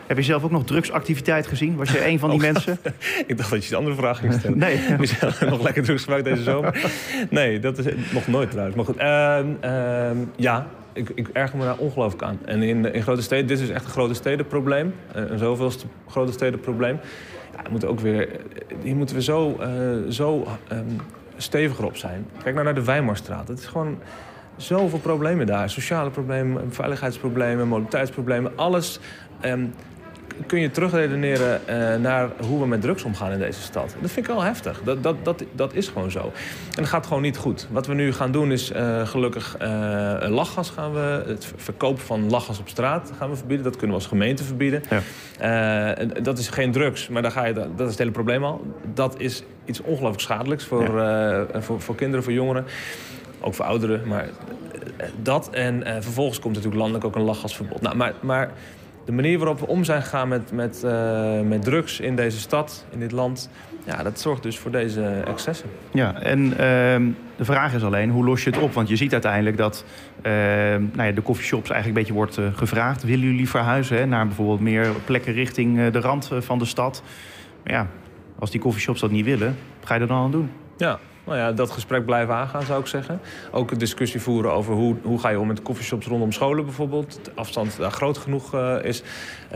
Heb 0.07 0.17
je 0.17 0.23
zelf 0.23 0.43
ook 0.43 0.51
nog 0.51 0.65
drugsactiviteit 0.65 1.47
gezien? 1.47 1.75
Was 1.75 1.91
je 1.91 2.07
een 2.07 2.19
van 2.19 2.29
die 2.29 2.39
oh, 2.47 2.53
mensen? 2.53 2.77
ik 3.27 3.37
dacht 3.37 3.49
dat 3.49 3.63
je 3.63 3.69
de 3.69 3.75
andere 3.75 3.95
vraag 3.95 4.19
ging 4.19 4.33
stellen. 4.33 4.57
nee. 4.67 4.79
nog 5.49 5.61
lekker 5.61 5.83
drugs 5.83 6.03
gebruikt 6.03 6.25
deze 6.25 6.43
zomer? 6.43 6.91
Nee, 7.29 7.59
dat 7.59 7.77
is 7.77 7.85
nog 8.11 8.27
nooit 8.27 8.51
trouwens. 8.51 8.75
Maar 8.75 8.85
goed, 8.85 8.99
uh, 8.99 9.39
uh, 9.71 10.17
ja, 10.35 10.67
ik, 10.93 11.09
ik 11.15 11.27
erger 11.27 11.57
me 11.57 11.63
daar 11.63 11.77
ongelooflijk 11.77 12.23
aan. 12.23 12.39
En 12.45 12.61
in, 12.61 12.93
in 12.93 13.01
grote 13.01 13.21
steden, 13.21 13.47
dit 13.47 13.59
is 13.59 13.69
echt 13.69 13.85
een 13.85 13.91
grote 13.91 14.13
stedenprobleem. 14.13 14.93
Eh, 15.13 15.29
een 15.29 15.37
zoveelste 15.37 15.85
grote 16.07 16.31
stedenprobleem. 16.31 16.99
Ja, 17.55 17.87
ook 17.87 17.99
weer, 17.99 18.29
hier 18.81 18.95
moeten 18.95 19.15
we 19.15 19.21
zo, 19.21 19.57
uh, 19.59 20.09
zo 20.09 20.47
um, 20.71 20.85
steviger 21.37 21.85
op 21.85 21.97
zijn. 21.97 22.25
Kijk 22.43 22.53
nou 22.53 22.65
naar 22.65 22.75
de 22.75 22.83
Weimarstraat. 22.83 23.47
Het 23.47 23.59
is 23.59 23.65
gewoon 23.65 23.97
zoveel 24.55 24.99
problemen 24.99 25.45
daar. 25.45 25.69
Sociale 25.69 26.09
problemen, 26.09 26.73
veiligheidsproblemen, 26.73 27.67
mobiliteitsproblemen. 27.67 28.51
Alles 28.55 28.99
um, 29.45 29.73
kun 30.45 30.59
je 30.59 30.71
terugredeneren 30.71 31.61
uh, 31.69 31.95
naar 31.95 32.29
hoe 32.39 32.59
we 32.59 32.67
met 32.67 32.81
drugs 32.81 33.03
omgaan 33.03 33.31
in 33.31 33.39
deze 33.39 33.61
stad. 33.61 33.95
Dat 34.01 34.11
vind 34.11 34.27
ik 34.27 34.33
wel 34.33 34.43
heftig. 34.43 34.81
Dat, 34.83 35.03
dat, 35.03 35.15
dat, 35.23 35.43
dat 35.51 35.73
is 35.73 35.87
gewoon 35.87 36.11
zo. 36.11 36.19
En 36.19 36.75
dat 36.75 36.87
gaat 36.87 37.05
gewoon 37.05 37.21
niet 37.21 37.37
goed. 37.37 37.67
Wat 37.71 37.87
we 37.87 37.93
nu 37.93 38.13
gaan 38.13 38.31
doen 38.31 38.51
is 38.51 38.71
uh, 38.71 39.07
gelukkig 39.07 39.57
uh, 39.61 39.67
lachgas 40.27 40.69
gaan 40.69 40.93
we... 40.93 41.23
het 41.27 41.53
verkopen 41.55 42.03
van 42.03 42.29
lachgas 42.29 42.59
op 42.59 42.69
straat 42.69 43.11
gaan 43.17 43.29
we 43.29 43.35
verbieden. 43.35 43.65
Dat 43.65 43.75
kunnen 43.75 43.95
we 43.95 44.01
als 44.01 44.11
gemeente 44.11 44.43
verbieden. 44.43 44.83
Ja. 45.39 45.95
dat 46.21 46.37
is 46.37 46.47
geen 46.47 46.71
drugs, 46.71 47.07
maar 47.07 47.21
daar 47.21 47.31
ga 47.31 47.45
je, 47.45 47.53
dat 47.53 47.79
is 47.79 47.87
het 47.87 47.97
hele 47.97 48.11
probleem 48.11 48.43
al. 48.43 48.75
Dat 48.93 49.19
is 49.19 49.43
iets 49.65 49.81
ongelooflijk 49.81 50.21
schadelijks 50.21 50.65
voor, 50.65 50.97
ja. 50.97 51.45
voor, 51.53 51.81
voor 51.81 51.95
kinderen, 51.95 52.23
voor 52.23 52.33
jongeren. 52.33 52.65
Ook 53.41 53.53
voor 53.53 53.65
ouderen, 53.65 54.07
maar 54.07 54.29
dat. 55.21 55.49
En 55.49 55.83
vervolgens 55.85 56.39
komt 56.39 56.53
natuurlijk 56.53 56.81
landelijk 56.81 57.05
ook 57.05 57.15
een 57.15 57.21
lachgasverbod. 57.21 57.81
Nou, 57.81 57.95
maar... 57.95 58.13
maar 58.19 58.51
de 59.05 59.11
manier 59.11 59.37
waarop 59.37 59.59
we 59.59 59.67
om 59.67 59.83
zijn 59.83 60.01
gegaan 60.01 60.27
met, 60.27 60.51
met, 60.51 60.81
uh, 60.85 61.41
met 61.41 61.63
drugs 61.63 61.99
in 61.99 62.15
deze 62.15 62.39
stad, 62.39 62.85
in 62.89 62.99
dit 62.99 63.11
land... 63.11 63.49
Ja, 63.85 64.03
dat 64.03 64.19
zorgt 64.19 64.43
dus 64.43 64.59
voor 64.59 64.71
deze 64.71 65.03
excessen. 65.27 65.69
Ja, 65.91 66.21
en 66.21 66.39
uh, 66.43 66.55
de 67.35 67.45
vraag 67.45 67.73
is 67.73 67.83
alleen, 67.83 68.09
hoe 68.09 68.25
los 68.25 68.43
je 68.43 68.49
het 68.49 68.59
op? 68.59 68.73
Want 68.73 68.89
je 68.89 68.95
ziet 68.95 69.13
uiteindelijk 69.13 69.57
dat 69.57 69.85
uh, 70.17 70.31
nou 70.93 71.03
ja, 71.03 71.11
de 71.11 71.21
coffeeshops 71.21 71.69
eigenlijk 71.69 71.87
een 71.87 71.93
beetje 71.93 72.13
wordt 72.13 72.37
uh, 72.37 72.57
gevraagd. 72.57 73.03
Willen 73.03 73.25
jullie 73.25 73.49
verhuizen 73.49 73.97
hè, 73.97 74.05
naar 74.05 74.27
bijvoorbeeld 74.27 74.59
meer 74.59 74.87
plekken 75.05 75.33
richting 75.33 75.89
de 75.89 75.99
rand 75.99 76.31
van 76.39 76.59
de 76.59 76.65
stad? 76.65 77.03
Maar 77.63 77.73
ja, 77.73 77.87
als 78.39 78.51
die 78.51 78.61
coffeeshops 78.61 78.99
dat 78.99 79.11
niet 79.11 79.25
willen, 79.25 79.57
wat 79.79 79.87
ga 79.87 79.95
je 79.95 80.01
er 80.01 80.07
dan 80.07 80.23
aan 80.23 80.31
doen? 80.31 80.51
Ja, 80.77 80.99
nou 81.31 81.43
ja, 81.43 81.51
dat 81.51 81.71
gesprek 81.71 82.05
blijven 82.05 82.33
aangaan, 82.33 82.63
zou 82.63 82.79
ik 82.79 82.87
zeggen. 82.87 83.19
Ook 83.51 83.71
een 83.71 83.77
discussie 83.77 84.21
voeren 84.21 84.53
over 84.53 84.73
hoe, 84.73 84.95
hoe 85.03 85.19
ga 85.19 85.29
je 85.29 85.39
om 85.39 85.47
met 85.47 85.61
coffeeshops 85.61 86.07
rondom 86.07 86.31
scholen 86.31 86.65
bijvoorbeeld. 86.65 87.19
De 87.25 87.31
afstand 87.35 87.77
daar 87.77 87.91
groot 87.91 88.17
genoeg 88.17 88.55
uh, 88.55 88.75
is. 88.83 89.03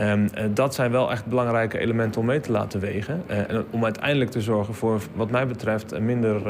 Um, 0.00 0.28
dat 0.54 0.74
zijn 0.74 0.90
wel 0.90 1.10
echt 1.10 1.26
belangrijke 1.26 1.78
elementen 1.78 2.20
om 2.20 2.26
mee 2.26 2.40
te 2.40 2.52
laten 2.52 2.80
wegen. 2.80 3.22
Uh, 3.30 3.58
om 3.70 3.84
uiteindelijk 3.84 4.30
te 4.30 4.40
zorgen 4.40 4.74
voor, 4.74 5.00
wat 5.14 5.30
mij 5.30 5.46
betreft, 5.46 6.00
minder, 6.00 6.42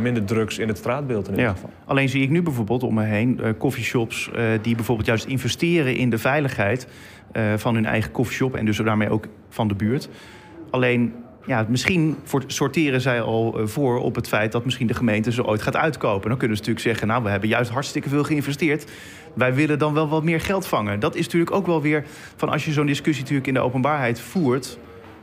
minder 0.00 0.24
drugs 0.24 0.58
in 0.58 0.68
het 0.68 0.78
straatbeeld 0.78 1.24
in 1.24 1.30
ieder 1.30 1.46
ja. 1.46 1.52
geval. 1.52 1.70
Alleen 1.84 2.08
zie 2.08 2.22
ik 2.22 2.30
nu 2.30 2.42
bijvoorbeeld 2.42 2.82
om 2.82 2.94
me 2.94 3.04
heen 3.04 3.40
coffeeshops 3.58 4.30
die 4.62 4.74
bijvoorbeeld 4.74 5.08
juist 5.08 5.24
investeren 5.24 5.96
in 5.96 6.10
de 6.10 6.18
veiligheid 6.18 6.86
van 7.56 7.74
hun 7.74 7.86
eigen 7.86 8.12
coffeeshop 8.12 8.54
en 8.54 8.64
dus 8.64 8.76
daarmee 8.76 9.10
ook 9.10 9.26
van 9.48 9.68
de 9.68 9.74
buurt. 9.74 10.08
Alleen 10.70 11.14
ja, 11.46 11.66
misschien 11.68 12.16
sorteren 12.46 13.00
zij 13.00 13.20
al 13.22 13.58
eh, 13.58 13.66
voor 13.66 13.98
op 14.00 14.14
het 14.14 14.28
feit 14.28 14.52
dat 14.52 14.64
misschien 14.64 14.86
de 14.86 14.94
gemeente 14.94 15.32
ze 15.32 15.44
ooit 15.44 15.62
gaat 15.62 15.76
uitkopen. 15.76 16.28
Dan 16.28 16.38
kunnen 16.38 16.56
ze 16.56 16.62
natuurlijk 16.62 16.86
zeggen, 16.86 17.06
nou, 17.06 17.22
we 17.22 17.30
hebben 17.30 17.48
juist 17.48 17.70
hartstikke 17.70 18.08
veel 18.08 18.24
geïnvesteerd. 18.24 18.90
Wij 19.34 19.54
willen 19.54 19.78
dan 19.78 19.94
wel 19.94 20.08
wat 20.08 20.22
meer 20.22 20.40
geld 20.40 20.66
vangen. 20.66 21.00
Dat 21.00 21.14
is 21.14 21.24
natuurlijk 21.24 21.50
ook 21.50 21.66
wel 21.66 21.82
weer 21.82 22.04
van 22.36 22.48
als 22.48 22.64
je 22.64 22.72
zo'n 22.72 22.86
discussie 22.86 23.22
natuurlijk 23.22 23.48
in 23.48 23.54
de 23.54 23.60
openbaarheid 23.60 24.20
voert, 24.20 24.78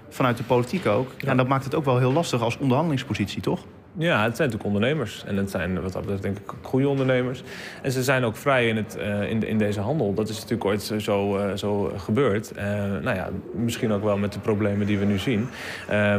vanuit 0.09 0.37
de 0.37 0.43
politiek 0.43 0.85
ook. 0.85 1.11
Ja. 1.17 1.27
En 1.27 1.37
dat 1.37 1.47
maakt 1.47 1.63
het 1.63 1.75
ook 1.75 1.85
wel 1.85 1.97
heel 1.97 2.13
lastig 2.13 2.41
als 2.41 2.57
onderhandelingspositie, 2.57 3.41
toch? 3.41 3.65
Ja, 3.99 4.23
het 4.23 4.35
zijn 4.35 4.49
natuurlijk 4.49 4.75
ondernemers. 4.75 5.23
En 5.25 5.37
het 5.37 5.49
zijn 5.49 5.81
wat 5.81 5.93
dat 5.93 6.01
betreft 6.01 6.21
denk 6.21 6.37
ik 6.37 6.53
goede 6.61 6.87
ondernemers. 6.87 7.43
En 7.81 7.91
ze 7.91 8.03
zijn 8.03 8.23
ook 8.23 8.35
vrij 8.35 8.67
in, 8.67 8.75
het, 8.75 8.97
uh, 8.99 9.29
in, 9.29 9.47
in 9.47 9.57
deze 9.57 9.79
handel. 9.79 10.13
Dat 10.13 10.29
is 10.29 10.35
natuurlijk 10.35 10.65
ooit 10.65 10.93
zo, 10.97 11.37
uh, 11.37 11.53
zo 11.55 11.91
gebeurd. 11.97 12.51
Uh, 12.57 12.63
nou 13.01 13.15
ja, 13.15 13.29
misschien 13.53 13.91
ook 13.91 14.03
wel 14.03 14.17
met 14.17 14.33
de 14.33 14.39
problemen 14.39 14.87
die 14.87 14.99
we 14.99 15.05
nu 15.05 15.17
zien. 15.17 15.47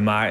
maar 0.02 0.30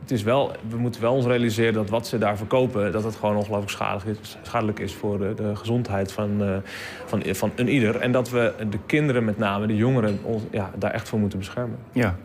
het 0.00 0.10
is 0.10 0.22
wel, 0.22 0.52
we 0.68 0.76
moeten 0.76 1.00
wel 1.00 1.14
ons 1.14 1.26
realiseren 1.26 1.72
dat 1.72 1.90
wat 1.90 2.06
ze 2.06 2.18
daar 2.18 2.36
verkopen... 2.36 2.92
dat 2.92 3.04
het 3.04 3.16
gewoon 3.16 3.36
ongelooflijk 3.36 3.70
schadelijk 3.70 4.18
is, 4.20 4.38
schadelijk 4.42 4.78
is 4.78 4.94
voor 4.94 5.18
de, 5.18 5.34
de 5.34 5.56
gezondheid 5.56 6.12
van, 6.12 6.62
van, 7.06 7.22
van 7.26 7.52
een 7.56 7.68
ieder. 7.68 7.96
En 7.96 8.12
dat 8.12 8.30
we 8.30 8.52
de 8.70 8.78
kinderen 8.86 9.24
met 9.24 9.38
name, 9.38 9.66
de 9.66 9.76
jongeren, 9.76 10.18
ons, 10.22 10.42
ja, 10.50 10.70
daar 10.78 10.90
echt 10.90 11.08
voor 11.08 11.18
moeten 11.18 11.38
beschermen. 11.38 11.78
Ja, 11.92 12.16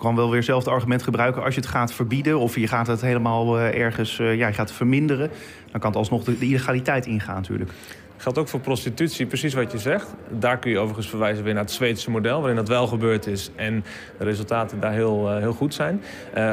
kan 0.00 0.16
wel 0.16 0.26
weer 0.26 0.36
hetzelfde 0.36 0.70
argument 0.70 1.02
gebruiken. 1.02 1.42
Als 1.42 1.54
je 1.54 1.60
het 1.60 1.70
gaat 1.70 1.92
verbieden 1.92 2.38
of 2.38 2.54
je 2.54 2.66
gaat 2.66 2.86
het 2.86 3.00
helemaal 3.00 3.58
uh, 3.58 3.74
ergens 3.74 4.18
uh, 4.18 4.36
ja, 4.36 4.46
je 4.46 4.52
gaat 4.52 4.72
verminderen... 4.72 5.30
dan 5.70 5.80
kan 5.80 5.90
het 5.90 5.98
alsnog 5.98 6.24
de, 6.24 6.38
de 6.38 6.46
illegaliteit 6.46 7.06
ingaan 7.06 7.34
natuurlijk. 7.34 7.70
Geldt 8.16 8.38
ook 8.38 8.48
voor 8.48 8.60
prostitutie, 8.60 9.26
precies 9.26 9.54
wat 9.54 9.72
je 9.72 9.78
zegt. 9.78 10.14
Daar 10.28 10.58
kun 10.58 10.70
je 10.70 10.78
overigens 10.78 11.08
verwijzen 11.08 11.44
weer 11.44 11.54
naar 11.54 11.62
het 11.62 11.72
Zweedse 11.72 12.10
model, 12.10 12.38
waarin 12.38 12.56
dat 12.56 12.68
wel 12.68 12.86
gebeurd 12.86 13.26
is 13.26 13.50
en 13.56 13.84
de 14.18 14.24
resultaten 14.24 14.80
daar 14.80 14.92
heel, 14.92 15.38
heel 15.38 15.52
goed 15.52 15.74
zijn. 15.74 16.02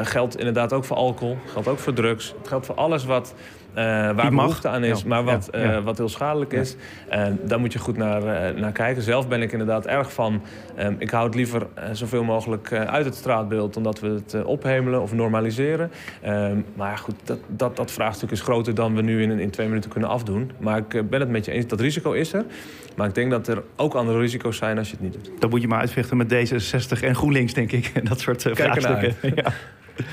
geldt 0.02 0.36
inderdaad 0.36 0.72
ook 0.72 0.84
voor 0.84 0.96
alcohol, 0.96 1.36
geldt 1.46 1.68
ook 1.68 1.78
voor 1.78 1.92
drugs. 1.92 2.34
Het 2.38 2.48
geldt 2.48 2.66
voor 2.66 2.74
alles 2.74 3.04
wat 3.04 3.34
uh, 3.36 3.57
waar 4.14 4.30
behoefte 4.30 4.68
aan 4.68 4.84
is, 4.84 5.04
maar 5.04 5.24
wat, 5.24 5.50
uh, 5.54 5.78
wat 5.84 5.98
heel 5.98 6.08
schadelijk 6.08 6.52
is. 6.52 6.76
Uh, 7.12 7.26
daar 7.42 7.60
moet 7.60 7.72
je 7.72 7.78
goed 7.78 7.96
naar, 7.96 8.54
naar 8.54 8.72
kijken. 8.72 9.02
Zelf 9.02 9.28
ben 9.28 9.42
ik 9.42 9.52
inderdaad 9.52 9.86
erg 9.86 10.12
van... 10.12 10.42
Um, 10.78 10.96
ik 10.98 11.10
hou 11.10 11.26
het 11.26 11.34
liever 11.34 11.66
zoveel 11.92 12.24
mogelijk 12.24 12.72
uit 12.72 13.04
het 13.04 13.14
straatbeeld... 13.14 13.74
dan 13.74 13.82
dat 13.82 14.00
we 14.00 14.08
het 14.08 14.44
ophemelen 14.44 15.02
of 15.02 15.12
normaliseren. 15.12 15.90
Um, 16.26 16.64
maar 16.74 16.98
goed, 16.98 17.14
dat, 17.24 17.38
dat, 17.46 17.76
dat 17.76 17.90
vraagstuk 17.90 18.30
is 18.30 18.40
groter 18.40 18.74
dan 18.74 18.94
we 18.94 19.02
nu 19.02 19.22
in, 19.22 19.38
in 19.38 19.50
twee 19.50 19.68
minuten 19.68 19.90
kunnen 19.90 20.10
afdoen. 20.10 20.50
Maar 20.58 20.78
ik 20.78 21.10
ben 21.10 21.20
het 21.20 21.28
met 21.28 21.44
je 21.44 21.52
eens, 21.52 21.66
dat 21.66 21.80
risico 21.80 22.12
is 22.12 22.32
er. 22.32 22.44
Maar 22.96 23.08
ik 23.08 23.14
denk 23.14 23.30
dat 23.30 23.48
er 23.48 23.62
ook 23.76 23.94
andere 23.94 24.18
risico's 24.18 24.56
zijn 24.56 24.78
als 24.78 24.90
je 24.90 24.94
het 24.94 25.02
niet 25.02 25.12
doet. 25.12 25.40
Dan 25.40 25.50
moet 25.50 25.60
je 25.60 25.68
maar 25.68 25.80
uitvechten 25.80 26.16
met 26.16 26.32
D66 26.32 27.02
en 27.02 27.14
GroenLinks, 27.14 27.54
denk 27.54 27.72
ik. 27.72 27.92
Dat 28.08 28.20
soort 28.20 28.42
vraagstukken. 28.42 29.14
Ja. 29.34 29.52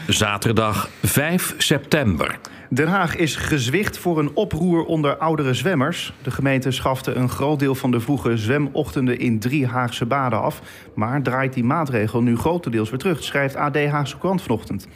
Zaterdag 0.07 0.89
5 1.03 1.55
september. 1.57 2.39
Den 2.69 2.87
Haag 2.87 3.15
is 3.15 3.35
gezwicht 3.35 3.97
voor 3.97 4.19
een 4.19 4.35
oproer 4.35 4.85
onder 4.85 5.17
oudere 5.17 5.53
zwemmers. 5.53 6.13
De 6.21 6.31
gemeente 6.31 6.71
schafte 6.71 7.13
een 7.13 7.29
groot 7.29 7.59
deel 7.59 7.75
van 7.75 7.91
de 7.91 7.99
vroege 7.99 8.37
zwemochtenden 8.37 9.19
in 9.19 9.39
drie 9.39 9.67
Haagse 9.67 10.05
baden 10.05 10.41
af. 10.41 10.61
Maar 10.95 11.21
draait 11.21 11.53
die 11.53 11.63
maatregel 11.63 12.21
nu 12.21 12.37
grotendeels 12.37 12.89
weer 12.89 12.99
terug, 12.99 13.23
schrijft 13.23 13.55
AD 13.55 13.85
Haagse 13.85 14.17
Krant 14.17 14.41
vanochtend. 14.41 14.87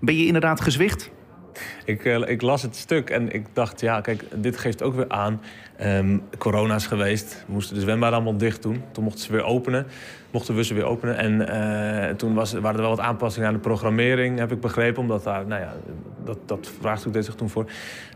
Ben 0.00 0.16
je 0.16 0.26
inderdaad 0.26 0.60
gezwicht? 0.60 1.10
Ik, 1.84 2.04
uh, 2.04 2.28
ik, 2.28 2.42
las 2.42 2.62
het 2.62 2.76
stuk 2.76 3.10
en 3.10 3.32
ik 3.32 3.46
dacht, 3.52 3.80
ja, 3.80 4.00
kijk, 4.00 4.24
dit 4.34 4.58
geeft 4.58 4.82
ook 4.82 4.94
weer 4.94 5.08
aan. 5.08 5.40
Um, 5.80 6.22
corona 6.38 6.74
is 6.74 6.86
geweest. 6.86 7.44
We 7.46 7.52
moesten 7.52 7.74
de 7.74 7.80
zwembaden 7.80 8.14
allemaal 8.14 8.36
dicht 8.36 8.62
doen. 8.62 8.82
Toen 8.92 9.04
mochten 9.04 9.22
ze 9.22 9.32
weer 9.32 9.44
openen. 9.44 9.86
Mochten 10.30 10.54
we 10.54 10.64
ze 10.64 10.74
weer 10.74 10.84
openen. 10.84 11.16
En 11.16 11.40
uh, 12.10 12.14
toen 12.14 12.34
was, 12.34 12.52
waren 12.52 12.74
er 12.76 12.80
wel 12.80 12.96
wat 12.96 13.00
aanpassingen 13.00 13.48
aan 13.48 13.54
de 13.54 13.60
programmering, 13.60 14.38
heb 14.38 14.52
ik 14.52 14.60
begrepen. 14.60 15.02
Omdat 15.02 15.24
daar, 15.24 15.46
nou 15.46 15.60
ja, 15.60 15.74
dat, 16.24 16.38
dat 16.46 16.70
vraagstuk 16.80 17.12
deed 17.12 17.24
zich 17.24 17.34
toen 17.34 17.50
voor. 17.50 17.70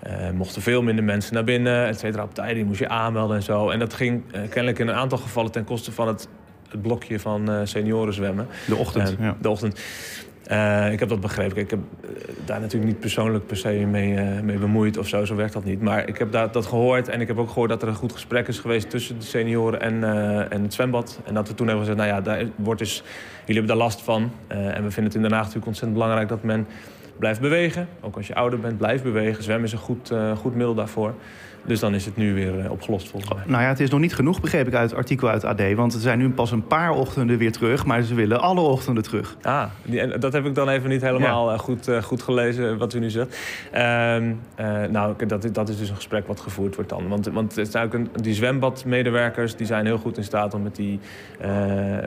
Uh, 0.07 0.31
mochten 0.31 0.62
veel 0.62 0.83
minder 0.83 1.05
mensen 1.05 1.35
naar 1.35 1.45
binnen, 1.45 1.87
et 1.87 1.99
cetera. 1.99 2.23
Op 2.23 2.35
tijden 2.35 2.66
moest 2.66 2.79
je 2.79 2.88
aanmelden 2.88 3.37
en 3.37 3.42
zo. 3.42 3.71
En 3.71 3.79
dat 3.79 3.95
ging 3.95 4.23
kennelijk 4.31 4.79
in 4.79 4.88
een 4.88 4.95
aantal 4.95 5.19
gevallen 5.19 5.51
ten 5.51 5.64
koste 5.64 5.92
van 5.92 6.09
het, 6.09 6.29
het 6.69 6.83
blokje 6.83 7.21
van 7.21 7.51
senioren 7.64 8.14
zwemmen. 8.14 8.47
De 8.66 8.77
ochtend, 8.77 9.16
ja. 9.21 9.37
De 9.40 9.49
ochtend. 9.49 9.81
Uh, 10.51 10.93
ik 10.93 10.99
heb 10.99 11.09
dat 11.09 11.21
begrepen. 11.21 11.57
Ik 11.57 11.71
heb 11.71 11.79
uh, 11.79 12.11
daar 12.45 12.61
natuurlijk 12.61 12.93
niet 12.93 13.01
persoonlijk 13.01 13.47
per 13.47 13.57
se 13.57 13.69
mee, 13.69 14.13
uh, 14.13 14.41
mee 14.41 14.59
bemoeid 14.59 14.97
of 14.97 15.09
zo. 15.09 15.25
Zo 15.25 15.35
werkt 15.35 15.53
dat 15.53 15.65
niet. 15.65 15.81
Maar 15.81 16.09
ik 16.09 16.19
heb 16.19 16.33
dat, 16.33 16.53
dat 16.53 16.67
gehoord. 16.67 17.09
En 17.09 17.21
ik 17.21 17.27
heb 17.27 17.39
ook 17.39 17.49
gehoord 17.49 17.71
dat 17.71 17.83
er 17.83 17.89
een 17.89 17.95
goed 17.95 18.13
gesprek 18.13 18.49
is 18.49 18.59
geweest 18.59 18.91
tussen 18.91 19.19
de 19.19 19.25
senioren 19.25 19.81
en, 19.81 20.05
en 20.51 20.63
het 20.63 20.75
zwembad. 20.75 21.21
En 21.25 21.35
dat 21.35 21.49
we 21.49 21.55
toen 21.55 21.67
hebben 21.67 21.87
gezegd, 21.87 22.07
nou 22.07 22.17
ja, 22.17 22.21
daar 22.21 22.45
wordt 22.57 22.81
dus, 22.81 23.03
jullie 23.41 23.61
hebben 23.61 23.67
daar 23.67 23.87
last 23.87 24.03
van. 24.03 24.31
en 24.49 24.83
we 24.83 24.91
vinden 24.91 25.05
het 25.05 25.15
in 25.15 25.23
Den 25.23 25.33
Haag 25.33 25.41
natuurlijk 25.41 25.67
ontzettend 25.67 25.93
belangrijk 25.93 26.29
dat 26.29 26.43
men 26.43 26.67
blijft 27.19 27.41
bewegen. 27.41 27.89
Ook 28.01 28.17
als 28.17 28.27
je 28.27 28.35
ouder 28.35 28.61
bent, 28.61 28.79
blijf 28.79 29.03
bewegen. 29.03 29.43
Zwemmen 29.43 29.67
is 29.67 29.73
een 29.73 29.79
goed, 29.79 30.13
goed 30.37 30.55
middel 30.55 30.75
daarvoor. 30.75 31.15
Dus 31.66 31.81
dan 31.81 31.94
is 31.94 32.05
het 32.05 32.16
nu 32.16 32.35
weer 32.35 32.59
eh, 32.59 32.70
opgelost 32.70 33.09
volgens 33.09 33.33
mij. 33.35 33.42
Nou 33.46 33.62
ja, 33.62 33.68
het 33.68 33.81
is 33.81 33.90
nog 33.90 34.00
niet 34.00 34.14
genoeg, 34.14 34.40
begreep 34.40 34.66
ik 34.66 34.74
uit 34.74 34.90
het 34.90 34.98
artikel 34.98 35.29
uit 35.29 35.44
AD. 35.44 35.74
Want 35.74 35.94
er 35.94 36.00
zijn 36.00 36.18
nu 36.18 36.31
pas 36.31 36.50
een 36.50 36.66
paar 36.66 36.90
ochtenden 36.90 37.38
weer 37.38 37.52
terug. 37.52 37.87
Maar 37.87 38.02
ze 38.02 38.14
willen 38.14 38.40
alle 38.40 38.61
ochtenden 38.61 39.02
terug. 39.02 39.37
Ah, 39.42 39.64
die, 39.83 40.18
dat 40.18 40.33
heb 40.33 40.46
ik 40.46 40.55
dan 40.55 40.68
even 40.68 40.88
niet 40.88 41.00
helemaal 41.00 41.52
eh, 41.52 41.59
goed, 41.59 41.88
uh, 41.88 42.02
goed 42.02 42.22
gelezen, 42.22 42.79
wat 42.79 42.94
u 42.94 42.98
nu 42.98 43.11
zegt. 43.11 43.38
Uh, 43.74 43.81
nou, 44.90 45.26
dat, 45.26 45.48
dat 45.52 45.68
is 45.68 45.79
dus 45.79 45.88
een 45.88 45.96
gesprek 45.96 46.26
wat 46.26 46.40
gevoerd 46.40 46.74
wordt 46.74 46.90
dan. 46.90 47.09
Want, 47.09 47.26
want 47.26 47.57
het 47.57 47.68
is 47.68 47.74
eigenlijk 47.74 48.14
een, 48.16 48.22
die 48.22 48.35
zwembadmedewerkers 48.35 49.57
die 49.57 49.66
zijn 49.66 49.87
heel 49.87 49.98
goed 49.98 50.16
in 50.16 50.24
staat 50.24 50.55
om 50.55 50.62
met 50.62 50.76
die, 50.76 51.00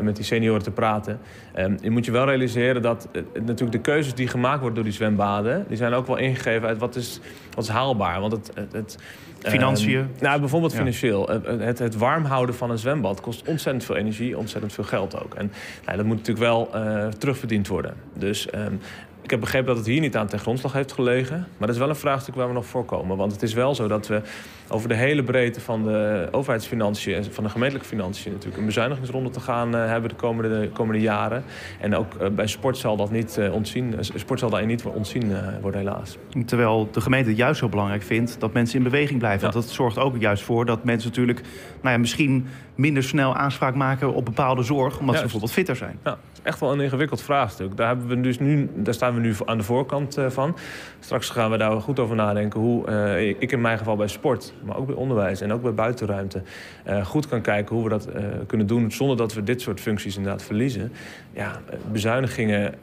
met 0.02 0.16
die 0.16 0.26
senioren 0.26 0.64
te 0.64 0.72
praten. 0.72 1.20
Ehm, 1.54 1.78
je 1.82 1.90
moet 1.90 2.06
je 2.06 2.12
wel 2.12 2.26
realiseren 2.26 2.82
dat 2.82 3.08
natuurlijk 3.34 3.72
de 3.72 3.80
keuzes 3.80 4.14
die 4.14 4.28
gemaakt 4.28 4.58
worden 4.58 4.76
door 4.76 4.84
die 4.84 4.94
zwembaden... 4.94 5.66
die 5.68 5.78
zijn 5.78 5.94
ook 5.94 6.08
wel 6.08 6.18
ingegeven 6.18 6.68
uit 6.68 6.78
wat 6.78 6.96
is, 6.96 7.20
wat 7.56 7.64
is 7.64 7.70
haalbaar. 7.70 8.20
Want 8.20 8.32
het, 8.32 8.52
het, 8.56 8.74
het 8.74 8.98
Financiën? 9.42 9.92
Uh, 9.92 10.06
nou, 10.20 10.40
bijvoorbeeld 10.40 10.76
financieel. 10.76 11.28
Het, 11.44 11.80
het, 11.80 11.96
warm 11.96 12.26
houden 12.26 12.56
van 12.56 12.72
een 12.72 12.78
zwembad 12.78 13.22
kost 13.22 13.48
ontzettend 13.48 13.86
veel 13.86 13.96
energie, 13.96 14.38
ontzettend 14.38 14.74
veel 14.74 14.84
geld 14.84 15.24
ook. 15.24 15.34
En 15.34 15.52
nou, 15.86 15.98
dat 15.98 16.06
moet 16.06 16.18
natuurlijk 16.18 16.46
wel 16.46 16.70
uh, 16.76 17.08
terugverdiend 17.08 17.68
worden. 17.68 17.94
Dus 18.14 18.48
um, 18.56 18.80
ik 19.22 19.30
heb 19.30 19.40
begrepen 19.40 19.68
dat 19.68 19.78
het 19.78 19.86
hier 19.86 20.02
niet 20.02 20.16
aan 20.16 20.28
ten 20.28 20.40
grondslag 20.40 20.74
heeft 20.74 20.92
gelegen. 20.92 21.38
Maar 21.38 21.68
dat 21.68 21.70
is 21.70 21.78
wel 21.78 21.90
een 21.90 21.96
vraagstuk 21.96 22.36
waar 22.36 22.48
we 22.48 22.54
nog 22.54 22.66
voor 22.66 22.86
komen. 22.86 23.18
Want 23.18 23.32
het 23.32 23.42
is 23.42 23.54
wel 23.54 23.76
zo 23.76 23.88
dat 23.88 24.08
we 24.08 24.22
over 24.70 24.90
de 24.90 24.96
hele 24.96 25.24
breedte 25.24 25.62
van 25.62 25.84
de 25.84 26.28
overheidsfinanciën... 26.32 27.16
en 27.16 27.34
van 27.34 27.44
de 27.44 27.50
gemeentelijke 27.50 27.90
financiën 27.90 28.32
natuurlijk 28.32 28.58
een 28.60 28.66
bezuinigingsronde 28.66 29.30
te 29.30 29.40
gaan 29.40 29.76
uh, 29.76 29.86
hebben 29.86 30.10
de 30.10 30.16
komende, 30.16 30.70
komende 30.70 31.02
jaren. 31.02 31.44
En 31.80 31.96
ook 31.96 32.14
uh, 32.22 32.28
bij 32.28 32.48
sport 32.48 32.78
zal 32.78 32.98
dat 32.98 33.12
niet 33.12 33.38
uh, 33.40 33.54
ontzien, 33.54 33.96
sport 34.00 34.40
zal 34.40 34.50
daarin 34.50 34.68
niet 34.68 34.84
ontzien 34.84 35.34
worden 35.62 35.80
helaas. 35.80 36.18
Terwijl 36.46 36.90
de 36.92 37.02
gemeente 37.02 37.30
het 37.30 37.38
juist 37.38 37.60
zo 37.60 37.70
belangrijk 37.70 38.04
vindt 38.04 38.40
dat 38.40 38.54
mensen 38.54 38.78
in 38.78 38.84
beweging 38.84 39.20
blijven. 39.20 39.48
Ja. 39.48 39.54
Want 39.54 39.66
dat 39.66 39.74
zorgt 39.74 39.98
ook 39.98 40.18
juist 40.20 40.44
voor 40.44 40.66
dat 40.66 40.84
mensen 40.84 41.10
natuurlijk 41.10 41.42
nou 41.82 41.94
ja, 41.94 42.00
misschien 42.00 42.48
minder 42.76 43.04
snel 43.04 43.36
aanspraak 43.36 43.76
maken 43.76 44.14
op 44.14 44.26
bepaalde 44.26 44.64
zorg... 44.64 45.00
omdat 45.00 45.16
ze 45.16 45.22
bijvoorbeeld 45.22 45.52
fitter 45.52 45.76
zijn. 45.76 46.00
Ja, 46.04 46.18
echt 46.44 46.60
wel 46.60 46.72
een 46.72 46.82
ingewikkeld 46.82 47.22
vraagstuk. 47.22 47.78
Daar, 47.78 47.88
hebben 47.88 48.08
we 48.08 48.22
dus 48.22 48.40
nu, 48.40 48.70
daar 48.76 48.94
staan 48.94 49.14
we 49.14 49.20
nu 49.20 49.34
aan 49.46 49.58
de 49.58 49.64
voorkant 49.64 50.18
uh, 50.18 50.30
van. 50.30 50.58
Straks 51.00 51.30
gaan 51.30 51.52
we 51.52 51.58
daar 51.58 51.82
goed 51.82 52.00
over 52.00 52.16
nadenken 52.16 52.60
hoe 52.60 52.90
uh, 52.90 53.30
ik 53.40 53.52
in 53.52 53.62
mijn 53.62 53.78
geval 53.78 53.96
bij 53.96 54.08
sport... 54.08 54.54
maar 54.64 54.78
ook 54.78 54.86
bij 54.86 54.96
onderwijs 54.96 55.42
en 55.42 55.54
ook 55.54 55.62
bij 55.62 55.74
buitenruimte... 55.74 56.42
Uh, 56.88 57.06
goed 57.06 57.28
kan 57.28 57.42
kijken 57.42 57.76
hoe 57.76 57.84
we 57.84 57.90
dat 57.90 58.08
kunnen 58.48 58.68
doen... 58.68 58.92
zonder 58.92 59.18
dat 59.18 59.34
we 59.34 59.44
dit 59.44 59.62
soort 59.62 59.80
functies 59.80 60.18
inderdaad 60.18 60.44
verliezen. 60.44 60.92
Ja, 61.32 61.62
bezuinigingen 61.92 62.74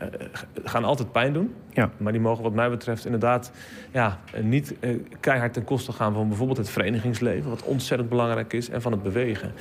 gaan 0.65 0.85
altijd 0.85 1.13
pijn 1.13 1.33
doen. 1.33 1.55
Ja. 1.73 1.91
Maar 1.97 2.13
die 2.13 2.21
mogen 2.21 2.43
wat 2.43 2.53
mij 2.53 2.71
betreft 2.71 3.05
inderdaad 3.05 3.53
ja, 3.93 4.19
niet 4.43 4.75
keihard 5.21 5.53
ten 5.53 5.65
koste 5.65 5.93
gaan... 5.93 6.13
van 6.13 6.29
bijvoorbeeld 6.29 6.59
het 6.59 6.71
verenigingsleven, 6.71 7.51
wat 7.51 7.63
ontzettend 7.63 8.09
belangrijk 8.09 8.53
is... 8.53 8.71
en 8.71 8.83
van 8.83 8.93
het 8.93 9.03
bewegen. 9.03 9.53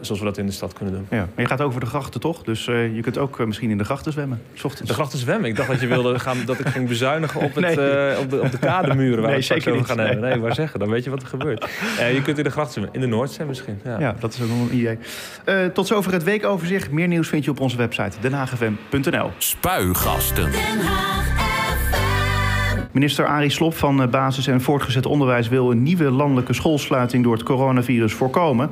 Zoals 0.00 0.18
we 0.20 0.24
dat 0.24 0.38
in 0.38 0.46
de 0.46 0.52
stad 0.52 0.72
kunnen 0.72 0.94
doen. 0.94 1.06
Ja, 1.10 1.28
maar 1.34 1.44
je 1.44 1.46
gaat 1.46 1.60
over 1.60 1.80
de 1.80 1.86
grachten 1.86 2.20
toch? 2.20 2.42
Dus 2.42 2.64
je 2.64 3.00
kunt 3.04 3.18
ook 3.18 3.38
uh, 3.38 3.46
misschien 3.46 3.70
in 3.70 3.78
de 3.78 3.84
grachten 3.84 4.12
zwemmen. 4.12 4.42
Ochtends. 4.62 4.88
De 4.90 4.94
grachten 4.94 5.18
zwemmen? 5.18 5.48
Ik 5.48 5.56
dacht 5.56 5.68
dat 5.68 5.80
je 5.80 5.86
wilde 5.86 6.18
gaan, 6.18 6.36
dat 6.46 6.58
ik 6.58 6.66
ging 6.66 6.88
bezuinigen 6.88 7.40
op, 7.40 7.54
het, 7.54 7.64
nee. 7.76 8.18
op, 8.18 8.30
de, 8.30 8.40
op 8.40 8.50
de 8.50 8.58
kademuren 8.58 9.20
waar 9.20 9.30
nee, 9.30 9.38
we 9.38 9.44
zeker 9.44 9.72
niet. 9.72 9.86
gaan 9.86 9.98
hebben. 9.98 10.20
Nee, 10.20 10.36
maar 10.36 10.54
zeggen, 10.54 10.78
dan 10.80 10.88
weet 10.88 11.04
je 11.04 11.10
wat 11.10 11.22
er 11.22 11.28
gebeurt. 11.28 11.68
je 12.14 12.22
kunt 12.22 12.38
in 12.38 12.44
de 12.44 12.50
grachten 12.50 12.72
zwemmen. 12.72 12.94
In 12.94 13.00
de 13.00 13.06
Noordzee 13.16 13.46
misschien. 13.46 13.80
Ja. 13.84 13.98
ja, 13.98 14.14
dat 14.18 14.34
is 14.34 14.42
ook 14.42 14.48
nog 14.48 14.70
een 14.70 14.76
idee. 14.76 14.98
tot 15.72 15.86
zover 15.86 16.12
het 16.12 16.22
weekoverzicht. 16.22 16.90
Meer 16.90 17.08
nieuws 17.08 17.28
vind 17.28 17.44
je 17.44 17.50
op 17.50 17.60
onze 17.60 17.76
website 17.76 18.16
denhagfm.nl. 18.20 19.30
Spuigasten. 19.38 20.50
Den 20.50 20.80
Haag 20.80 21.44
Minister 22.94 23.26
Arie 23.26 23.50
Slob 23.50 23.74
van 23.74 24.10
Basis- 24.10 24.46
en 24.46 24.60
Voortgezet 24.60 25.06
Onderwijs 25.06 25.48
wil 25.48 25.70
een 25.70 25.82
nieuwe 25.82 26.10
landelijke 26.10 26.52
schoolsluiting 26.52 27.24
door 27.24 27.32
het 27.32 27.42
coronavirus 27.42 28.12
voorkomen. 28.12 28.70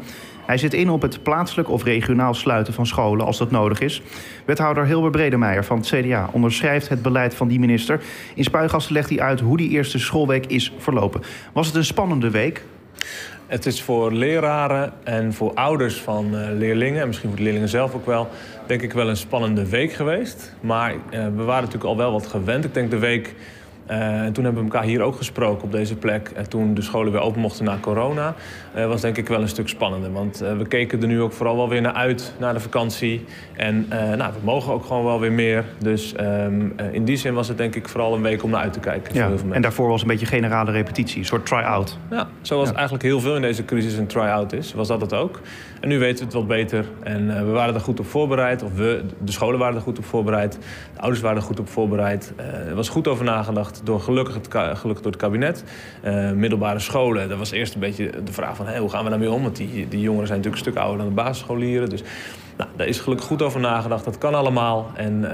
Hij 0.53 0.61
zit 0.61 0.75
in 0.75 0.91
op 0.91 1.03
het 1.03 1.23
plaatselijk 1.23 1.71
of 1.71 1.85
regionaal 1.85 2.35
sluiten 2.35 2.73
van 2.73 2.87
scholen 2.87 3.27
als 3.27 3.38
dat 3.38 3.51
nodig 3.51 3.81
is. 3.81 4.03
Wethouder 4.45 4.87
Hilbert 4.87 5.12
Bredemeijer 5.12 5.65
van 5.65 5.77
het 5.77 5.87
CDA 5.87 6.29
onderschrijft 6.33 6.88
het 6.88 7.03
beleid 7.03 7.35
van 7.35 7.49
die 7.49 7.59
minister. 7.59 8.01
In 8.35 8.45
Spuigasten 8.45 8.93
legt 8.93 9.09
hij 9.09 9.21
uit 9.21 9.41
hoe 9.41 9.57
die 9.57 9.71
eerste 9.71 9.99
schoolweek 9.99 10.47
is 10.47 10.73
verlopen. 10.79 11.23
Was 11.53 11.67
het 11.67 11.77
een 11.77 11.85
spannende 11.85 12.31
week? 12.31 12.65
Het 13.47 13.67
is 13.67 13.83
voor 13.83 14.12
leraren 14.12 14.93
en 15.05 15.33
voor 15.33 15.55
ouders 15.55 16.01
van 16.01 16.35
uh, 16.35 16.47
leerlingen... 16.53 17.01
en 17.01 17.07
misschien 17.07 17.29
voor 17.29 17.38
de 17.38 17.45
leerlingen 17.45 17.69
zelf 17.69 17.95
ook 17.95 18.07
wel... 18.07 18.29
denk 18.67 18.83
ik 18.83 18.93
wel 18.93 19.09
een 19.09 19.17
spannende 19.17 19.69
week 19.69 19.93
geweest. 19.93 20.55
Maar 20.61 20.93
uh, 20.93 21.01
we 21.11 21.43
waren 21.43 21.65
natuurlijk 21.65 21.85
al 21.85 21.97
wel 21.97 22.12
wat 22.12 22.27
gewend. 22.27 22.65
Ik 22.65 22.75
denk 22.75 22.91
de 22.91 22.99
week 22.99 23.35
uh, 23.91 24.21
en 24.21 24.33
toen 24.33 24.45
hebben 24.45 24.65
we 24.65 24.71
elkaar 24.71 24.88
hier 24.88 25.03
ook 25.03 25.17
gesproken 25.17 25.65
op 25.65 25.73
deze 25.73 25.97
plek. 25.97 26.31
En 26.35 26.49
toen 26.49 26.75
de 26.75 26.83
scholen 26.83 27.12
weer 27.12 27.21
open 27.21 27.41
mochten 27.41 27.65
na 27.65 27.79
corona, 27.81 28.35
uh, 28.77 28.87
was 28.87 29.01
denk 29.01 29.17
ik 29.17 29.29
wel 29.29 29.41
een 29.41 29.49
stuk 29.49 29.69
spannender. 29.69 30.13
Want 30.13 30.43
uh, 30.43 30.57
we 30.57 30.67
keken 30.67 31.01
er 31.01 31.07
nu 31.07 31.21
ook 31.21 31.33
vooral 31.33 31.57
wel 31.57 31.69
weer 31.69 31.81
naar 31.81 31.93
uit, 31.93 32.35
naar 32.39 32.55
de 32.55 32.61
vakantie. 32.61 33.25
En 33.57 33.87
nou, 33.89 34.33
we 34.33 34.39
mogen 34.43 34.73
ook 34.73 34.85
gewoon 34.85 35.05
wel 35.05 35.21
weer 35.21 35.33
meer. 35.33 35.65
Dus 35.79 36.15
um, 36.21 36.75
in 36.93 37.05
die 37.05 37.17
zin 37.17 37.35
was 37.35 37.49
het 37.49 37.57
denk 37.57 37.75
ik 37.75 37.89
vooral 37.89 38.15
een 38.15 38.23
week 38.23 38.43
om 38.43 38.51
naar 38.51 38.61
uit 38.61 38.73
te 38.73 38.81
kijken. 38.81 39.15
Ja, 39.15 39.31
en 39.51 39.63
daarvoor 39.63 39.89
was 39.89 40.03
een 40.03 40.07
beetje 40.07 40.27
generale 40.27 40.71
repetitie, 40.71 41.19
een 41.19 41.25
soort 41.25 41.47
try-out. 41.47 41.99
Ja, 42.11 42.29
zoals 42.41 42.69
ja. 42.69 42.75
eigenlijk 42.75 43.05
heel 43.05 43.21
veel 43.21 43.37
in 43.37 43.43
deze 43.43 43.65
crisis 43.65 43.97
een 43.97 44.07
try-out 44.07 44.53
is, 44.53 44.73
was 44.73 44.89
dat 44.89 45.01
het 45.01 45.15
ook. 45.15 45.41
En 45.81 45.89
nu 45.89 45.99
weten 45.99 46.19
we 46.19 46.25
het 46.25 46.33
wat 46.33 46.47
beter. 46.47 46.85
En 47.03 47.47
we 47.47 47.51
waren 47.51 47.75
er 47.75 47.81
goed 47.81 48.01
op 48.01 48.07
voorbereid. 48.07 48.63
Of 48.63 48.75
we, 48.75 49.05
de 49.25 49.33
scholen 49.33 49.59
waren 49.59 49.75
er 49.75 49.83
goed 49.83 49.99
op 49.99 50.05
voorbereid. 50.05 50.59
De 50.95 51.01
ouders 51.01 51.23
waren 51.23 51.37
er 51.37 51.43
goed 51.43 51.61
op 51.61 51.69
voorbereid. 51.69 52.33
er 52.37 52.75
was 52.75 52.89
goed 52.89 53.09
over 53.09 53.25
nagedacht 53.25 53.81
door 53.85 54.01
gelukkig, 54.01 54.35
het, 54.35 54.49
gelukkig 54.51 55.03
door 55.03 55.13
het 55.13 55.21
kabinet. 55.21 55.65
Middelbare 56.35 56.79
scholen, 56.79 57.29
dat 57.29 57.39
was 57.39 57.51
eerst 57.51 57.75
een 57.75 57.81
beetje 57.81 58.11
de 58.25 58.33
vraag 58.33 58.57
van... 58.57 58.62
Hoe 58.79 58.90
gaan 58.90 59.05
we 59.05 59.11
daarmee 59.11 59.31
om? 59.31 59.42
Want 59.42 59.57
die, 59.57 59.88
die 59.88 60.01
jongeren 60.01 60.27
zijn 60.27 60.38
natuurlijk 60.38 60.66
een 60.66 60.72
stuk 60.72 60.83
ouder 60.83 60.98
dan 60.98 61.09
de 61.09 61.22
basisscholieren. 61.22 61.88
Dus 61.88 62.03
nou, 62.57 62.70
daar 62.77 62.87
is 62.87 63.01
gelukkig 63.01 63.27
goed 63.27 63.42
over 63.42 63.61
nagedacht. 63.61 64.05
Dat 64.05 64.18
kan 64.18 64.35
allemaal. 64.35 64.90
En 64.94 65.25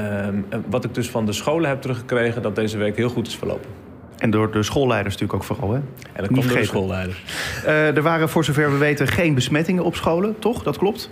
uh, 0.52 0.60
wat 0.68 0.84
ik 0.84 0.94
dus 0.94 1.10
van 1.10 1.26
de 1.26 1.32
scholen 1.32 1.68
heb 1.68 1.80
teruggekregen... 1.80 2.42
dat 2.42 2.54
deze 2.54 2.78
week 2.78 2.96
heel 2.96 3.08
goed 3.08 3.26
is 3.26 3.36
verlopen. 3.36 3.70
En 4.18 4.30
door 4.30 4.52
de 4.52 4.62
schoolleiders 4.62 5.14
natuurlijk 5.14 5.42
ook 5.42 5.56
vooral, 5.56 5.70
hè? 5.70 5.80
En 6.12 6.22
dat 6.22 6.26
komt 6.26 6.48
door 6.48 6.58
de 6.58 6.64
schoolleiders. 6.64 7.22
Uh, 7.64 7.96
er 7.96 8.02
waren 8.02 8.28
voor 8.28 8.44
zover 8.44 8.70
we 8.70 8.76
weten 8.76 9.08
geen 9.08 9.34
besmettingen 9.34 9.84
op 9.84 9.94
scholen, 9.94 10.38
toch? 10.38 10.62
Dat 10.62 10.78
klopt? 10.78 11.10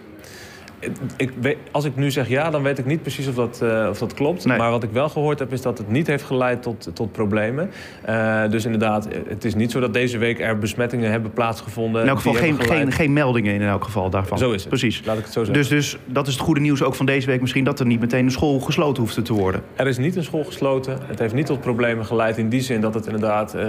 Ik 1.17 1.57
als 1.71 1.85
ik 1.85 1.97
nu 1.97 2.11
zeg 2.11 2.29
ja, 2.29 2.51
dan 2.51 2.63
weet 2.63 2.79
ik 2.79 2.87
niet 2.87 3.03
precies 3.03 3.29
of 3.29 3.35
dat, 3.35 3.61
uh, 3.63 3.87
of 3.91 3.99
dat 3.99 4.15
klopt. 4.15 4.45
Maar 4.45 4.71
wat 4.71 4.83
ik 4.83 4.91
wel 4.91 5.09
gehoord 5.09 5.39
heb, 5.39 5.53
is 5.53 5.63
dat 5.63 5.79
het 5.79 5.91
niet 5.91 6.07
heeft 6.07 6.25
geleid 6.25 6.63
tot, 6.63 6.91
tot 6.93 7.13
problemen. 7.13 7.71
Uh, 8.09 8.43
dus 8.51 8.65
inderdaad, 8.65 9.09
het 9.29 9.45
is 9.45 9.55
niet 9.55 9.71
zo 9.71 9.81
dat 9.81 9.93
deze 9.93 10.19
week 10.19 10.41
er 10.41 10.59
besmettingen 10.59 11.11
hebben 11.11 11.31
plaatsgevonden. 11.31 12.03
In 12.03 12.09
elk 12.09 12.17
geval 12.17 12.33
geen, 12.33 12.61
geen, 12.61 12.93
geen 12.93 13.13
meldingen 13.13 13.55
in 13.55 13.63
elk 13.63 13.85
geval 13.85 14.11
daarvan. 14.11 14.39
Zo 14.39 14.53
is 14.53 14.61
het. 14.61 14.69
Precies. 14.69 15.03
Laat 15.05 15.19
ik 15.19 15.25
het 15.25 15.33
zo 15.33 15.45
zeggen. 15.45 15.63
Dus, 15.63 15.69
dus 15.69 15.99
dat 16.05 16.27
is 16.27 16.33
het 16.33 16.43
goede 16.43 16.61
nieuws 16.61 16.83
ook 16.83 16.95
van 16.95 17.07
deze 17.07 17.27
week 17.27 17.41
misschien... 17.41 17.65
dat 17.65 17.81
er 17.81 17.87
niet 17.87 18.01
meteen 18.01 18.25
een 18.25 18.31
school 18.31 18.61
gesloten 18.61 19.03
hoeft 19.03 19.25
te 19.25 19.33
worden. 19.33 19.63
Er 19.77 19.87
is 19.87 19.99
niet 19.99 20.17
een 20.17 20.25
school 20.25 20.45
gesloten. 20.45 20.99
Het 21.07 21.19
heeft 21.19 21.35
niet 21.35 21.47
tot 21.47 21.61
problemen 21.61 22.05
geleid 22.05 22.39
in 22.39 22.49
die 22.49 22.61
zin 22.61 22.81
dat 22.81 22.95
het 22.95 23.07
inderdaad 23.07 23.55
uh, 23.55 23.63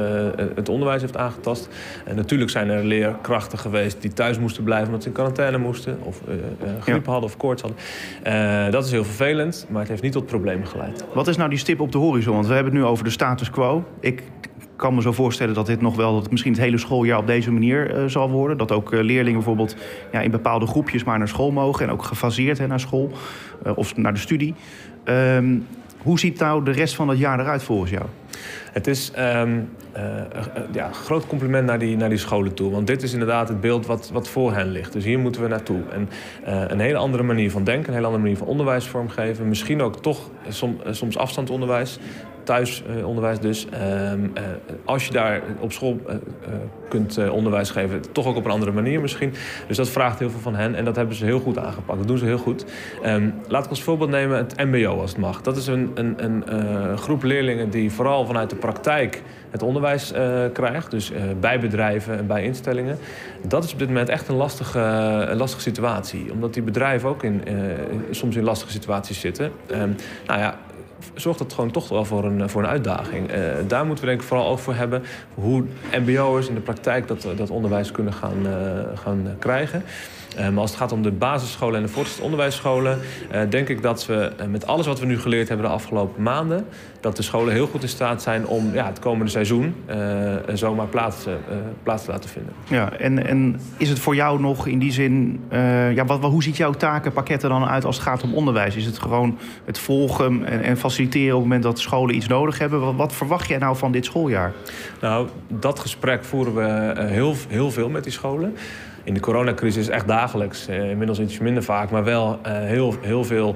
het 0.56 0.69
onderwijs 0.69 1.01
heeft 1.01 1.17
aangetast. 1.17 1.69
En 2.06 2.15
natuurlijk 2.15 2.51
zijn 2.51 2.69
er 2.69 2.84
leerkrachten 2.84 3.58
geweest 3.58 4.01
die 4.01 4.13
thuis 4.13 4.39
moesten 4.39 4.63
blijven... 4.63 4.88
omdat 4.88 5.01
ze 5.01 5.08
in 5.08 5.13
quarantaine 5.13 5.58
moesten 5.58 5.97
of 6.03 6.21
griep 6.82 7.07
hadden 7.12 7.30
of 7.30 7.38
koorts 7.38 7.62
hadden. 7.62 7.80
Uh, 8.28 8.72
dat 8.72 8.86
is 8.86 8.91
heel 8.91 9.04
vervelend, 9.04 9.65
maar 9.70 9.80
het 9.80 9.89
heeft 9.89 10.02
niet 10.02 10.12
tot 10.12 10.26
problemen 10.26 10.67
geleid. 10.67 11.06
Wat 11.13 11.28
is 11.28 11.38
nou 11.38 11.50
die 11.50 11.60
stip 11.60 11.80
op 11.80 11.91
de 11.91 11.98
horizon? 11.98 12.34
Want 12.34 12.48
we 12.48 12.54
hebben 12.54 12.74
het 12.74 12.82
nu 12.82 12.88
over 12.88 13.04
de 13.04 13.10
status 13.10 13.50
quo. 13.50 13.84
Ik 14.00 14.24
kan 14.76 14.96
me 14.96 15.02
zo 15.02 15.12
voorstellen 15.12 15.54
dat 15.54 15.65
dit 15.65 15.82
nog 15.82 15.96
wel, 15.96 16.13
dat 16.13 16.22
het 16.22 16.32
misschien 16.32 16.52
het 16.52 16.62
hele 16.62 16.78
schooljaar 16.78 17.17
op 17.17 17.28
deze 17.28 17.52
manier 17.52 17.98
uh, 17.98 18.06
zal 18.06 18.30
worden. 18.30 18.58
Dat 18.58 18.72
ook 18.72 18.93
uh, 18.93 19.02
leerlingen 19.02 19.34
bijvoorbeeld 19.34 19.76
ja, 20.12 20.22
in 20.22 20.32
bepaalde 20.32 20.67
groepjes 20.67 21.04
maar 21.04 21.17
naar 21.17 21.28
school 21.28 21.52
mogen 21.52 21.86
en 21.86 21.91
ook 21.91 22.04
gefaseerd 22.04 22.67
naar 22.67 22.80
school 22.80 23.12
of 23.76 23.98
naar 23.98 24.13
de 24.13 24.20
studie. 24.20 24.56
Um, 25.06 25.65
hoe 26.08 26.20
ziet 26.20 26.39
nou 26.39 26.63
de 26.63 26.72
rest 26.72 26.96
van 26.96 27.08
het 27.08 27.20
jaar 27.20 27.39
eruit 27.39 27.63
volgens 27.63 27.91
jou? 27.91 28.06
Het 28.72 28.88
is 28.88 29.12
um, 29.17 29.70
ja, 30.72 30.91
groot 30.91 31.28
compliment 31.28 31.65
naar 31.65 31.80
die, 31.80 31.98
naar 31.98 32.10
die 32.10 32.17
scholen 32.17 32.54
toe. 32.54 32.72
Want 32.72 32.88
dit 32.88 33.04
is 33.04 33.13
inderdaad 33.13 33.48
het 33.48 33.62
beeld 33.62 33.86
wat, 33.86 34.10
wat 34.13 34.28
voor 34.28 34.54
hen 34.54 34.72
ligt. 34.72 34.93
Dus 34.93 35.04
hier 35.04 35.20
moeten 35.20 35.41
we 35.41 35.48
naartoe. 35.48 35.82
En 35.91 36.10
uh, 36.48 36.63
een 36.67 36.80
hele 36.80 36.98
andere 36.98 37.24
manier 37.24 37.52
van 37.52 37.63
denken, 37.63 37.88
een 37.88 37.93
hele 37.93 38.06
andere 38.06 38.24
manier 38.24 38.38
van 38.38 38.48
onderwijs 38.48 38.88
vormgeven. 38.88 39.48
Misschien 39.48 39.82
ook 39.82 40.02
toch 40.02 40.30
som, 40.48 40.78
soms 40.89 41.17
afstandsonderwijs 41.17 42.00
thuisonderwijs 42.47 43.39
dus. 43.39 43.67
Ehm, 43.69 44.27
als 44.86 45.05
je 45.05 45.13
daar 45.13 45.41
op 45.60 45.71
school 45.71 45.99
kunt 46.89 47.29
onderwijs 47.29 47.69
geven, 47.69 48.01
toch 48.12 48.25
ook 48.25 48.36
op 48.36 48.45
een 48.45 48.51
andere 48.51 48.71
manier 48.71 49.01
misschien. 49.01 49.33
Dus 49.67 49.77
dat 49.77 49.89
vraagt 49.89 50.19
heel 50.19 50.29
veel 50.29 50.39
van 50.39 50.55
hen 50.55 50.75
en 50.75 50.86
dat 50.86 50.95
hebben 50.95 51.15
ze 51.15 51.25
heel 51.25 51.39
goed 51.39 51.57
aangepakt. 51.57 51.97
Dat 51.97 52.07
doen 52.07 52.17
ze 52.17 52.25
heel 52.25 52.38
goed. 52.38 52.65
Um, 53.05 53.33
laat 53.47 53.63
ik 53.63 53.69
als 53.69 53.83
voorbeeld 53.83 54.10
nemen 54.10 54.38
het 54.38 54.57
MBO 54.57 55.01
als 55.01 55.12
het 55.12 55.19
mag. 55.19 55.41
Dat 55.41 55.57
is 55.57 55.67
een, 55.67 55.91
een, 55.93 56.23
een 56.23 56.97
groep 56.97 57.23
leerlingen 57.23 57.69
die 57.69 57.91
vooral 57.91 58.25
vanuit 58.25 58.49
de 58.49 58.55
praktijk 58.55 59.21
het 59.49 59.63
onderwijs 59.63 60.13
krijgt. 60.53 60.91
Dus 60.91 61.12
bij 61.39 61.60
bedrijven 61.60 62.17
en 62.17 62.27
bij 62.27 62.43
instellingen. 62.43 62.97
Dat 63.47 63.63
is 63.63 63.73
op 63.73 63.79
dit 63.79 63.88
moment 63.88 64.10
echt 64.10 64.27
een 64.27 64.36
lastige, 64.36 64.79
lastige 65.36 65.62
situatie. 65.62 66.31
Omdat 66.31 66.53
die 66.53 66.63
bedrijven 66.63 67.10
ook 67.10 67.23
in, 67.23 67.43
soms 68.12 68.36
in 68.36 68.43
lastige 68.43 68.71
situaties 68.71 69.19
zitten. 69.19 69.51
Um, 69.71 69.95
nou 70.25 70.39
ja, 70.39 70.57
zorgt 71.15 71.39
dat 71.39 71.53
gewoon 71.53 71.71
toch 71.71 71.89
wel 71.89 72.05
voor 72.05 72.25
een, 72.25 72.49
voor 72.49 72.63
een 72.63 72.69
uitdaging. 72.69 73.31
Uh, 73.31 73.38
daar 73.67 73.86
moeten 73.86 74.03
we 74.03 74.10
denk 74.10 74.21
ik 74.21 74.27
vooral 74.27 74.57
voor 74.57 74.73
hebben. 74.73 75.03
Hoe 75.33 75.63
mbo'ers 75.91 76.47
in 76.47 76.53
de 76.53 76.62
praktijk 76.62 77.07
dat, 77.07 77.27
dat 77.36 77.49
onderwijs 77.49 77.91
kunnen 77.91 78.13
gaan, 78.13 78.45
uh, 78.45 78.51
gaan 78.97 79.36
krijgen. 79.39 79.83
Uh, 80.39 80.50
maar 80.50 80.62
als 80.62 80.69
het 80.69 80.80
gaat 80.80 80.91
om 80.91 81.02
de 81.02 81.12
basisscholen 81.12 81.76
en 81.76 81.86
de 81.86 81.91
voortgezet 81.91 82.23
onderwijsscholen... 82.23 83.00
denk 83.50 83.69
ik 83.69 83.82
dat 83.82 84.06
we 84.06 84.32
met 84.50 84.67
alles 84.67 84.86
wat 84.86 85.00
we 85.00 85.06
nu 85.06 85.19
geleerd 85.19 85.47
hebben 85.47 85.65
de 85.65 85.71
afgelopen 85.71 86.23
maanden... 86.23 86.65
dat 87.00 87.15
de 87.15 87.21
scholen 87.21 87.54
heel 87.54 87.67
goed 87.67 87.82
in 87.82 87.89
staat 87.89 88.21
zijn 88.21 88.47
om 88.47 88.73
ja, 88.73 88.86
het 88.86 89.00
komende 89.00 89.32
seizoen... 89.32 89.76
zomaar 90.54 90.86
plaats, 90.88 91.26
plaats 91.84 92.06
te 92.06 92.12
laten 92.12 92.30
vinden. 92.30 92.54
Ja, 92.67 92.93
en, 92.93 93.28
en 93.28 93.60
is 93.78 93.89
het 93.89 94.00
voor 94.00 94.15
jou 94.15 94.39
nog 94.39 94.67
in 94.67 94.80
die 94.80 94.91
zin... 94.91 95.43
ja, 95.93 96.06
wat, 96.06 96.23
hoe 96.23 96.43
ziet 96.43 96.58
jouw 96.58 96.71
takenpakket 96.71 97.43
er 97.43 97.50
dan 97.50 97.65
uit 97.65 97.86
als 97.86 97.95
het 97.95 98.06
gaat 98.06 98.23
om 98.23 98.34
onderwijs? 98.34 98.76
Is 98.76 98.86
het 98.86 99.00
gewoon 99.00 99.38
het 99.65 99.80
volgen 99.80 100.45
en, 100.45 100.63
en 100.63 100.78
faciliteren 100.78 101.36
op 101.36 101.41
het 101.41 101.43
moment 101.43 101.63
dat 101.63 101.80
scholen 101.80 102.15
iets 102.15 102.28
nodig 102.28 102.60
hebben. 102.60 102.80
Wat, 102.80 102.95
wat, 102.95 103.13
verwacht 103.13 103.47
jij 103.47 103.58
nou 103.58 103.78
van 103.78 103.91
dit 103.91 104.06
schooljaar? 104.06 104.54
Nou, 105.02 105.28
dat 105.47 105.80
gesprek 105.80 106.23
voeren 106.23 106.56
we 106.56 106.93
heel, 107.02 107.36
heel 107.47 107.71
veel 107.71 107.89
met 107.89 108.04
die 108.04 108.13
scholen. 108.13 108.56
In 109.08 109.13
de 109.13 109.20
coronacrisis 109.20 109.88
echt 109.88 110.08
dagelijks. 110.08 110.67
Inmiddels 110.67 111.20
iets 111.20 111.38
minder 111.38 111.63
vaak, 111.63 111.89
maar 111.89 112.04
wel 112.04 112.39
heel, 112.43 112.96
heel 113.02 113.24
veel 113.24 113.56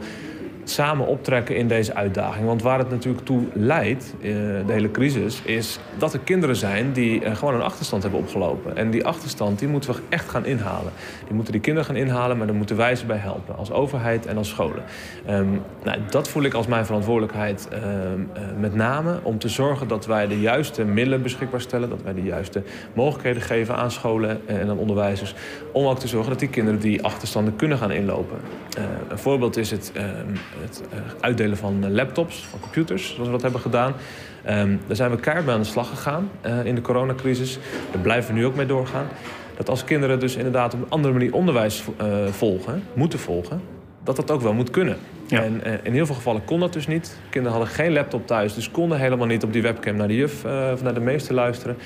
samen 0.64 1.08
optrekken 1.08 1.56
in 1.56 1.68
deze 1.68 1.96
uitdaging. 1.96 2.46
Want 2.46 2.62
waar 2.62 2.80
het 2.80 2.90
natuurlijk 2.90 3.26
toe 3.26 3.44
leidt, 3.54 4.14
de 4.20 4.64
hele 4.68 4.92
crisis, 4.92 5.42
is 5.42 5.80
dat 5.98 6.14
er 6.14 6.20
kinderen 6.20 6.56
zijn 6.56 6.94
die 6.94 7.36
gewoon 7.36 7.54
een 7.54 7.62
achterstand 7.62 8.02
hebben 8.04 8.20
opgelopen. 8.20 8.78
En 8.78 8.92
die 8.92 9.06
achterstand 9.06 9.60
die 9.60 9.68
moeten 9.68 9.92
we 9.92 10.00
echt 10.10 10.30
gaan 10.30 10.46
inhalen. 10.46 10.92
Die 11.26 11.34
moeten 11.34 11.54
die 11.54 11.62
kinderen 11.62 11.88
gaan 11.88 11.96
inhalen, 11.96 12.38
maar 12.38 12.48
daar 12.48 12.56
moeten 12.56 12.78
wij 12.78 12.96
ze 12.96 13.06
bij 13.06 13.18
helpen. 13.18 13.58
Als 13.58 13.72
overheid 13.72 14.26
en 14.26 14.38
als 14.38 14.50
scholen. 14.50 14.84
Um, 15.30 15.62
nou, 15.84 16.00
dat 16.10 16.28
voel 16.28 16.44
ik 16.44 16.54
als 16.54 16.68
mijn 16.68 16.86
verantwoordelijkheid 16.86 17.68
uh, 17.74 17.78
uh, 17.80 18.60
met 18.60 18.76
name. 18.76 19.20
Om 19.24 19.40
te 19.40 19.50
zorgen 19.50 19.88
dat 19.88 20.06
wij 20.06 20.28
de 20.28 20.40
juiste 20.40 20.84
middelen 20.84 21.22
beschikbaar 21.22 21.62
stellen. 21.62 21.90
Dat 21.90 22.02
wij 22.04 22.14
de 22.14 22.24
juiste 22.24 22.64
mogelijkheden 22.94 23.42
geven 23.42 23.76
aan 23.76 23.92
scholen 23.92 24.48
en 24.48 24.70
aan 24.70 24.78
onderwijzers. 24.78 25.36
Om 25.72 25.86
ook 25.86 26.00
te 26.00 26.08
zorgen 26.08 26.30
dat 26.30 26.40
die 26.40 26.50
kinderen 26.50 26.80
die 26.80 27.04
achterstanden 27.04 27.56
kunnen 27.56 27.78
gaan 27.78 27.92
inlopen. 27.92 28.38
Een 29.10 29.18
voorbeeld 29.18 29.58
is 29.58 29.72
het 29.72 29.92
het 30.62 30.84
uitdelen 31.20 31.58
van 31.58 31.94
laptops, 31.94 32.46
van 32.46 32.60
computers, 32.60 33.14
zoals 33.14 33.26
we 33.26 33.32
dat 33.32 33.42
hebben 33.42 33.62
gedaan. 33.62 33.94
Um, 34.50 34.80
daar 34.88 34.96
zijn 34.96 35.12
we 35.12 35.18
keihard 35.18 35.46
mee 35.46 35.56
aan 35.56 35.62
de 35.62 35.68
slag 35.68 35.90
gegaan 35.90 36.30
uh, 36.46 36.66
in 36.66 36.76
de 36.76 36.82
coronacrisis. 36.82 37.60
Daar 37.92 38.02
blijven 38.02 38.34
we 38.34 38.40
nu 38.40 38.46
ook 38.46 38.56
mee 38.56 38.66
doorgaan. 38.66 39.08
Dat 39.58 39.70
als 39.70 39.84
kinderen 39.84 40.20
dus 40.20 40.36
inderdaad 40.36 40.74
op 40.74 40.82
een 40.82 40.90
andere 40.90 41.14
manier 41.14 41.34
onderwijs 41.34 41.84
uh, 42.02 42.28
volgen, 42.28 42.84
moeten 42.94 43.20
volgen, 43.20 43.62
dat 44.04 44.16
dat 44.16 44.32
ook 44.32 44.42
wel 44.42 44.54
moet 44.54 44.70
kunnen. 44.70 44.98
Ja. 45.28 45.42
En 45.42 45.62
uh, 45.66 45.74
in 45.84 45.94
heel 45.94 46.06
veel 46.06 46.16
gevallen 46.16 46.46
kon 46.46 46.60
dat 46.60 46.74
dus 46.74 46.88
niet. 46.88 47.18
Kinderen 47.30 47.58
hadden 47.58 47.76
geen 47.76 47.94
laptop 47.94 48.28
thuis, 48.28 48.54
dus 48.54 48.72
konden 48.72 49.00
helemaal 49.00 49.28
niet 49.28 49.44
op 49.44 49.54
die 49.54 49.62
webcam 49.62 49.96
naar 49.96 50.08
de 50.08 50.16
juf 50.16 50.46
of 50.74 50.84
naar 50.84 50.94
de 50.94 51.00
meester 51.00 51.36
luisteren. 51.36 51.78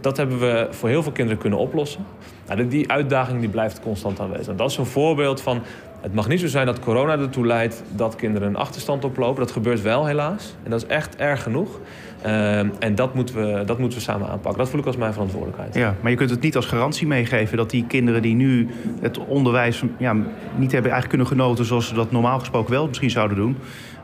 Dat 0.00 0.16
hebben 0.16 0.38
we 0.38 0.66
voor 0.70 0.88
heel 0.88 1.02
veel 1.02 1.12
kinderen 1.12 1.40
kunnen 1.40 1.58
oplossen. 1.58 2.04
Nou, 2.48 2.68
die 2.68 2.90
uitdaging 2.90 3.40
die 3.40 3.48
blijft 3.48 3.80
constant 3.80 4.20
aanwezig. 4.20 4.54
Dat 4.54 4.70
is 4.70 4.76
een 4.76 4.86
voorbeeld 4.86 5.40
van 5.40 5.62
het 6.00 6.14
mag 6.14 6.28
niet 6.28 6.40
zo 6.40 6.46
zijn 6.46 6.66
dat 6.66 6.80
corona 6.80 7.18
ertoe 7.18 7.46
leidt 7.46 7.82
dat 7.94 8.16
kinderen 8.16 8.48
een 8.48 8.56
achterstand 8.56 9.04
oplopen. 9.04 9.40
Dat 9.40 9.52
gebeurt 9.52 9.82
wel 9.82 10.06
helaas. 10.06 10.54
En 10.62 10.70
dat 10.70 10.82
is 10.82 10.88
echt 10.88 11.16
erg 11.16 11.42
genoeg. 11.42 11.80
Uh, 12.26 12.58
en 12.58 12.94
dat 12.94 13.14
moeten, 13.14 13.34
we, 13.34 13.64
dat 13.64 13.78
moeten 13.78 13.98
we 13.98 14.04
samen 14.04 14.28
aanpakken. 14.28 14.58
Dat 14.58 14.70
voel 14.70 14.80
ik 14.80 14.86
als 14.86 14.96
mijn 14.96 15.12
verantwoordelijkheid. 15.12 15.74
Ja, 15.74 15.94
maar 16.00 16.10
je 16.10 16.16
kunt 16.16 16.30
het 16.30 16.40
niet 16.40 16.56
als 16.56 16.66
garantie 16.66 17.06
meegeven 17.06 17.56
dat 17.56 17.70
die 17.70 17.84
kinderen 17.86 18.22
die 18.22 18.34
nu 18.34 18.68
het 19.00 19.18
onderwijs 19.18 19.82
ja, 19.98 20.12
niet 20.12 20.72
hebben 20.72 20.90
eigenlijk 20.90 21.08
kunnen 21.08 21.26
genoten 21.26 21.64
zoals 21.64 21.88
ze 21.88 21.94
dat 21.94 22.10
normaal 22.10 22.38
gesproken 22.38 22.70
wel 22.70 22.86
misschien 22.86 23.10
zouden 23.10 23.36
doen. 23.36 23.56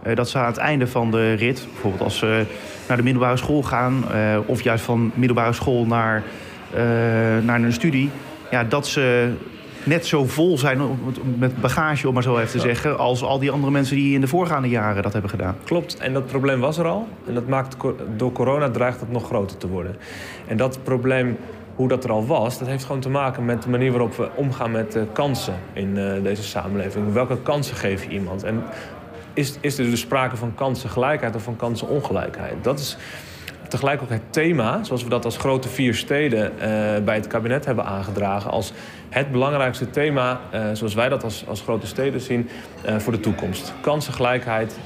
Uh, 0.07 0.14
dat 0.14 0.28
ze 0.28 0.38
aan 0.38 0.46
het 0.46 0.57
einde 0.57 0.87
van 0.87 1.11
de 1.11 1.33
rit, 1.33 1.66
bijvoorbeeld 1.72 2.02
als 2.02 2.18
ze 2.18 2.44
naar 2.88 2.96
de 2.96 3.02
middelbare 3.02 3.37
school 3.37 3.62
gaan, 3.62 4.04
uh, 4.14 4.38
of 4.46 4.62
juist 4.62 4.85
van 4.85 5.12
middelbare 5.14 5.52
school 5.52 5.87
naar, 5.87 6.22
naar 7.42 7.62
een 7.62 7.72
studie, 7.72 8.11
ja, 8.50 8.64
dat 8.64 8.87
ze 8.87 9.33
net 9.85 10.07
zo 10.07 10.24
vol 10.24 10.59
zijn 10.59 10.80
met 11.38 11.61
bagage, 11.61 12.09
om 12.09 12.14
maar 12.14 12.22
zo 12.22 12.38
even 12.38 12.50
te 12.50 12.59
zeggen... 12.59 12.98
als 12.98 13.22
al 13.22 13.38
die 13.38 13.50
andere 13.50 13.72
mensen 13.72 13.96
die 13.96 14.14
in 14.14 14.20
de 14.20 14.26
voorgaande 14.26 14.68
jaren 14.68 15.02
dat 15.02 15.12
hebben 15.12 15.30
gedaan. 15.30 15.57
Klopt, 15.64 15.98
en 15.98 16.12
dat 16.12 16.26
probleem 16.26 16.61
was 16.61 16.78
er 16.78 16.87
al. 16.87 17.09
En 17.26 17.35
dat 17.35 17.48
maakt, 17.48 17.76
door 18.16 18.33
corona 18.33 18.70
dreigt 18.70 19.00
het 19.00 19.12
nog 19.12 19.26
groter 19.26 19.57
te 19.57 19.68
worden. 19.68 19.96
En 20.46 20.57
dat 20.57 20.78
probleem, 20.83 21.37
hoe 21.74 21.88
dat 21.88 22.04
er 22.04 22.11
al 22.11 22.26
was... 22.26 22.59
dat 22.59 22.68
heeft 22.68 22.85
gewoon 22.85 23.00
te 23.00 23.09
maken 23.09 23.44
met 23.44 23.62
de 23.62 23.68
manier 23.68 23.90
waarop 23.90 24.16
we 24.16 24.28
omgaan 24.35 24.70
met 24.70 24.98
kansen 25.12 25.54
in 25.72 25.96
uh, 25.96 26.22
deze 26.22 26.42
samenleving. 26.42 27.12
Welke 27.12 27.38
kansen 27.42 27.76
geef 27.76 28.04
je 28.04 28.11
iemand? 28.11 28.42
En 28.42 28.62
is, 29.35 29.57
is 29.61 29.78
er 29.78 29.85
dus 29.85 30.00
sprake 30.00 30.37
van 30.37 30.54
kansengelijkheid 30.54 31.35
of 31.35 31.42
van 31.42 31.57
kansenongelijkheid? 31.57 32.54
Dat 32.64 32.78
is 32.78 32.96
tegelijk 33.74 34.02
ook 34.02 34.10
het 34.10 34.32
thema, 34.32 34.84
zoals 34.84 35.02
we 35.02 35.08
dat 35.08 35.24
als 35.24 35.37
grote 35.37 35.68
vier 35.68 35.94
steden 35.94 36.52
uh, 36.52 36.60
bij 37.04 37.14
het 37.14 37.26
kabinet 37.26 37.64
hebben 37.64 37.84
aangedragen, 37.84 38.50
als 38.50 38.72
het 39.08 39.32
belangrijkste 39.32 39.90
thema, 39.90 40.40
uh, 40.54 40.64
zoals 40.72 40.94
wij 40.94 41.08
dat 41.08 41.24
als, 41.24 41.44
als 41.48 41.60
grote 41.60 41.87
steden 41.87 42.20
zien, 42.20 42.48
uh, 42.88 42.98
voor 42.98 43.12
de 43.12 43.20
toekomst. 43.20 43.72
Kansengelijkheid 43.80 44.78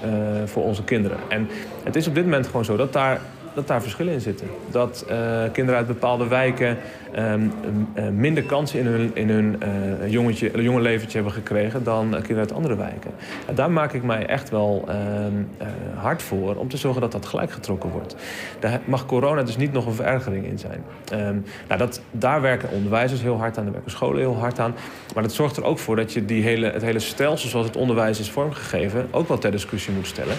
voor 0.44 0.62
onze 0.62 0.84
kinderen. 0.84 1.18
En 1.28 1.48
het 1.84 1.96
is 1.96 2.06
op 2.06 2.14
dit 2.14 2.24
moment 2.24 2.46
gewoon 2.46 2.64
zo 2.64 2.76
dat 2.76 2.92
daar 2.92 3.20
dat 3.54 3.66
daar 3.66 3.82
verschillen 3.82 4.12
in 4.12 4.20
zitten. 4.20 4.46
Dat 4.70 5.04
uh, 5.10 5.42
kinderen 5.52 5.78
uit 5.78 5.86
bepaalde 5.86 6.26
wijken 6.26 6.76
um, 7.16 7.52
uh, 7.94 8.08
minder 8.08 8.42
kansen 8.42 8.78
in 8.78 8.86
hun, 8.86 9.10
in 9.14 9.28
hun 9.28 9.62
uh, 10.02 10.10
jongetje, 10.10 10.62
jonge 10.62 10.80
leventje 10.80 11.16
hebben 11.16 11.34
gekregen 11.34 11.84
dan 11.84 12.10
kinderen 12.10 12.38
uit 12.38 12.52
andere 12.52 12.76
wijken. 12.76 13.10
En 13.46 13.54
daar 13.54 13.70
maak 13.70 13.92
ik 13.92 14.02
mij 14.02 14.26
echt 14.26 14.50
wel 14.50 14.84
ehm, 14.88 15.66
hard 15.94 16.22
voor 16.22 16.56
om 16.56 16.68
te 16.68 16.76
zorgen 16.76 17.00
dat 17.00 17.12
dat 17.12 17.26
gelijk 17.26 17.50
getrokken 17.50 17.90
wordt. 17.90 18.16
Daar 18.58 18.80
mag 18.84 19.06
corona 19.06 19.42
dus 19.42 19.56
niet 19.56 19.72
nog 19.72 19.86
een 19.86 19.92
verergering 19.92 20.44
in 20.44 20.58
zijn. 20.58 20.84
Um, 21.12 21.44
nou, 21.68 21.78
dat, 21.78 22.00
daar 22.10 22.40
werken 22.40 22.70
onderwijzers 22.70 23.22
heel 23.22 23.38
hard 23.38 23.58
aan, 23.58 23.64
daar 23.64 23.72
werken 23.72 23.90
scholen 23.90 24.20
heel 24.20 24.36
hard 24.36 24.58
aan. 24.58 24.74
Maar 25.14 25.22
dat 25.22 25.32
zorgt 25.32 25.56
er 25.56 25.64
ook 25.64 25.78
voor 25.78 25.96
dat 25.96 26.12
je 26.12 26.24
die 26.24 26.42
hele, 26.42 26.70
het 26.70 26.82
hele 26.82 26.98
stelsel 26.98 27.48
zoals 27.48 27.66
het 27.66 27.76
onderwijs 27.76 28.20
is 28.20 28.30
vormgegeven 28.30 29.08
ook 29.10 29.28
wel 29.28 29.38
ter 29.38 29.50
discussie 29.50 29.94
moet 29.94 30.06
stellen. 30.06 30.36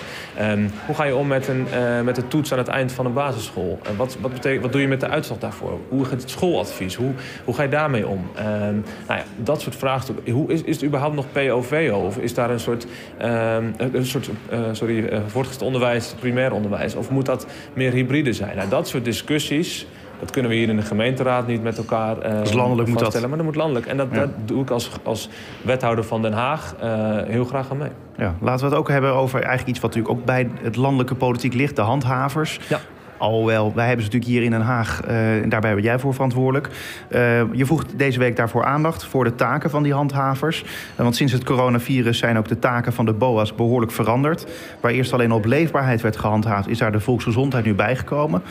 hoe 0.86 0.96
ga 0.96 1.04
je 1.04 1.16
om 1.16 1.28
met 1.28 1.48
een, 1.48 1.66
met 2.04 2.18
een 2.18 2.28
toets 2.28 2.52
aan 2.52 2.58
het 2.58 2.68
eind 2.68 2.92
van 2.92 2.99
van 3.00 3.08
een 3.08 3.14
basisschool? 3.14 3.80
Uh, 3.84 3.98
wat, 3.98 4.18
wat, 4.22 4.34
betekent, 4.34 4.62
wat 4.62 4.72
doe 4.72 4.82
je 4.82 4.88
met 4.88 5.00
de 5.00 5.08
uitslag 5.08 5.38
daarvoor? 5.38 5.80
Hoe 5.90 6.06
gaat 6.06 6.22
het 6.22 6.30
schooladvies? 6.30 6.96
Hoe, 6.96 7.12
hoe 7.44 7.56
ga 7.56 7.64
je 7.64 7.70
daarmee 7.70 8.08
om? 8.08 8.30
Uh, 8.36 8.44
nou 8.44 8.84
ja, 9.08 9.24
dat 9.36 9.62
soort 9.62 9.76
vraagstukken. 9.76 10.34
Hoe, 10.34 10.52
is, 10.52 10.62
is 10.62 10.76
het 10.76 10.86
überhaupt 10.86 11.16
nog 11.16 11.26
POVO? 11.32 12.06
Of 12.06 12.18
is 12.18 12.34
daar 12.34 12.50
een 12.50 12.60
soort, 12.60 12.88
ehm, 13.18 13.66
een 13.78 14.06
soort 14.06 14.30
sorry, 14.72 15.22
voortgezet 15.28 15.62
onderwijs, 15.62 16.14
primair 16.20 16.52
onderwijs? 16.52 16.96
Of 16.96 17.10
moet 17.10 17.26
dat 17.26 17.48
meer 17.74 17.92
hybride 17.92 18.34
zijn? 18.34 18.56
Nou, 18.56 18.70
dat 18.70 18.88
soort 18.88 19.06
discussies 19.06 19.86
dat 20.20 20.32
kunnen 20.32 20.52
we 20.52 20.58
hier 20.58 20.70
in 20.70 20.76
de 20.76 20.82
gemeenteraad 20.82 21.48
niet 21.48 21.64
met 21.64 21.78
elkaar 21.78 22.16
uh, 22.18 22.54
landelijk 22.54 22.90
moet 22.90 23.00
dat. 23.00 23.28
Maar 23.28 23.38
dat 23.38 23.46
moet 23.46 23.56
landelijk. 23.56 23.86
En 23.86 23.98
dat, 23.98 24.14
dat 24.14 24.30
doe 24.46 24.62
ik 24.62 24.70
als, 24.70 24.92
als 25.04 25.30
wethouder 25.62 26.04
van 26.04 26.22
Den 26.22 26.34
Haag 26.34 26.76
uh, 26.84 27.18
heel 27.24 27.46
graag 27.46 27.72
aan 27.72 27.78
mee. 27.78 27.92
Ja, 28.18 28.36
laten 28.42 28.66
we 28.66 28.72
het 28.72 28.80
ook 28.80 28.90
hebben 28.90 29.14
over 29.14 29.40
eigenlijk 29.40 29.70
iets 29.70 29.80
wat 29.80 29.96
natuurlijk 29.96 30.20
ook 30.20 30.26
bij 30.26 30.50
het 30.62 30.76
landelijke 30.76 31.16
politiek 31.16 31.54
ligt. 31.54 31.76
De 31.76 31.82
handhavers. 31.82 32.60
Ja. 32.70 32.80
Alhoewel, 33.20 33.72
wij 33.76 33.88
hebben 33.88 34.06
ze 34.06 34.12
natuurlijk 34.12 34.40
hier 34.40 34.44
in 34.44 34.52
Den 34.52 34.68
Haag, 34.68 35.02
uh, 35.08 35.42
en 35.42 35.50
daarbij 35.50 35.74
ben 35.74 35.84
jij 35.84 36.00
voor 36.00 36.14
verantwoordelijk. 36.14 36.70
Uh, 37.10 37.42
je 37.52 37.66
voegt 37.66 37.98
deze 37.98 38.20
week 38.20 38.36
daarvoor 38.36 38.66
aandacht 38.66 39.06
voor 39.06 39.24
de 39.24 39.36
taken 39.36 39.70
van 39.70 39.84
die 39.84 39.94
handhavers. 39.94 40.64
Uh, 40.64 40.70
want 40.96 41.16
sinds 41.16 41.34
het 41.34 41.44
coronavirus 41.44 42.18
zijn 42.18 42.38
ook 42.38 42.48
de 42.48 42.60
taken 42.60 42.94
van 42.94 43.06
de 43.06 43.14
BOA's 43.14 43.56
behoorlijk 43.56 43.92
veranderd. 43.92 44.46
Waar 44.80 44.92
eerst 44.92 45.14
alleen 45.14 45.32
op 45.32 45.46
leefbaarheid 45.46 46.02
werd 46.02 46.18
gehandhaafd, 46.18 46.68
is 46.68 46.78
daar 46.78 46.92
de 46.92 47.00
volksgezondheid 47.00 47.66
nu 47.66 47.74
bijgekomen. 47.74 48.42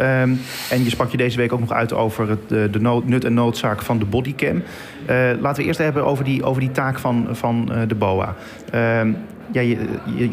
Um, 0.00 0.40
en 0.70 0.84
je 0.84 0.90
sprak 0.90 1.10
je 1.10 1.16
deze 1.16 1.36
week 1.36 1.52
ook 1.52 1.60
nog 1.60 1.72
uit 1.72 1.92
over 1.92 2.28
het, 2.28 2.48
de, 2.48 3.00
nut 3.04 3.24
en 3.24 3.34
noodzaak 3.34 3.82
van 3.82 3.98
de 3.98 4.04
bodycam. 4.04 4.62
laten 5.40 5.62
we 5.62 5.68
eerst 5.68 5.78
hebben 5.78 6.04
over 6.04 6.24
die, 6.24 6.44
over 6.44 6.60
die 6.60 6.70
taak 6.70 6.98
van, 6.98 7.28
van 7.30 7.72
de 7.88 7.94
BOA. 7.94 8.34
Ehm, 8.70 9.12
ja, 9.52 9.60
je, 9.60 9.78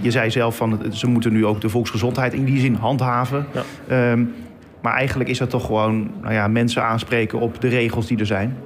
je, 0.02 0.12
zei 0.12 0.32
zelf 0.32 0.56
van 0.56 0.80
ze 0.92 1.08
moeten 1.08 1.34
nu 1.34 1.46
ook 1.46 1.62
de 1.62 1.70
volksgezondheid 1.70 2.34
in 2.34 2.46
die 2.46 2.60
zin 2.60 2.76
handhaven. 2.76 3.46
Ja. 3.88 4.12
Um, 4.12 4.34
maar 4.82 4.94
eigenlijk 4.94 5.30
is 5.30 5.38
dat 5.38 5.50
toch 5.50 5.66
gewoon 5.66 6.12
nou 6.22 6.34
ja, 6.34 6.48
mensen 6.48 6.84
aanspreken 6.84 7.40
op 7.40 7.62
de 7.62 7.68
regels 7.68 8.08
die 8.08 8.20
er 8.20 8.26
zijn. 8.26 8.58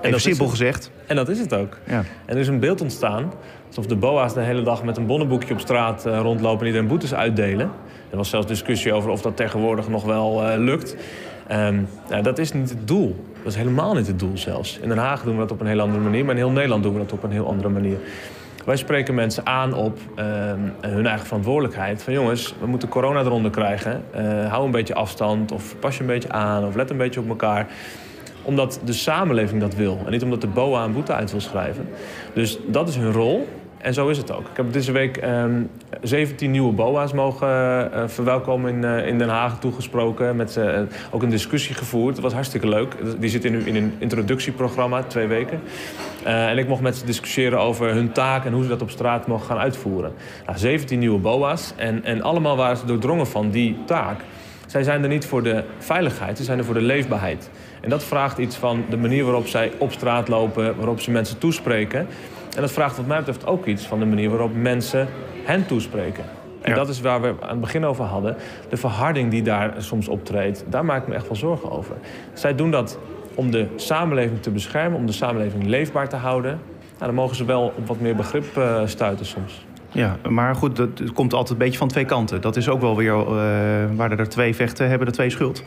Even 0.00 0.20
simpel 0.20 0.46
gezegd. 0.46 0.90
En 1.06 1.16
dat 1.16 1.28
is 1.28 1.38
het 1.38 1.54
ook. 1.54 1.78
Ja. 1.84 2.04
En 2.24 2.34
er 2.34 2.40
is 2.40 2.48
een 2.48 2.60
beeld 2.60 2.80
ontstaan 2.80 3.32
alsof 3.66 3.86
de 3.86 3.96
BOA's 3.96 4.34
de 4.34 4.40
hele 4.40 4.62
dag 4.62 4.84
met 4.84 4.96
een 4.96 5.06
bonnenboekje 5.06 5.54
op 5.54 5.60
straat 5.60 6.06
uh, 6.06 6.18
rondlopen 6.20 6.60
en 6.60 6.66
iedereen 6.66 6.88
boetes 6.88 7.14
uitdelen. 7.14 7.70
Er 8.10 8.16
was 8.16 8.30
zelfs 8.30 8.46
discussie 8.46 8.92
over 8.92 9.10
of 9.10 9.22
dat 9.22 9.36
tegenwoordig 9.36 9.88
nog 9.88 10.04
wel 10.04 10.42
uh, 10.42 10.56
lukt. 10.56 10.96
Um, 11.52 11.88
nou, 12.08 12.22
dat 12.22 12.38
is 12.38 12.52
niet 12.52 12.70
het 12.70 12.88
doel. 12.88 13.24
Dat 13.42 13.52
is 13.52 13.58
helemaal 13.58 13.94
niet 13.94 14.06
het 14.06 14.18
doel 14.18 14.38
zelfs. 14.38 14.78
In 14.78 14.88
Den 14.88 14.98
Haag 14.98 15.22
doen 15.22 15.32
we 15.32 15.40
dat 15.40 15.50
op 15.50 15.60
een 15.60 15.66
heel 15.66 15.80
andere 15.80 16.02
manier, 16.02 16.24
maar 16.24 16.34
in 16.34 16.40
heel 16.40 16.50
Nederland 16.50 16.82
doen 16.82 16.92
we 16.92 16.98
dat 16.98 17.12
op 17.12 17.22
een 17.22 17.30
heel 17.30 17.46
andere 17.46 17.68
manier. 17.68 17.98
Wij 18.66 18.76
spreken 18.76 19.14
mensen 19.14 19.46
aan 19.46 19.74
op 19.74 19.98
uh, 20.16 20.24
hun 20.80 21.06
eigen 21.06 21.26
verantwoordelijkheid. 21.26 22.02
Van 22.02 22.12
jongens, 22.12 22.54
we 22.60 22.66
moeten 22.66 22.88
corona 22.88 23.20
eronder 23.20 23.50
krijgen. 23.50 24.04
Uh, 24.16 24.50
hou 24.50 24.64
een 24.64 24.70
beetje 24.70 24.94
afstand 24.94 25.52
of 25.52 25.78
pas 25.78 25.94
je 25.94 26.00
een 26.00 26.06
beetje 26.06 26.30
aan 26.30 26.64
of 26.64 26.74
let 26.74 26.90
een 26.90 26.96
beetje 26.96 27.20
op 27.20 27.28
elkaar 27.28 27.66
omdat 28.42 28.80
de 28.84 28.92
samenleving 28.92 29.60
dat 29.60 29.74
wil. 29.74 30.00
En 30.04 30.10
niet 30.10 30.22
omdat 30.22 30.40
de 30.40 30.46
BOA 30.46 30.84
een 30.84 30.92
boete 30.92 31.12
uit 31.12 31.30
wil 31.30 31.40
schrijven. 31.40 31.88
Dus 32.32 32.58
dat 32.66 32.88
is 32.88 32.96
hun 32.96 33.12
rol. 33.12 33.48
En 33.78 33.94
zo 33.94 34.08
is 34.08 34.16
het 34.16 34.32
ook. 34.32 34.48
Ik 34.48 34.56
heb 34.56 34.72
deze 34.72 34.92
week 34.92 35.24
um, 35.24 35.70
17 36.02 36.50
nieuwe 36.50 36.72
BOA's 36.72 37.12
mogen 37.12 37.48
uh, 37.48 38.02
verwelkomen 38.06 38.70
in, 38.70 38.82
uh, 38.82 39.06
in 39.06 39.18
Den 39.18 39.28
Haag 39.28 39.58
toegesproken. 39.58 40.36
Met 40.36 40.56
uh, 40.56 40.80
ook 41.10 41.22
een 41.22 41.30
discussie 41.30 41.74
gevoerd. 41.74 42.14
Dat 42.14 42.24
was 42.24 42.32
hartstikke 42.32 42.68
leuk. 42.68 42.94
Die 43.18 43.30
zitten 43.30 43.52
nu 43.52 43.60
in 43.60 43.76
een 43.76 43.94
introductieprogramma, 43.98 45.02
twee 45.02 45.26
weken. 45.26 45.60
en 46.24 46.58
ik 46.58 46.68
mocht 46.68 46.80
met 46.80 46.96
ze 46.96 47.04
discussiëren 47.04 47.60
over 47.60 47.92
hun 47.92 48.12
taak 48.12 48.44
en 48.44 48.52
hoe 48.52 48.62
ze 48.62 48.68
dat 48.68 48.82
op 48.82 48.90
straat 48.90 49.26
mogen 49.26 49.46
gaan 49.46 49.58
uitvoeren. 49.58 50.12
Nou, 50.46 50.58
17 50.58 50.98
nieuwe 50.98 51.18
BOA's 51.18 51.72
en, 51.76 52.04
en 52.04 52.22
allemaal 52.22 52.56
waren 52.56 52.76
ze 52.76 52.86
doordrongen 52.86 53.26
van 53.26 53.50
die 53.50 53.76
taak. 53.84 54.20
Zij 54.66 54.82
zijn 54.82 55.02
er 55.02 55.08
niet 55.08 55.26
voor 55.26 55.42
de 55.42 55.64
veiligheid, 55.78 56.36
ze 56.38 56.44
zijn 56.44 56.58
er 56.58 56.64
voor 56.64 56.74
de 56.74 56.80
leefbaarheid. 56.80 57.50
En 57.80 57.90
dat 57.90 58.04
vraagt 58.04 58.38
iets 58.38 58.56
van 58.56 58.84
de 58.90 58.96
manier 58.96 59.24
waarop 59.24 59.46
zij 59.46 59.72
op 59.78 59.92
straat 59.92 60.28
lopen, 60.28 60.76
waarop 60.76 61.00
ze 61.00 61.10
mensen 61.10 61.38
toespreken. 61.38 62.06
En 62.56 62.62
dat 62.62 62.72
vraagt 62.72 62.96
wat 62.96 63.06
mij 63.06 63.18
betreft 63.18 63.46
ook 63.46 63.66
iets 63.66 63.86
van 63.86 63.98
de 63.98 64.04
manier 64.04 64.30
waarop 64.30 64.54
mensen 64.54 65.08
hen 65.44 65.66
toespreken. 65.66 66.24
En 66.60 66.74
dat 66.74 66.88
is 66.88 67.00
waar 67.00 67.20
we 67.20 67.34
aan 67.40 67.48
het 67.48 67.60
begin 67.60 67.84
over 67.84 68.04
hadden. 68.04 68.36
De 68.68 68.76
verharding 68.76 69.30
die 69.30 69.42
daar 69.42 69.74
soms 69.78 70.08
optreedt, 70.08 70.64
daar 70.68 70.84
maak 70.84 71.02
ik 71.02 71.08
me 71.08 71.14
echt 71.14 71.26
wel 71.26 71.36
zorgen 71.36 71.70
over. 71.70 71.96
Zij 72.32 72.54
doen 72.54 72.70
dat 72.70 72.98
om 73.34 73.50
de 73.50 73.66
samenleving 73.76 74.42
te 74.42 74.50
beschermen, 74.50 74.98
om 74.98 75.06
de 75.06 75.12
samenleving 75.12 75.66
leefbaar 75.66 76.08
te 76.08 76.16
houden. 76.16 76.50
Nou, 76.80 77.04
dan 77.04 77.14
mogen 77.14 77.36
ze 77.36 77.44
wel 77.44 77.72
op 77.76 77.86
wat 77.86 78.00
meer 78.00 78.16
begrip 78.16 78.44
uh, 78.58 78.80
stuiten 78.84 79.26
soms. 79.26 79.64
Ja, 79.92 80.16
maar 80.28 80.54
goed, 80.54 80.78
het 80.78 81.12
komt 81.12 81.32
altijd 81.32 81.52
een 81.52 81.64
beetje 81.64 81.78
van 81.78 81.88
twee 81.88 82.04
kanten. 82.04 82.40
Dat 82.40 82.56
is 82.56 82.68
ook 82.68 82.80
wel 82.80 82.96
weer, 82.96 83.14
uh, 83.14 83.26
waar 83.96 84.10
er 84.18 84.28
twee 84.28 84.54
vechten, 84.54 84.88
hebben 84.88 85.06
er 85.06 85.12
twee 85.12 85.30
schuld. 85.30 85.64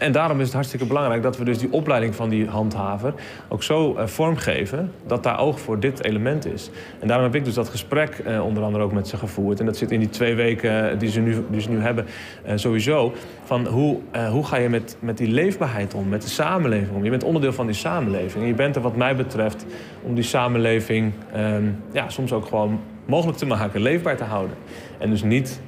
En 0.00 0.12
daarom 0.12 0.38
is 0.38 0.44
het 0.44 0.54
hartstikke 0.54 0.86
belangrijk 0.86 1.22
dat 1.22 1.36
we 1.36 1.44
dus 1.44 1.58
die 1.58 1.72
opleiding 1.72 2.14
van 2.14 2.28
die 2.28 2.46
handhaver 2.46 3.14
ook 3.48 3.62
zo 3.62 3.96
uh, 3.96 4.06
vormgeven 4.06 4.92
dat 5.06 5.22
daar 5.22 5.40
oog 5.40 5.60
voor 5.60 5.80
dit 5.80 6.04
element 6.04 6.46
is. 6.46 6.70
En 7.00 7.06
daarom 7.08 7.26
heb 7.26 7.34
ik 7.34 7.44
dus 7.44 7.54
dat 7.54 7.68
gesprek 7.68 8.22
uh, 8.26 8.44
onder 8.44 8.62
andere 8.62 8.84
ook 8.84 8.92
met 8.92 9.08
ze 9.08 9.16
gevoerd. 9.16 9.60
En 9.60 9.66
dat 9.66 9.76
zit 9.76 9.90
in 9.90 9.98
die 9.98 10.08
twee 10.08 10.34
weken 10.34 10.98
die 10.98 11.10
ze 11.10 11.20
nu, 11.20 11.44
die 11.50 11.68
nu 11.68 11.80
hebben 11.80 12.06
sowieso. 12.54 13.12
Van 13.44 13.66
hoe, 13.66 13.98
hoe 14.30 14.44
ga 14.44 14.56
je 14.56 14.68
met, 14.68 14.96
met 15.00 15.18
die 15.18 15.28
leefbaarheid 15.28 15.94
om, 15.94 16.08
met 16.08 16.22
de 16.22 16.28
samenleving 16.28 16.96
om. 16.96 17.04
Je 17.04 17.10
bent 17.10 17.24
onderdeel 17.24 17.52
van 17.52 17.66
die 17.66 17.74
samenleving. 17.74 18.42
En 18.42 18.48
je 18.48 18.54
bent 18.54 18.76
er 18.76 18.82
wat 18.82 18.96
mij 18.96 19.16
betreft 19.16 19.66
om 20.02 20.14
die 20.14 20.24
samenleving 20.24 21.12
um, 21.36 21.82
ja, 21.92 22.08
soms 22.08 22.32
ook 22.32 22.46
gewoon 22.46 22.80
mogelijk 23.06 23.38
te 23.38 23.46
maken, 23.46 23.80
leefbaar 23.80 24.16
te 24.16 24.24
houden. 24.24 24.56
En 24.98 25.10
dus 25.10 25.22
niet 25.22 25.60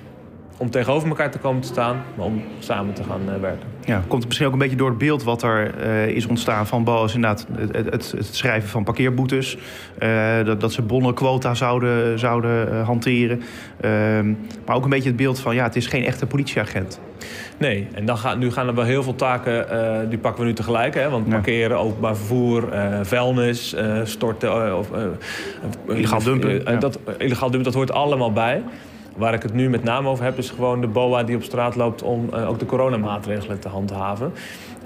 om 0.63 0.71
tegenover 0.71 1.09
elkaar 1.09 1.31
te 1.31 1.39
komen 1.39 1.61
te 1.61 1.69
staan, 1.69 2.03
maar 2.15 2.27
om 2.27 2.43
samen 2.59 2.95
te 2.95 3.05
gaan 3.05 3.21
uh, 3.29 3.41
werken. 3.41 3.67
Ja, 3.85 3.97
komt 3.97 4.13
het 4.13 4.25
misschien 4.25 4.47
ook 4.47 4.53
een 4.53 4.59
beetje 4.59 4.77
door 4.77 4.89
het 4.89 4.99
beeld 4.99 5.23
wat 5.23 5.43
er 5.43 5.75
uh, 5.85 6.07
is 6.07 6.27
ontstaan 6.27 6.67
van 6.67 6.85
Boas, 6.85 7.15
inderdaad, 7.15 7.47
het, 7.57 7.75
het, 7.75 8.13
het, 8.17 8.35
schrijven 8.35 8.69
van 8.69 8.85
parkeerboetes, 8.85 9.59
uh, 10.03 10.45
dat, 10.45 10.61
dat 10.61 10.73
ze 10.73 10.83
bonnenquota 10.83 11.55
zouden, 11.55 12.19
zouden 12.19 12.85
hanteren. 12.85 13.43
Ehm, 13.81 14.35
maar 14.67 14.77
ook 14.77 14.85
een 14.85 14.91
beetje 14.91 15.09
het 15.09 15.17
beeld 15.17 15.41
van, 15.41 15.55
ja, 15.55 15.63
het 15.63 15.77
is 15.77 15.87
geen 15.87 16.05
echte 16.05 16.27
politieagent. 16.27 17.01
Nee, 17.59 17.89
en 17.93 18.05
dan 18.05 18.19
gaan, 18.19 18.39
nu 18.39 18.51
gaan 18.51 18.69
er 18.69 18.75
wel 18.75 18.85
heel 18.85 19.03
veel 19.03 19.15
taken, 19.15 19.67
die 20.09 20.19
pakken 20.19 20.43
we 20.43 20.49
nu 20.49 20.55
tegelijk. 20.55 20.95
Hè? 20.95 21.11
Want 21.11 21.29
parkeren, 21.29 21.79
openbaar 21.79 22.17
vervoer, 22.17 22.69
vuilnis, 23.03 23.77
storten... 24.05 24.79
of 24.79 24.91
illegaal 25.89 26.23
dumpen. 26.23 26.63
Ja. 26.65 26.77
dat, 26.77 26.99
illegaal 27.19 27.51
dumpen, 27.51 27.65
dat 27.65 27.75
hoort 27.75 27.93
allemaal 27.93 28.33
bij. 28.33 28.63
Waar 29.17 29.35
ik 29.35 29.43
het 29.43 29.55
nu 29.55 29.69
met 29.71 29.85
name 29.85 30.09
over 30.09 30.25
heb, 30.25 30.39
is 30.39 30.51
gewoon 30.51 30.81
de 30.81 30.87
BOA 30.87 31.23
die 31.23 31.37
op 31.37 31.43
straat 31.43 31.77
loopt 31.77 32.03
om 32.03 32.29
uh, 32.35 32.49
ook 32.49 32.59
de 32.59 32.67
coronamaatregelen 32.67 33.59
te 33.59 33.69
handhaven. 33.69 34.33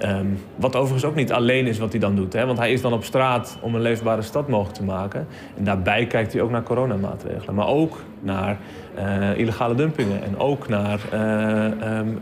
Um, 0.05 0.39
wat 0.55 0.75
overigens 0.75 1.05
ook 1.05 1.15
niet 1.15 1.31
alleen 1.31 1.67
is 1.67 1.77
wat 1.77 1.91
hij 1.91 1.99
dan 1.99 2.15
doet. 2.15 2.33
Hè? 2.33 2.45
Want 2.45 2.57
hij 2.57 2.71
is 2.71 2.81
dan 2.81 2.93
op 2.93 3.03
straat 3.03 3.57
om 3.61 3.75
een 3.75 3.81
leefbare 3.81 4.21
stad 4.21 4.47
mogelijk 4.47 4.75
te 4.75 4.83
maken. 4.83 5.27
En 5.57 5.63
daarbij 5.63 6.05
kijkt 6.07 6.33
hij 6.33 6.41
ook 6.41 6.51
naar 6.51 6.63
coronamaatregelen. 6.63 7.55
Maar 7.55 7.67
ook 7.67 7.97
naar 8.19 8.57
uh, 8.97 9.37
illegale 9.37 9.75
dumpingen. 9.75 10.23
En 10.23 10.39
ook 10.39 10.67
naar 10.67 10.99
uh, 11.13 11.97
um, 11.97 12.19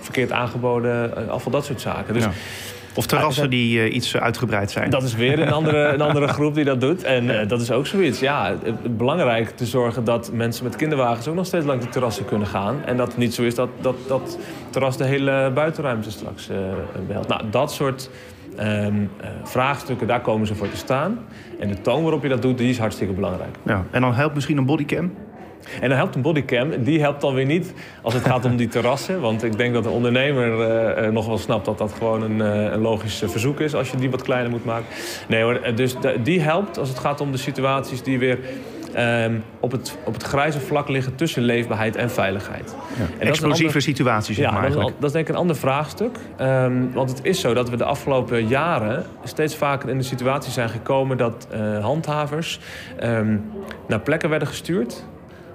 verkeerd 0.00 0.32
aangeboden 0.32 1.28
afval, 1.28 1.52
dat 1.52 1.64
soort 1.64 1.80
zaken. 1.80 2.14
Dus. 2.14 2.26
Of 2.94 3.06
terrassen 3.06 3.50
die 3.50 3.78
uh, 3.78 3.94
iets 3.94 4.16
uitgebreid 4.16 4.70
zijn. 4.70 4.90
Dat 4.90 5.02
is 5.02 5.14
weer 5.14 5.40
een 5.40 5.52
andere, 5.52 5.88
een 5.94 6.00
andere 6.00 6.28
groep 6.28 6.54
die 6.54 6.64
dat 6.64 6.80
doet. 6.80 7.02
En 7.02 7.24
uh, 7.24 7.48
dat 7.48 7.60
is 7.60 7.70
ook 7.70 7.86
zoiets. 7.86 8.20
Ja, 8.20 8.54
belangrijk 8.90 9.50
te 9.50 9.66
zorgen 9.66 10.04
dat 10.04 10.30
mensen 10.32 10.64
met 10.64 10.76
kinderwagens 10.76 11.28
ook 11.28 11.34
nog 11.34 11.46
steeds 11.46 11.66
langs 11.66 11.84
de 11.84 11.90
terrassen 11.90 12.24
kunnen 12.24 12.46
gaan. 12.46 12.84
En 12.84 12.96
dat 12.96 13.06
het 13.06 13.16
niet 13.16 13.34
zo 13.34 13.42
is 13.42 13.54
dat 13.54 13.68
dat, 13.80 13.96
dat 14.06 14.38
terras 14.70 14.96
de 14.96 15.04
hele 15.04 15.50
buitenruimte 15.54 16.10
straks 16.10 16.48
uh. 16.50 16.56
Nou, 17.28 17.42
dat 17.50 17.72
soort 17.72 18.10
um, 18.60 19.10
vraagstukken, 19.44 20.06
daar 20.06 20.20
komen 20.20 20.46
ze 20.46 20.54
voor 20.54 20.70
te 20.70 20.76
staan. 20.76 21.18
En 21.58 21.68
de 21.68 21.80
toon 21.80 22.02
waarop 22.02 22.22
je 22.22 22.28
dat 22.28 22.42
doet, 22.42 22.58
die 22.58 22.68
is 22.68 22.78
hartstikke 22.78 23.12
belangrijk. 23.12 23.56
Ja, 23.62 23.84
en 23.90 24.00
dan 24.00 24.14
helpt 24.14 24.34
misschien 24.34 24.56
een 24.56 24.66
bodycam? 24.66 25.12
En 25.80 25.88
dan 25.88 25.98
helpt 25.98 26.14
een 26.14 26.22
bodycam. 26.22 26.82
Die 26.82 27.00
helpt 27.00 27.20
dan 27.20 27.34
weer 27.34 27.44
niet 27.44 27.72
als 28.02 28.14
het 28.14 28.24
gaat 28.24 28.44
om 28.44 28.56
die 28.56 28.68
terrassen. 28.68 29.20
Want 29.20 29.44
ik 29.44 29.56
denk 29.56 29.74
dat 29.74 29.82
de 29.82 29.90
ondernemer 29.90 31.02
uh, 31.04 31.10
nog 31.10 31.26
wel 31.26 31.38
snapt 31.38 31.64
dat 31.64 31.78
dat 31.78 31.92
gewoon 31.92 32.22
een, 32.22 32.38
uh, 32.38 32.72
een 32.72 32.80
logisch 32.80 33.22
verzoek 33.26 33.60
is 33.60 33.74
als 33.74 33.90
je 33.90 33.96
die 33.96 34.10
wat 34.10 34.22
kleiner 34.22 34.50
moet 34.50 34.64
maken. 34.64 34.86
Nee 35.28 35.42
hoor, 35.42 35.60
dus 35.74 35.94
die 36.22 36.40
helpt 36.40 36.78
als 36.78 36.88
het 36.88 36.98
gaat 36.98 37.20
om 37.20 37.32
de 37.32 37.38
situaties 37.38 38.02
die 38.02 38.18
weer 38.18 38.38
um, 38.98 39.44
op, 39.60 39.72
het, 39.72 39.98
op 40.04 40.12
het 40.12 40.22
grijze 40.22 40.60
vlak 40.60 40.88
liggen 40.88 41.14
tussen 41.14 41.42
leefbaarheid 41.42 41.96
en 41.96 42.10
veiligheid. 42.10 42.74
Ja. 42.98 43.04
En 43.18 43.26
Explosieve 43.26 43.66
ander, 43.66 43.82
situaties, 43.82 44.36
zeg 44.36 44.44
ja, 44.44 44.52
maar. 44.52 44.70
Dat 44.70 44.78
is, 44.78 44.92
dat 44.98 45.04
is, 45.04 45.12
denk 45.12 45.28
ik 45.28 45.34
een 45.34 45.40
ander 45.40 45.56
vraagstuk. 45.56 46.18
Um, 46.40 46.92
want 46.92 47.10
het 47.10 47.20
is 47.22 47.40
zo 47.40 47.54
dat 47.54 47.70
we 47.70 47.76
de 47.76 47.84
afgelopen 47.84 48.46
jaren 48.46 49.04
steeds 49.24 49.56
vaker 49.56 49.88
in 49.88 49.98
de 49.98 50.04
situatie 50.04 50.52
zijn 50.52 50.68
gekomen 50.68 51.16
dat 51.16 51.48
uh, 51.54 51.84
handhavers 51.84 52.60
um, 53.02 53.50
naar 53.88 54.00
plekken 54.00 54.28
werden 54.28 54.48
gestuurd 54.48 55.04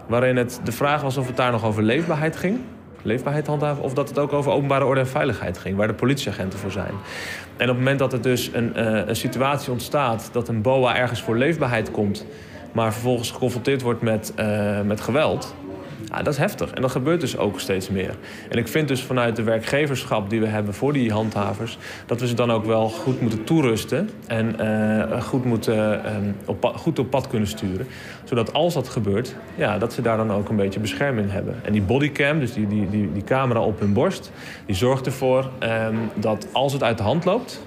waarin 0.09 0.37
het 0.37 0.59
de 0.63 0.71
vraag 0.71 1.01
was 1.01 1.17
of 1.17 1.27
het 1.27 1.37
daar 1.37 1.51
nog 1.51 1.65
over 1.65 1.83
leefbaarheid 1.83 2.35
ging. 2.35 2.59
Leefbaarheid 3.01 3.47
handhaven, 3.47 3.83
of 3.83 3.93
dat 3.93 4.09
het 4.09 4.19
ook 4.19 4.33
over 4.33 4.51
openbare 4.51 4.85
orde 4.85 4.99
en 4.99 5.07
veiligheid 5.07 5.57
ging, 5.57 5.77
waar 5.77 5.87
de 5.87 5.93
politieagenten 5.93 6.59
voor 6.59 6.71
zijn. 6.71 6.91
En 7.57 7.69
op 7.69 7.75
het 7.75 7.77
moment 7.77 7.99
dat 7.99 8.13
er 8.13 8.21
dus 8.21 8.49
een, 8.53 8.73
uh, 8.77 9.07
een 9.07 9.15
situatie 9.15 9.71
ontstaat 9.71 10.29
dat 10.31 10.47
een 10.47 10.61
BOA 10.61 10.95
ergens 10.95 11.21
voor 11.21 11.37
leefbaarheid 11.37 11.91
komt, 11.91 12.25
maar 12.71 12.93
vervolgens 12.93 13.31
geconfronteerd 13.31 13.81
wordt 13.81 14.01
met, 14.01 14.33
uh, 14.39 14.81
met 14.81 15.01
geweld, 15.01 15.55
Ja, 16.11 16.21
dat 16.21 16.33
is 16.33 16.39
heftig. 16.39 16.71
En 16.71 16.81
dat 16.81 16.91
gebeurt 16.91 17.21
dus 17.21 17.37
ook 17.37 17.59
steeds 17.59 17.89
meer. 17.89 18.15
En 18.49 18.57
ik 18.57 18.67
vind 18.67 18.87
dus 18.87 19.01
vanuit 19.01 19.35
de 19.35 19.43
werkgeverschap 19.43 20.29
die 20.29 20.39
we 20.39 20.47
hebben 20.47 20.73
voor 20.73 20.93
die 20.93 21.11
handhavers... 21.11 21.77
dat 22.05 22.19
we 22.19 22.27
ze 22.27 22.33
dan 22.33 22.51
ook 22.51 22.65
wel 22.65 22.89
goed 22.89 23.21
moeten 23.21 23.43
toerusten 23.43 24.09
en 24.27 24.55
uh, 24.59 25.21
goed, 25.21 25.45
moeten, 25.45 26.01
uh, 26.05 26.11
op, 26.45 26.73
goed 26.75 26.99
op 26.99 27.09
pad 27.09 27.27
kunnen 27.27 27.47
sturen. 27.47 27.87
Zodat 28.23 28.53
als 28.53 28.73
dat 28.73 28.89
gebeurt, 28.89 29.35
ja, 29.55 29.77
dat 29.77 29.93
ze 29.93 30.01
daar 30.01 30.17
dan 30.17 30.31
ook 30.31 30.49
een 30.49 30.55
beetje 30.55 30.79
bescherming 30.79 31.31
hebben. 31.31 31.55
En 31.63 31.71
die 31.71 31.81
bodycam, 31.81 32.39
dus 32.39 32.53
die, 32.53 32.67
die, 32.67 32.89
die, 32.89 33.11
die 33.11 33.23
camera 33.23 33.59
op 33.59 33.79
hun 33.79 33.93
borst... 33.93 34.31
die 34.65 34.75
zorgt 34.75 35.05
ervoor 35.05 35.49
um, 35.59 35.99
dat 36.13 36.47
als 36.51 36.73
het 36.73 36.83
uit 36.83 36.97
de 36.97 37.03
hand 37.03 37.25
loopt 37.25 37.61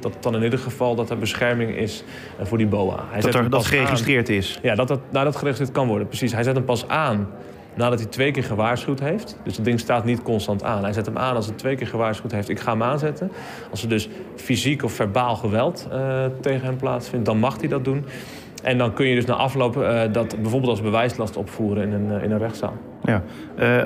dat 0.00 0.22
dan 0.22 0.34
in 0.34 0.42
ieder 0.42 0.58
geval 0.58 0.94
dat 0.94 1.10
er 1.10 1.18
bescherming 1.18 1.76
is 1.76 2.04
eh, 2.38 2.46
voor 2.46 2.58
die 2.58 2.66
boa. 2.66 3.04
Hij 3.10 3.20
dat 3.20 3.34
er, 3.34 3.50
dat 3.50 3.66
geregistreerd 3.66 4.28
is? 4.28 4.58
Ja, 4.62 4.74
dat 4.74 4.88
dat, 4.88 5.00
nou, 5.10 5.24
dat 5.24 5.36
geregistreerd 5.36 5.72
kan 5.72 5.86
worden, 5.86 6.06
precies. 6.06 6.32
Hij 6.32 6.42
zet 6.42 6.54
hem 6.54 6.64
pas 6.64 6.88
aan 6.88 7.28
nadat 7.76 7.98
hij 7.98 8.08
twee 8.08 8.30
keer 8.30 8.44
gewaarschuwd 8.44 9.00
heeft. 9.00 9.36
Dus 9.42 9.56
het 9.56 9.64
ding 9.64 9.80
staat 9.80 10.04
niet 10.04 10.22
constant 10.22 10.62
aan. 10.62 10.82
Hij 10.82 10.92
zet 10.92 11.06
hem 11.06 11.18
aan 11.18 11.36
als 11.36 11.46
hij 11.46 11.54
twee 11.54 11.76
keer 11.76 11.86
gewaarschuwd 11.86 12.32
heeft. 12.32 12.48
Ik 12.48 12.60
ga 12.60 12.70
hem 12.72 12.82
aanzetten. 12.82 13.32
Als 13.70 13.82
er 13.82 13.88
dus 13.88 14.08
fysiek 14.36 14.82
of 14.82 14.92
verbaal 14.92 15.36
geweld 15.36 15.88
uh, 15.92 16.24
tegen 16.40 16.66
hem 16.66 16.76
plaatsvindt, 16.76 17.26
dan 17.26 17.38
mag 17.38 17.58
hij 17.60 17.68
dat 17.68 17.84
doen. 17.84 18.04
En 18.62 18.78
dan 18.78 18.92
kun 18.92 19.06
je 19.06 19.14
dus 19.14 19.24
na 19.24 19.34
afloop 19.34 19.76
uh, 19.76 20.02
dat 20.12 20.36
bijvoorbeeld 20.42 20.70
als 20.70 20.82
bewijslast 20.82 21.36
opvoeren 21.36 21.82
in 21.82 21.92
een, 21.92 22.22
in 22.22 22.30
een 22.30 22.38
rechtszaal. 22.38 22.76
Ja, 23.02 23.22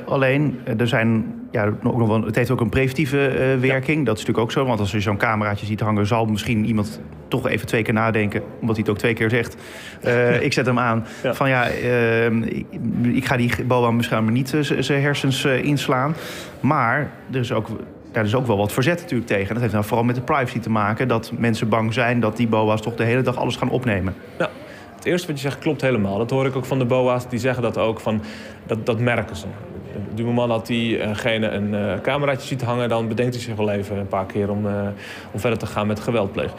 alleen 0.07 0.61
er 0.76 0.89
zijn 0.89 1.38
ja, 1.51 1.72
nog 1.82 2.24
het 2.24 2.36
heeft 2.36 2.51
ook 2.51 2.61
een 2.61 2.68
preventieve 2.68 3.16
uh, 3.16 3.61
werking. 3.61 4.07
Dat 4.07 4.18
is 4.18 4.24
natuurlijk 4.26 4.38
ook 4.38 4.53
zo, 4.53 4.64
want 4.64 4.80
als 4.80 4.90
je 4.90 5.01
zo'n 5.01 5.16
cameraatje 5.16 5.66
ziet 5.66 5.80
hangen, 5.80 6.07
zal 6.07 6.24
misschien 6.24 6.64
iemand 6.64 7.01
toch 7.28 7.49
even 7.49 7.66
twee 7.66 7.82
keer 7.82 7.94
nadenken, 7.94 8.42
omdat 8.61 8.76
hij 8.76 8.84
het 8.84 8.88
ook 8.88 8.99
twee 8.99 9.14
keer 9.14 9.30
zegt. 9.30 9.57
Uh, 10.05 10.42
ik 10.46 10.53
zet 10.53 10.66
hem 10.66 10.78
aan. 10.78 11.07
Ja. 11.22 11.34
Van 11.34 11.49
ja, 11.49 11.64
ik, 11.64 12.66
ik, 13.03 13.24
ga 13.24 13.36
die 13.36 13.64
boa 13.64 13.90
misschien 13.90 14.32
niet 14.32 14.57
zijn 14.78 15.03
hersens 15.03 15.44
inslaan. 15.44 16.14
Maar 16.61 17.11
er 17.32 17.38
is 17.38 17.53
ook 17.53 17.68
daar 18.12 18.24
is 18.24 18.34
ook 18.34 18.46
wel 18.46 18.57
wat 18.57 18.72
verzet 18.72 19.01
natuurlijk 19.01 19.28
tegen. 19.28 19.53
Dat 19.53 19.61
heeft 19.61 19.72
nou 19.72 19.84
vooral 19.84 20.05
met 20.05 20.14
de 20.14 20.20
privacy 20.20 20.59
te 20.59 20.70
maken. 20.70 21.09
Dat 21.09 21.32
mensen 21.36 21.68
bang 21.68 21.94
zijn 21.94 22.20
dat 22.20 22.36
die 22.36 22.49
boa's 22.49 22.80
toch 22.80 22.94
de 22.94 23.05
hele 23.05 23.22
dag 23.22 23.36
alles 23.36 23.57
gaan 23.57 23.70
opnemen. 23.70 24.14
Ja. 24.38 24.51
Het 24.96 25.05
eerste 25.05 25.26
wat 25.26 25.36
je 25.36 25.42
zegt 25.42 25.59
klopt 25.59 25.80
helemaal. 25.80 26.18
Dat 26.18 26.30
hoor 26.30 26.46
ik 26.46 26.57
ook 26.57 26.64
van 26.64 26.78
de 26.78 26.84
BOA's. 26.84 27.28
Die 27.28 27.38
zeggen 27.38 27.62
dat 27.62 27.78
ook. 27.78 28.01
Van, 28.01 28.22
dat, 28.66 28.86
dat 28.86 29.01
merken 29.01 29.36
ze. 29.36 29.46
Het 30.14 30.24
moment 30.24 30.49
dat 30.49 30.66
diegene 30.66 31.49
een 31.49 31.72
uh, 31.72 32.01
cameraatje 32.03 32.46
ziet 32.46 32.62
hangen... 32.62 32.88
dan 32.88 33.09
bedenkt 33.09 33.34
hij 33.34 33.42
zich 33.42 33.57
wel 33.57 33.70
even 33.70 33.96
een 33.96 34.09
paar 34.09 34.26
keer 34.26 34.51
om, 34.51 34.66
uh, 34.66 34.72
om 35.32 35.40
verder 35.40 35.59
te 35.59 35.66
gaan 35.66 35.86
met 35.86 36.01
geweld 36.01 36.32
plegen. 36.32 36.57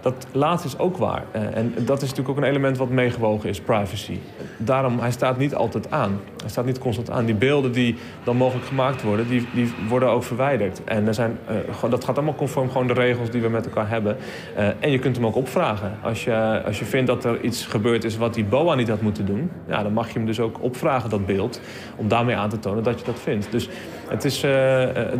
Dat 0.00 0.26
laatste 0.32 0.68
is 0.68 0.78
ook 0.78 0.96
waar. 0.96 1.24
Uh, 1.36 1.56
en 1.56 1.74
dat 1.84 2.02
is 2.02 2.08
natuurlijk 2.08 2.28
ook 2.28 2.44
een 2.44 2.50
element 2.50 2.76
wat 2.76 2.90
meegewogen 2.90 3.48
is, 3.48 3.60
privacy. 3.60 4.18
Daarom, 4.56 4.98
hij 4.98 5.10
staat 5.10 5.38
niet 5.38 5.54
altijd 5.54 5.90
aan. 5.90 6.20
Hij 6.40 6.50
staat 6.50 6.64
niet 6.64 6.78
constant 6.78 7.10
aan. 7.10 7.24
Die 7.24 7.34
beelden 7.34 7.72
die 7.72 7.96
dan 8.24 8.36
mogelijk 8.36 8.66
gemaakt 8.66 9.02
worden, 9.02 9.28
die, 9.28 9.46
die 9.54 9.72
worden 9.88 10.08
ook 10.08 10.22
verwijderd. 10.22 10.84
En 10.84 11.06
er 11.06 11.14
zijn, 11.14 11.38
uh, 11.50 11.90
dat 11.90 12.04
gaat 12.04 12.16
allemaal 12.16 12.34
conform 12.34 12.70
gewoon 12.70 12.86
de 12.86 12.92
regels 12.92 13.30
die 13.30 13.40
we 13.40 13.48
met 13.48 13.66
elkaar 13.66 13.88
hebben. 13.88 14.16
Uh, 14.58 14.68
en 14.80 14.90
je 14.90 14.98
kunt 14.98 15.16
hem 15.16 15.26
ook 15.26 15.36
opvragen. 15.36 15.98
Als 16.02 16.24
je, 16.24 16.62
als 16.66 16.78
je 16.78 16.84
vindt 16.84 17.06
dat 17.06 17.24
er 17.24 17.40
iets 17.40 17.66
gebeurd 17.66 18.04
is 18.04 18.16
wat 18.16 18.34
die 18.34 18.44
BOA 18.44 18.74
niet 18.74 18.88
had 18.88 19.00
moeten 19.00 19.26
doen... 19.26 19.50
Ja, 19.68 19.82
dan 19.82 19.92
mag 19.92 20.06
je 20.08 20.12
hem 20.12 20.26
dus 20.26 20.40
ook 20.40 20.62
opvragen, 20.62 21.10
dat 21.10 21.26
beeld. 21.26 21.60
Om 21.96 22.08
daarmee 22.08 22.36
aan 22.36 22.48
te 22.48 22.58
tonen 22.58 22.82
dat 22.82 22.98
je 22.98 23.06
dat 23.06 23.20
vindt. 23.20 23.52
Dus 23.52 23.68
het 24.08 24.24
is, 24.24 24.46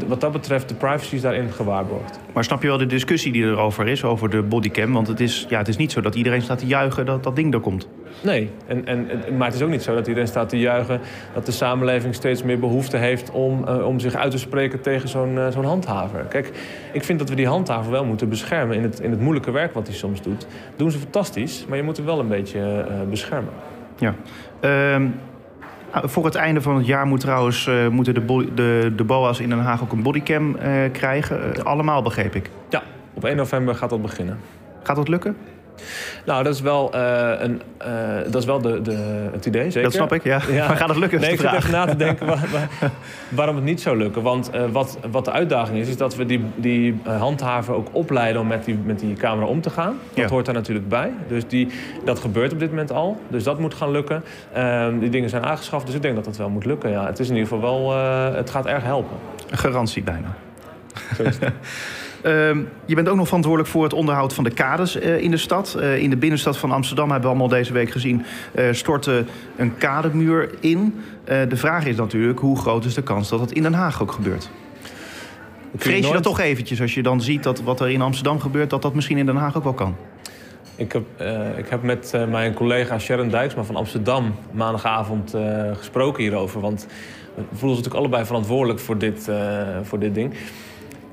wat 0.07 0.21
dat 0.21 0.33
betreft, 0.33 0.69
de 0.69 0.75
privacy 0.75 1.15
is 1.15 1.21
daarin 1.21 1.53
gewaarborgd. 1.53 2.19
Maar 2.33 2.45
snap 2.45 2.63
je 2.63 2.69
wel 2.69 2.79
de 2.79 2.87
discussie 2.87 3.33
die 3.33 3.45
erover 3.45 3.89
is, 3.89 4.05
over 4.05 4.31
de 4.31 4.43
Want 4.85 5.09
het 5.09 5.21
is, 5.21 5.47
ja, 5.49 5.59
het 5.59 5.69
is 5.69 5.77
niet 5.77 5.93
zo 5.93 6.01
dat 6.01 6.15
iedereen 6.15 6.43
staat 6.43 6.59
te 6.59 6.67
juichen 6.67 7.07
dat 7.07 7.23
dat 7.23 7.37
ding 7.37 7.55
er 7.55 7.61
komt. 7.61 7.89
Nee, 8.23 8.51
en, 8.67 8.87
en, 8.87 9.09
maar 9.37 9.47
het 9.47 9.57
is 9.57 9.63
ook 9.63 9.71
niet 9.71 9.83
zo 9.83 9.95
dat 9.95 10.07
iedereen 10.07 10.29
staat 10.29 10.49
te 10.49 10.59
juichen... 10.59 11.01
dat 11.35 11.47
de 11.47 11.53
samenleving 11.53 12.15
steeds 12.15 12.43
meer 12.43 12.59
behoefte 12.59 12.97
heeft 12.97 13.31
om, 13.31 13.65
uh, 13.69 13.87
om 13.87 14.01
zich 14.01 14.15
uit 14.15 14.31
te 14.31 14.39
spreken 14.39 14.81
tegen 14.81 15.09
zo'n 15.09 15.35
uh, 15.35 15.49
zo'n 15.49 15.65
handhaver. 15.65 16.21
Kijk, 16.21 16.53
ik 16.93 17.05
vind 17.05 17.19
dat 17.19 17.29
we 17.29 17.35
die 17.35 17.47
handhaver 17.47 17.91
wel 17.91 18.05
moeten 18.05 18.29
beschermen 18.29 18.77
in 18.77 18.83
het, 18.83 19.01
in 19.01 19.11
het 19.11 19.21
moeilijke 19.21 19.51
werk 19.51 19.75
wat 19.75 19.87
hij 19.87 19.97
soms 19.97 20.23
doet. 20.23 20.47
doen 20.77 20.91
ze 20.91 20.99
fantastisch, 20.99 21.65
maar 21.69 21.77
je 21.77 21.83
moet 21.83 21.97
hem 21.97 22.07
wel 22.07 22.21
een 22.21 22.29
beetje 22.29 22.87
uh, 22.91 23.09
beschermen. 23.11 23.53
Ja. 23.99 24.15
Uh, 24.61 25.09
voor 25.93 26.25
het 26.25 26.35
einde 26.35 26.61
van 26.61 26.77
het 26.77 26.87
jaar 26.87 27.07
moet 27.07 27.21
trouwens, 27.21 27.67
uh, 27.67 27.89
moeten 27.89 28.15
de, 28.15 28.51
de, 28.55 28.93
de 28.97 29.05
BOA's 29.05 29.41
in 29.41 29.49
Den 29.49 29.59
Haag 29.59 29.83
ook 29.83 29.93
een 29.93 30.03
bodycam 30.03 30.57
uh, 30.57 30.73
krijgen. 30.93 31.41
Uh, 31.57 31.65
allemaal, 31.65 32.03
begreep 32.03 32.35
ik. 32.35 32.51
Ja, 32.69 32.83
op 33.15 33.25
1 33.25 33.37
november 33.37 33.75
gaat 33.75 33.91
dat 33.91 34.03
beginnen. 34.03 34.39
Gaat 34.87 34.97
dat 34.97 35.09
lukken? 35.09 35.37
Nou, 36.25 36.43
dat 36.43 36.55
is 36.55 36.61
wel, 36.61 36.95
een, 36.95 37.63
dat 38.27 38.35
is 38.35 38.45
wel 38.45 38.61
de, 38.61 38.83
de, 38.83 39.29
het 39.33 39.47
idee, 39.47 39.65
zeker. 39.65 39.83
Dat 39.83 39.93
snap 39.93 40.13
ik, 40.13 40.25
ja. 40.25 40.41
ja. 40.51 40.67
Maar 40.67 40.77
gaat 40.77 40.89
het 40.89 40.99
lukken? 40.99 41.21
Nee, 41.21 41.33
ik 41.33 41.41
zit 41.41 41.53
even 41.53 41.71
na 41.71 41.87
te 41.87 41.97
denken 41.97 42.27
waar, 42.37 42.49
waar, 42.53 42.91
waarom 43.29 43.55
het 43.55 43.65
niet 43.65 43.81
zou 43.81 43.97
lukken. 43.97 44.23
Want 44.23 44.51
wat, 44.73 44.99
wat 45.11 45.25
de 45.25 45.31
uitdaging 45.31 45.79
is, 45.79 45.89
is 45.89 45.97
dat 45.97 46.17
we 46.17 46.27
die, 46.27 46.45
die 46.55 47.01
handhaven 47.05 47.75
ook 47.75 47.89
opleiden 47.93 48.41
om 48.41 48.47
met 48.47 48.65
die, 48.65 48.79
met 48.85 48.99
die 48.99 49.15
camera 49.15 49.47
om 49.47 49.61
te 49.61 49.71
gaan. 49.71 49.99
Dat 50.09 50.25
ja. 50.25 50.29
hoort 50.29 50.47
daar 50.47 50.55
natuurlijk 50.55 50.89
bij. 50.89 51.13
Dus 51.29 51.47
die, 51.47 51.69
dat 52.05 52.19
gebeurt 52.19 52.53
op 52.53 52.59
dit 52.59 52.71
moment 52.71 52.93
al. 52.93 53.21
Dus 53.29 53.43
dat 53.43 53.59
moet 53.59 53.75
gaan 53.75 53.91
lukken. 53.91 54.25
Uh, 54.57 54.87
die 55.01 55.11
dingen 55.11 55.31
zijn 55.31 55.45
aangeschaft, 55.45 55.87
dus 55.87 55.95
ik 55.95 56.03
denk 56.03 56.15
dat 56.15 56.25
dat 56.25 56.37
wel 56.37 56.49
moet 56.49 56.65
lukken. 56.65 56.91
Ja. 56.91 57.07
Het 57.07 57.19
is 57.19 57.29
in 57.29 57.35
ieder 57.37 57.49
geval 57.49 57.91
wel, 57.91 57.97
het 58.35 58.51
gaat 58.51 58.67
erg 58.67 58.83
helpen. 58.83 59.17
Een 59.51 59.59
garantie 59.59 60.03
bijna. 60.03 60.35
Zo 61.17 61.23
is 61.23 61.39
het. 61.39 61.53
Uh, 62.27 62.33
je 62.85 62.95
bent 62.95 63.09
ook 63.09 63.17
nog 63.17 63.27
verantwoordelijk 63.27 63.73
voor 63.73 63.83
het 63.83 63.93
onderhoud 63.93 64.35
van 64.35 64.45
de 64.45 64.51
kades 64.51 64.97
uh, 64.97 65.19
in 65.19 65.31
de 65.31 65.37
stad. 65.37 65.77
Uh, 65.79 65.99
in 65.99 66.11
de 66.11 66.17
binnenstad 66.17 66.57
van 66.57 66.71
Amsterdam 66.71 67.11
hebben 67.11 67.31
we 67.31 67.37
allemaal 67.37 67.59
deze 67.59 67.73
week 67.73 67.91
gezien... 67.91 68.25
Uh, 68.55 68.73
stortte 68.73 69.25
een 69.57 69.77
kademuur 69.77 70.51
in. 70.61 71.01
de 71.25 71.57
vraag 71.57 71.87
is 71.87 71.97
natuurlijk, 71.97 72.39
hoe 72.39 72.59
groot 72.59 72.85
is 72.85 72.95
de 72.95 73.03
kans 73.03 73.29
dat 73.29 73.41
het 73.41 73.53
in 73.53 73.63
Den 73.63 73.75
Haag 73.75 74.03
ook 74.03 74.13
gebeurt? 74.13 74.51
Vrees 75.77 75.97
je 75.97 76.03
nooit... 76.03 76.15
dat 76.15 76.23
toch 76.23 76.41
eventjes 76.41 76.81
als 76.81 76.95
je 76.95 77.03
dan 77.03 77.21
ziet 77.21 77.43
dat 77.43 77.63
wat 77.63 77.81
er 77.81 77.91
in 77.91 78.03
Amsterdam 78.03 78.41
gebeurt... 78.41 78.71
dat 78.71 78.83
dat 78.83 78.95
misschien 78.95 79.19
in 79.19 79.27
Den 79.27 79.37
Haag 79.37 79.57
ook 79.57 79.65
wel 79.65 79.73
kan? 79.73 79.97
Ik 80.77 80.93
heb, 80.93 81.05
ik 81.57 81.69
heb 81.69 81.83
met 81.83 82.13
mijn 82.29 82.55
collega 82.55 82.99
Sharon 82.99 83.29
Dijksma 83.29 83.63
van 83.63 83.77
Amsterdam... 83.77 84.35
maandagavond 84.51 85.35
gesproken 85.77 86.23
hierover. 86.23 86.61
Want 86.61 86.87
we 87.35 87.43
voelen 87.43 87.77
ons 87.77 87.77
natuurlijk 87.77 87.95
allebei 87.95 88.25
verantwoordelijk 88.25 88.81
voor 88.81 88.99
dit, 88.99 89.31
voor 89.83 89.99
dit 89.99 90.15
ding... 90.15 90.35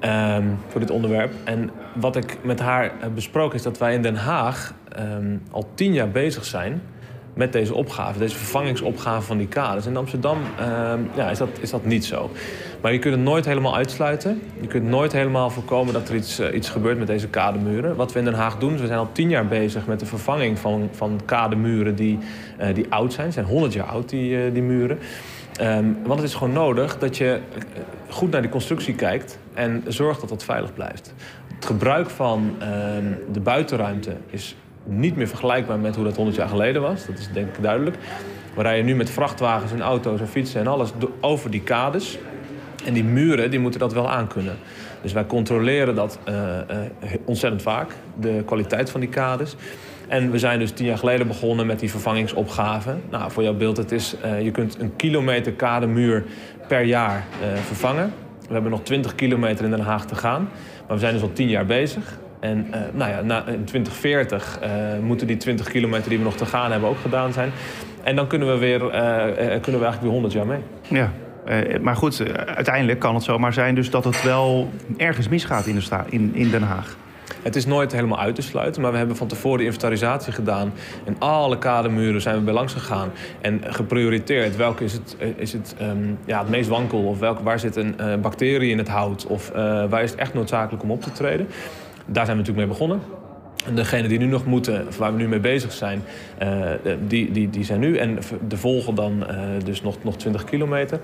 Um, 0.05 0.57
voor 0.67 0.79
dit 0.79 0.89
onderwerp. 0.89 1.33
En 1.43 1.69
wat 1.95 2.15
ik 2.15 2.37
met 2.41 2.59
haar 2.59 2.91
heb 2.99 3.15
besproken 3.15 3.55
is 3.55 3.63
dat 3.63 3.77
wij 3.77 3.93
in 3.93 4.01
Den 4.01 4.15
Haag 4.15 4.73
um, 4.99 5.41
al 5.51 5.69
tien 5.75 5.93
jaar 5.93 6.09
bezig 6.09 6.45
zijn 6.45 6.81
met 7.33 7.53
deze 7.53 7.73
opgave, 7.73 8.19
deze 8.19 8.35
vervangingsopgave 8.35 9.21
van 9.21 9.37
die 9.37 9.47
kaders. 9.47 9.85
In 9.85 9.97
Amsterdam 9.97 10.37
um, 10.37 11.09
ja, 11.15 11.29
is, 11.29 11.37
dat, 11.37 11.49
is 11.59 11.69
dat 11.69 11.85
niet 11.85 12.05
zo. 12.05 12.31
Maar 12.81 12.93
je 12.93 12.99
kunt 12.99 13.13
het 13.13 13.23
nooit 13.23 13.45
helemaal 13.45 13.75
uitsluiten. 13.75 14.41
Je 14.61 14.67
kunt 14.67 14.85
nooit 14.85 15.11
helemaal 15.11 15.49
voorkomen 15.49 15.93
dat 15.93 16.09
er 16.09 16.15
iets, 16.15 16.39
uh, 16.39 16.53
iets 16.53 16.69
gebeurt 16.69 16.97
met 16.97 17.07
deze 17.07 17.27
kademuren. 17.27 17.95
Wat 17.95 18.11
we 18.13 18.19
in 18.19 18.25
Den 18.25 18.33
Haag 18.33 18.57
doen, 18.57 18.73
is 18.73 18.81
we 18.81 18.87
zijn 18.87 18.99
al 18.99 19.11
tien 19.11 19.29
jaar 19.29 19.47
bezig 19.47 19.87
met 19.87 19.99
de 19.99 20.05
vervanging 20.05 20.59
van, 20.59 20.89
van 20.91 21.19
kademuren 21.25 21.95
die, 21.95 22.19
uh, 22.61 22.67
die 22.73 22.85
oud 22.89 23.13
zijn. 23.13 23.27
Ze 23.27 23.33
zijn 23.33 23.45
100 23.45 23.73
jaar 23.73 23.87
oud, 23.87 24.09
die, 24.09 24.45
uh, 24.45 24.53
die 24.53 24.61
muren. 24.61 24.99
Um, 25.61 25.97
want 26.03 26.19
het 26.19 26.29
is 26.29 26.35
gewoon 26.35 26.53
nodig 26.53 26.97
dat 26.97 27.17
je 27.17 27.39
goed 28.09 28.31
naar 28.31 28.41
die 28.41 28.49
constructie 28.49 28.95
kijkt 28.95 29.39
en 29.53 29.83
zorgt 29.87 30.19
dat 30.19 30.29
dat 30.29 30.43
veilig 30.43 30.73
blijft. 30.73 31.13
Het 31.55 31.65
gebruik 31.65 32.09
van 32.09 32.55
um, 32.61 33.17
de 33.31 33.39
buitenruimte 33.39 34.15
is 34.29 34.55
niet 34.83 35.15
meer 35.15 35.27
vergelijkbaar 35.27 35.79
met 35.79 35.95
hoe 35.95 36.03
dat 36.03 36.15
100 36.15 36.37
jaar 36.37 36.47
geleden 36.47 36.81
was. 36.81 37.05
Dat 37.05 37.17
is 37.17 37.29
denk 37.33 37.47
ik 37.47 37.63
duidelijk. 37.63 37.97
We 38.55 38.61
rijden 38.61 38.85
nu 38.85 38.95
met 38.95 39.09
vrachtwagens 39.09 39.71
en 39.71 39.81
auto's 39.81 40.19
en 40.19 40.27
fietsen 40.27 40.61
en 40.61 40.67
alles 40.67 40.91
over 41.19 41.51
die 41.51 41.61
kades. 41.61 42.17
En 42.85 42.93
die 42.93 43.03
muren 43.03 43.51
die 43.51 43.59
moeten 43.59 43.79
dat 43.79 43.93
wel 43.93 44.09
aankunnen. 44.09 44.55
Dus 45.01 45.13
wij 45.13 45.25
controleren 45.25 45.95
dat 45.95 46.19
uh, 46.29 46.35
uh, 46.35 47.13
ontzettend 47.25 47.61
vaak, 47.61 47.91
de 48.19 48.41
kwaliteit 48.45 48.89
van 48.89 48.99
die 48.99 49.09
kades. 49.09 49.55
En 50.07 50.31
we 50.31 50.39
zijn 50.39 50.59
dus 50.59 50.71
tien 50.71 50.85
jaar 50.85 50.97
geleden 50.97 51.27
begonnen 51.27 51.65
met 51.65 51.79
die 51.79 51.89
vervangingsopgave. 51.89 52.95
Nou, 53.09 53.31
voor 53.31 53.43
jouw 53.43 53.53
beeld, 53.53 53.77
het 53.77 53.91
is, 53.91 54.15
uh, 54.25 54.41
je 54.41 54.51
kunt 54.51 54.79
een 54.79 54.95
kilometer 54.95 55.51
kademuur 55.51 56.23
per 56.67 56.81
jaar 56.81 57.25
uh, 57.41 57.57
vervangen. 57.57 58.13
We 58.47 58.53
hebben 58.53 58.71
nog 58.71 58.83
20 58.83 59.15
kilometer 59.15 59.65
in 59.65 59.71
Den 59.71 59.79
Haag 59.79 60.05
te 60.05 60.15
gaan. 60.15 60.49
Maar 60.87 60.95
we 60.95 60.99
zijn 60.99 61.13
dus 61.13 61.21
al 61.21 61.33
tien 61.33 61.49
jaar 61.49 61.65
bezig. 61.65 62.19
En 62.39 62.67
uh, 62.69 62.75
nou 62.93 63.11
ja, 63.11 63.21
na, 63.21 63.47
in 63.47 63.63
2040 63.63 64.59
moeten 65.01 65.27
die 65.27 65.37
20 65.37 65.69
kilometer 65.69 66.09
die 66.09 66.17
we 66.17 66.23
nog 66.23 66.35
te 66.35 66.45
gaan 66.45 66.71
hebben 66.71 66.89
ook 66.89 66.99
gedaan 66.99 67.33
zijn. 67.33 67.51
En 68.03 68.15
dan 68.15 68.27
kunnen 68.27 68.47
we, 68.47 68.57
weer, 68.57 68.79
kunnen 68.79 69.79
we 69.79 69.85
eigenlijk 69.85 70.01
weer 70.01 70.11
100 70.11 70.33
jaar 70.33 70.47
mee. 70.47 70.59
Ja, 70.87 71.11
maar 71.81 71.95
goed, 71.95 72.35
uiteindelijk 72.45 72.99
kan 72.99 73.15
het 73.15 73.23
zomaar 73.23 73.53
zijn 73.53 73.75
dus 73.75 73.89
dat 73.89 74.03
het 74.03 74.23
wel 74.23 74.69
ergens 74.97 75.27
misgaat 75.27 75.65
in, 75.65 75.75
de 75.75 75.81
sta 75.81 76.05
in 76.09 76.49
Den 76.51 76.63
Haag. 76.63 76.97
Het 77.41 77.55
is 77.55 77.65
nooit 77.65 77.91
helemaal 77.91 78.19
uit 78.19 78.35
te 78.35 78.41
sluiten, 78.41 78.81
maar 78.81 78.91
we 78.91 78.97
hebben 78.97 79.15
van 79.15 79.27
tevoren 79.27 79.57
de 79.57 79.65
inventarisatie 79.65 80.33
gedaan. 80.33 80.73
En 81.05 81.15
alle 81.19 81.57
kademuren 81.57 82.21
zijn 82.21 82.35
we 82.35 82.41
bij 82.41 82.53
langs 82.53 82.73
gegaan. 82.73 83.11
En 83.41 83.61
geprioriteerd 83.67 84.55
welke 84.55 84.83
is 84.83 84.93
het, 84.93 85.17
is 85.35 85.53
het, 85.53 85.75
um, 85.81 86.17
ja, 86.25 86.39
het 86.39 86.49
meest 86.49 86.69
wankel. 86.69 87.03
Of 87.03 87.19
welke, 87.19 87.43
waar 87.43 87.59
zit 87.59 87.75
een 87.75 87.95
uh, 87.99 88.15
bacterie 88.15 88.71
in 88.71 88.77
het 88.77 88.87
hout. 88.87 89.25
Of 89.25 89.49
uh, 89.49 89.55
waar 89.89 90.03
is 90.03 90.11
het 90.11 90.19
echt 90.19 90.33
noodzakelijk 90.33 90.83
om 90.83 90.91
op 90.91 91.01
te 91.01 91.11
treden. 91.11 91.47
Daar 92.05 92.25
zijn 92.25 92.37
we 92.37 92.43
natuurlijk 92.43 92.67
mee 92.67 92.77
begonnen. 92.77 93.01
degenen 93.73 94.09
die 94.09 94.19
nu 94.19 94.25
nog 94.25 94.45
moeten, 94.45 94.87
waar 94.97 95.11
we 95.11 95.17
nu 95.17 95.27
mee 95.27 95.39
bezig 95.39 95.71
zijn, 95.71 96.03
die, 97.07 97.31
die, 97.31 97.49
die 97.49 97.63
zijn 97.63 97.79
nu. 97.79 97.97
En 97.97 98.19
de 98.47 98.57
volgen 98.57 98.95
dan 98.95 99.25
dus 99.63 99.81
nog, 99.81 99.95
nog 100.01 100.17
20 100.17 100.43
kilometer. 100.43 100.99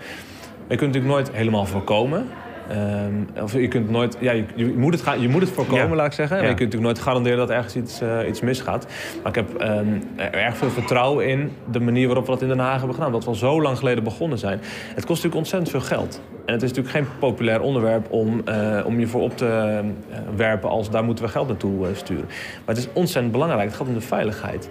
Je 0.67 0.75
kunt 0.75 0.93
natuurlijk 0.93 1.13
nooit 1.13 1.31
helemaal 1.31 1.65
voorkomen. 1.65 2.27
Um, 2.71 3.27
of 3.41 3.53
je 3.53 3.67
kunt 3.67 3.89
nooit, 3.89 4.17
ja, 4.19 4.31
je, 4.31 4.45
je, 4.55 4.65
moet, 4.77 4.93
het 4.93 5.01
gaan, 5.01 5.21
je 5.21 5.29
moet 5.29 5.41
het 5.41 5.49
voorkomen, 5.49 5.89
ja. 5.89 5.95
laat 5.95 6.05
ik 6.05 6.13
zeggen. 6.13 6.37
Ja. 6.37 6.41
Je 6.41 6.47
kunt 6.47 6.59
natuurlijk 6.59 6.85
nooit 6.85 6.99
garanderen 6.99 7.37
dat 7.37 7.49
ergens 7.49 7.75
iets, 7.75 8.01
uh, 8.01 8.27
iets 8.27 8.41
misgaat. 8.41 8.87
Maar 9.23 9.31
ik 9.31 9.35
heb 9.35 9.61
um, 9.61 10.03
er 10.15 10.33
erg 10.33 10.57
veel 10.57 10.69
vertrouwen 10.69 11.27
in 11.27 11.51
de 11.71 11.79
manier 11.79 12.05
waarop 12.05 12.25
we 12.25 12.31
dat 12.31 12.41
in 12.41 12.47
Den 12.47 12.59
Haag 12.59 12.77
hebben 12.77 12.93
gedaan. 12.93 13.11
Dat 13.11 13.23
we 13.23 13.29
al 13.29 13.35
zo 13.35 13.61
lang 13.61 13.77
geleden 13.77 14.03
begonnen 14.03 14.37
zijn. 14.37 14.59
Het 14.61 15.05
kost 15.05 15.23
natuurlijk 15.23 15.35
ontzettend 15.35 15.69
veel 15.71 15.97
geld. 15.97 16.21
En 16.45 16.53
het 16.53 16.63
is 16.63 16.69
natuurlijk 16.69 16.95
geen 16.95 17.07
populair 17.19 17.61
onderwerp 17.61 18.11
om, 18.11 18.41
uh, 18.45 18.79
om 18.85 18.99
je 18.99 19.07
voor 19.07 19.21
op 19.21 19.37
te 19.37 19.81
uh, 19.81 20.17
werpen 20.35 20.69
als 20.69 20.89
daar 20.89 21.03
moeten 21.03 21.25
we 21.25 21.31
geld 21.31 21.47
naartoe 21.47 21.87
sturen. 21.93 22.25
Maar 22.25 22.75
het 22.75 22.77
is 22.77 22.87
ontzettend 22.93 23.31
belangrijk. 23.31 23.67
Het 23.67 23.77
gaat 23.77 23.87
om 23.87 23.93
de 23.93 24.01
veiligheid. 24.01 24.69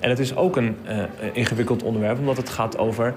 En 0.00 0.10
het 0.10 0.18
is 0.18 0.36
ook 0.36 0.56
een 0.56 0.76
ingewikkeld 1.32 1.82
onderwerp, 1.82 2.18
omdat 2.18 2.36
het 2.36 2.48
gaat 2.48 2.78
over 2.78 3.14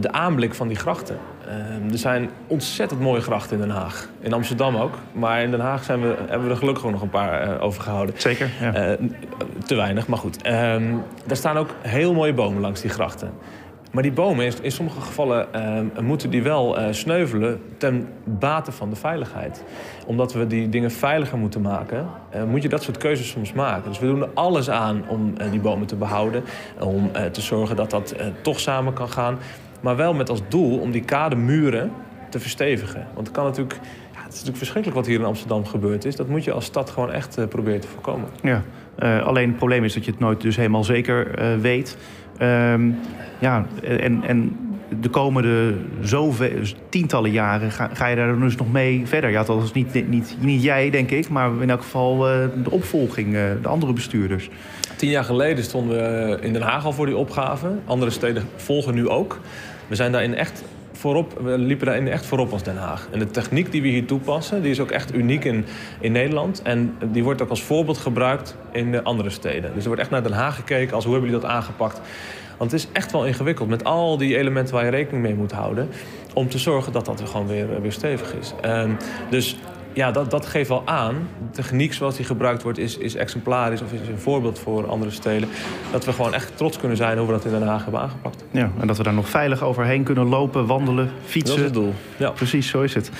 de 0.00 0.12
aanblik 0.12 0.54
van 0.54 0.68
die 0.68 0.76
grachten. 0.76 1.18
Uh, 1.46 1.92
er 1.92 1.98
zijn 1.98 2.30
ontzettend 2.46 3.00
mooie 3.00 3.20
grachten 3.20 3.56
in 3.56 3.62
Den 3.62 3.76
Haag. 3.76 4.08
In 4.20 4.32
Amsterdam 4.32 4.76
ook. 4.76 4.94
Maar 5.12 5.42
in 5.42 5.50
Den 5.50 5.60
Haag 5.60 5.84
zijn 5.84 6.00
we, 6.00 6.16
hebben 6.18 6.46
we 6.46 6.50
er 6.50 6.58
gelukkig 6.58 6.84
ook 6.84 6.90
nog 6.90 7.02
een 7.02 7.10
paar 7.10 7.48
uh, 7.48 7.62
overgehouden. 7.62 8.14
Zeker, 8.18 8.50
ja. 8.60 8.90
uh, 8.90 9.08
te 9.66 9.74
weinig, 9.74 10.06
maar 10.06 10.18
goed. 10.18 10.42
Ehm, 10.42 10.94
daar 11.26 11.36
staan 11.36 11.56
ook 11.56 11.70
heel 11.80 12.14
mooie 12.14 12.34
bomen 12.34 12.60
langs 12.60 12.80
die 12.80 12.90
grachten. 12.90 13.32
Maar 13.94 14.02
die 14.02 14.12
bomen, 14.12 14.52
in 14.62 14.72
sommige 14.72 15.00
gevallen 15.00 15.52
ehm, 15.52 15.86
moeten 16.04 16.30
die 16.30 16.42
wel 16.42 16.78
eh, 16.78 16.92
sneuvelen 16.92 17.60
ten 17.78 18.08
bate 18.24 18.72
van 18.72 18.90
de 18.90 18.96
veiligheid. 18.96 19.64
Omdat 20.06 20.32
we 20.32 20.46
die 20.46 20.68
dingen 20.68 20.90
veiliger 20.90 21.38
moeten 21.38 21.60
maken, 21.60 22.08
eh, 22.30 22.44
moet 22.44 22.62
je 22.62 22.68
dat 22.68 22.82
soort 22.82 22.96
keuzes 22.96 23.28
soms 23.28 23.52
maken. 23.52 23.88
Dus 23.88 23.98
we 23.98 24.06
doen 24.06 24.22
er 24.22 24.28
alles 24.34 24.70
aan 24.70 25.04
om 25.08 25.34
eh, 25.36 25.50
die 25.50 25.60
bomen 25.60 25.86
te 25.86 25.96
behouden. 25.96 26.44
Om 26.80 27.10
te 27.32 27.40
zorgen 27.40 27.76
dat 27.76 27.90
dat 27.90 28.14
toch 28.40 28.60
samen 28.60 28.92
kan 28.92 29.08
gaan. 29.08 29.38
Maar 29.84 29.96
wel 29.96 30.14
met 30.14 30.30
als 30.30 30.40
doel 30.48 30.78
om 30.78 30.90
die 30.90 31.04
kademuren 31.04 31.90
te 32.28 32.40
verstevigen. 32.40 33.06
Want 33.14 33.26
het 33.26 33.36
kan 33.36 33.44
natuurlijk... 33.44 33.74
Ja, 34.12 34.20
het 34.22 34.32
is 34.32 34.38
natuurlijk 34.38 34.56
verschrikkelijk 34.56 35.00
wat 35.00 35.06
hier 35.06 35.18
in 35.18 35.24
Amsterdam 35.24 35.66
gebeurd 35.66 36.04
is. 36.04 36.16
Dat 36.16 36.28
moet 36.28 36.44
je 36.44 36.52
als 36.52 36.64
stad 36.64 36.90
gewoon 36.90 37.12
echt 37.12 37.38
uh, 37.38 37.46
proberen 37.46 37.80
te 37.80 37.88
voorkomen. 37.88 38.28
Ja, 38.42 38.62
uh, 38.98 39.26
alleen 39.26 39.48
het 39.48 39.56
probleem 39.56 39.84
is 39.84 39.94
dat 39.94 40.04
je 40.04 40.10
het 40.10 40.20
nooit 40.20 40.40
dus 40.40 40.56
helemaal 40.56 40.84
zeker 40.84 41.38
uh, 41.38 41.60
weet. 41.60 41.96
Um, 42.42 42.98
ja, 43.38 43.66
en, 43.82 44.22
en 44.22 44.58
de 45.00 45.08
komende 45.08 45.74
zoveel, 46.00 46.62
tientallen 46.88 47.30
jaren 47.30 47.70
ga, 47.70 47.90
ga, 47.92 48.06
je 48.06 48.16
daar 48.16 48.38
dus 48.38 48.56
nog 48.56 48.72
mee 48.72 49.06
verder. 49.06 49.30
Ja, 49.30 49.42
dat 49.42 49.62
is 49.62 49.72
niet, 49.72 50.08
niet, 50.08 50.36
niet 50.40 50.62
jij, 50.62 50.90
denk 50.90 51.10
ik, 51.10 51.28
maar 51.28 51.50
in 51.60 51.70
elk 51.70 51.82
geval 51.82 52.18
de 52.18 52.70
opvolging, 52.70 53.32
de 53.62 53.68
andere 53.68 53.92
bestuurders. 53.92 54.50
Tien 54.96 55.10
jaar 55.10 55.24
geleden 55.24 55.64
stonden 55.64 55.96
we 55.96 56.38
in 56.40 56.52
Den 56.52 56.62
Haag 56.62 56.84
al 56.84 56.92
voor 56.92 57.06
die 57.06 57.16
opgave. 57.16 57.74
Andere 57.84 58.10
steden 58.10 58.42
volgen 58.56 58.94
nu 58.94 59.08
ook. 59.08 59.40
We 59.94 60.00
zijn 60.00 60.12
daarin 60.12 60.34
echt 60.34 60.64
voorop, 60.92 61.38
we 61.42 61.58
liepen 61.58 61.86
daarin 61.86 62.08
echt 62.08 62.26
voorop 62.26 62.52
als 62.52 62.62
Den 62.62 62.76
Haag. 62.76 63.08
En 63.10 63.18
de 63.18 63.30
techniek 63.30 63.72
die 63.72 63.82
we 63.82 63.88
hier 63.88 64.06
toepassen, 64.06 64.62
die 64.62 64.70
is 64.70 64.80
ook 64.80 64.90
echt 64.90 65.14
uniek 65.14 65.44
in, 65.44 65.64
in 66.00 66.12
Nederland. 66.12 66.62
En 66.62 66.96
die 67.12 67.24
wordt 67.24 67.42
ook 67.42 67.48
als 67.48 67.62
voorbeeld 67.62 67.98
gebruikt 67.98 68.56
in 68.72 68.92
de 68.92 69.02
andere 69.02 69.30
steden. 69.30 69.70
Dus 69.74 69.82
er 69.82 69.86
wordt 69.86 70.00
echt 70.00 70.10
naar 70.10 70.22
Den 70.22 70.32
Haag 70.32 70.56
gekeken 70.56 70.94
als 70.94 71.04
hoe 71.04 71.12
hebben 71.12 71.30
jullie 71.30 71.46
dat 71.46 71.56
aangepakt. 71.56 72.00
Want 72.58 72.70
het 72.70 72.80
is 72.80 72.88
echt 72.92 73.12
wel 73.12 73.26
ingewikkeld 73.26 73.68
met 73.68 73.84
al 73.84 74.18
die 74.18 74.36
elementen 74.36 74.74
waar 74.74 74.84
je 74.84 74.90
rekening 74.90 75.22
mee 75.22 75.34
moet 75.34 75.52
houden. 75.52 75.88
Om 76.32 76.48
te 76.48 76.58
zorgen 76.58 76.92
dat 76.92 77.04
dat 77.04 77.20
er 77.20 77.26
gewoon 77.26 77.46
weer, 77.46 77.80
weer 77.80 77.92
stevig 77.92 78.34
is. 78.34 78.54
Um, 78.64 78.96
dus 79.30 79.56
ja, 79.94 80.10
dat, 80.10 80.30
dat 80.30 80.46
geeft 80.46 80.68
wel 80.68 80.82
aan. 80.84 81.14
De 81.14 81.50
techniek 81.50 81.92
zoals 81.92 82.16
die 82.16 82.24
gebruikt 82.24 82.62
wordt 82.62 82.78
is, 82.78 82.98
is 82.98 83.14
exemplarisch 83.14 83.82
of 83.82 83.92
is 83.92 84.08
een 84.08 84.18
voorbeeld 84.18 84.58
voor 84.58 84.88
andere 84.88 85.10
steden. 85.10 85.48
Dat 85.92 86.04
we 86.04 86.12
gewoon 86.12 86.34
echt 86.34 86.56
trots 86.56 86.78
kunnen 86.78 86.96
zijn 86.96 87.18
hoe 87.18 87.26
we 87.26 87.32
dat 87.32 87.44
in 87.44 87.50
Den 87.50 87.62
Haag 87.62 87.82
hebben 87.82 88.00
aangepakt. 88.00 88.44
Ja, 88.50 88.70
en 88.80 88.86
dat 88.86 88.96
we 88.96 89.02
daar 89.02 89.14
nog 89.14 89.28
veilig 89.28 89.62
overheen 89.62 90.02
kunnen 90.02 90.28
lopen, 90.28 90.66
wandelen, 90.66 91.10
fietsen. 91.24 91.56
Dat 91.56 91.58
is 91.58 91.64
het 91.64 91.74
doel. 91.74 91.94
Ja. 92.16 92.30
Precies, 92.30 92.68
zo 92.68 92.82
is 92.82 92.94
het. 92.94 93.10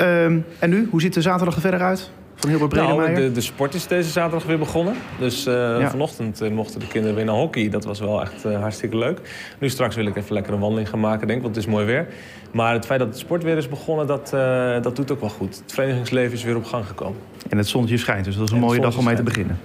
Um, 0.00 0.44
en 0.58 0.70
nu, 0.70 0.88
hoe 0.90 1.00
ziet 1.00 1.14
de 1.14 1.22
zaterdag 1.22 1.54
er 1.54 1.60
verder 1.60 1.80
uit? 1.80 2.10
Van 2.40 2.48
Hilbert 2.50 2.72
nou, 2.72 3.14
de, 3.14 3.32
de, 3.32 3.40
sport 3.40 3.74
is 3.74 3.86
deze 3.86 4.10
zaterdag 4.10 4.44
weer 4.44 4.58
begonnen. 4.58 4.94
Dus 5.18 5.46
uh, 5.46 5.54
ja. 5.54 5.90
vanochtend 5.90 6.42
uh, 6.42 6.50
mochten 6.50 6.80
de 6.80 6.86
kinderen 6.86 7.16
weer 7.16 7.24
naar 7.24 7.34
hockey. 7.34 7.68
Dat 7.68 7.84
was 7.84 8.00
wel 8.00 8.20
echt 8.20 8.46
uh, 8.46 8.60
hartstikke 8.60 8.96
leuk. 8.96 9.20
Nu 9.58 9.68
straks 9.68 9.96
wil 9.96 10.06
ik 10.06 10.16
even 10.16 10.34
lekker 10.34 10.52
een 10.52 10.60
wandeling 10.60 10.88
gaan 10.88 11.00
maken, 11.00 11.26
denk 11.26 11.38
ik, 11.38 11.44
want 11.44 11.56
het 11.56 11.64
is 11.64 11.70
mooi 11.70 11.86
weer. 11.86 12.06
Maar 12.52 12.72
het 12.72 12.86
feit 12.86 12.98
dat 12.98 13.08
het 13.08 13.18
sport 13.18 13.42
weer 13.42 13.56
is 13.56 13.68
begonnen, 13.68 14.06
dat, 14.06 14.30
dat 14.82 14.96
doet 14.96 15.10
ook 15.10 15.20
wel 15.20 15.28
goed. 15.28 15.60
Het 15.62 15.72
verenigingsleven 15.72 16.32
is 16.32 16.44
weer 16.44 16.56
op 16.56 16.64
gang 16.64 16.86
gekomen. 16.86 17.20
En 17.48 17.58
het 17.58 17.68
zonnetje 17.68 17.98
schijnt, 17.98 18.24
dus 18.24 18.34
dat 18.34 18.44
is 18.44 18.50
een 18.50 18.56
en 18.56 18.62
mooie 18.62 18.80
dag 18.80 18.98
om 18.98 19.04
mee 19.04 19.16
te 19.16 19.22
beginnen. 19.22 19.58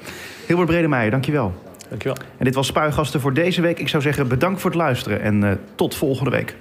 Hilbert 0.47 0.69
Bredemeijer, 0.69 1.11
dankjewel. 1.11 1.53
Dankjewel. 1.89 2.17
En 2.37 2.45
dit 2.45 2.55
was 2.55 2.67
Spuigasten 2.67 3.21
voor 3.21 3.33
deze 3.33 3.61
week. 3.61 3.79
Ik 3.79 3.87
zou 3.87 4.03
zeggen 4.03 4.27
bedankt 4.27 4.61
voor 4.61 4.69
het 4.69 4.79
luisteren 4.79 5.21
en 5.21 5.59
tot 5.75 5.95
volgende 5.95 6.29
week. 6.29 6.53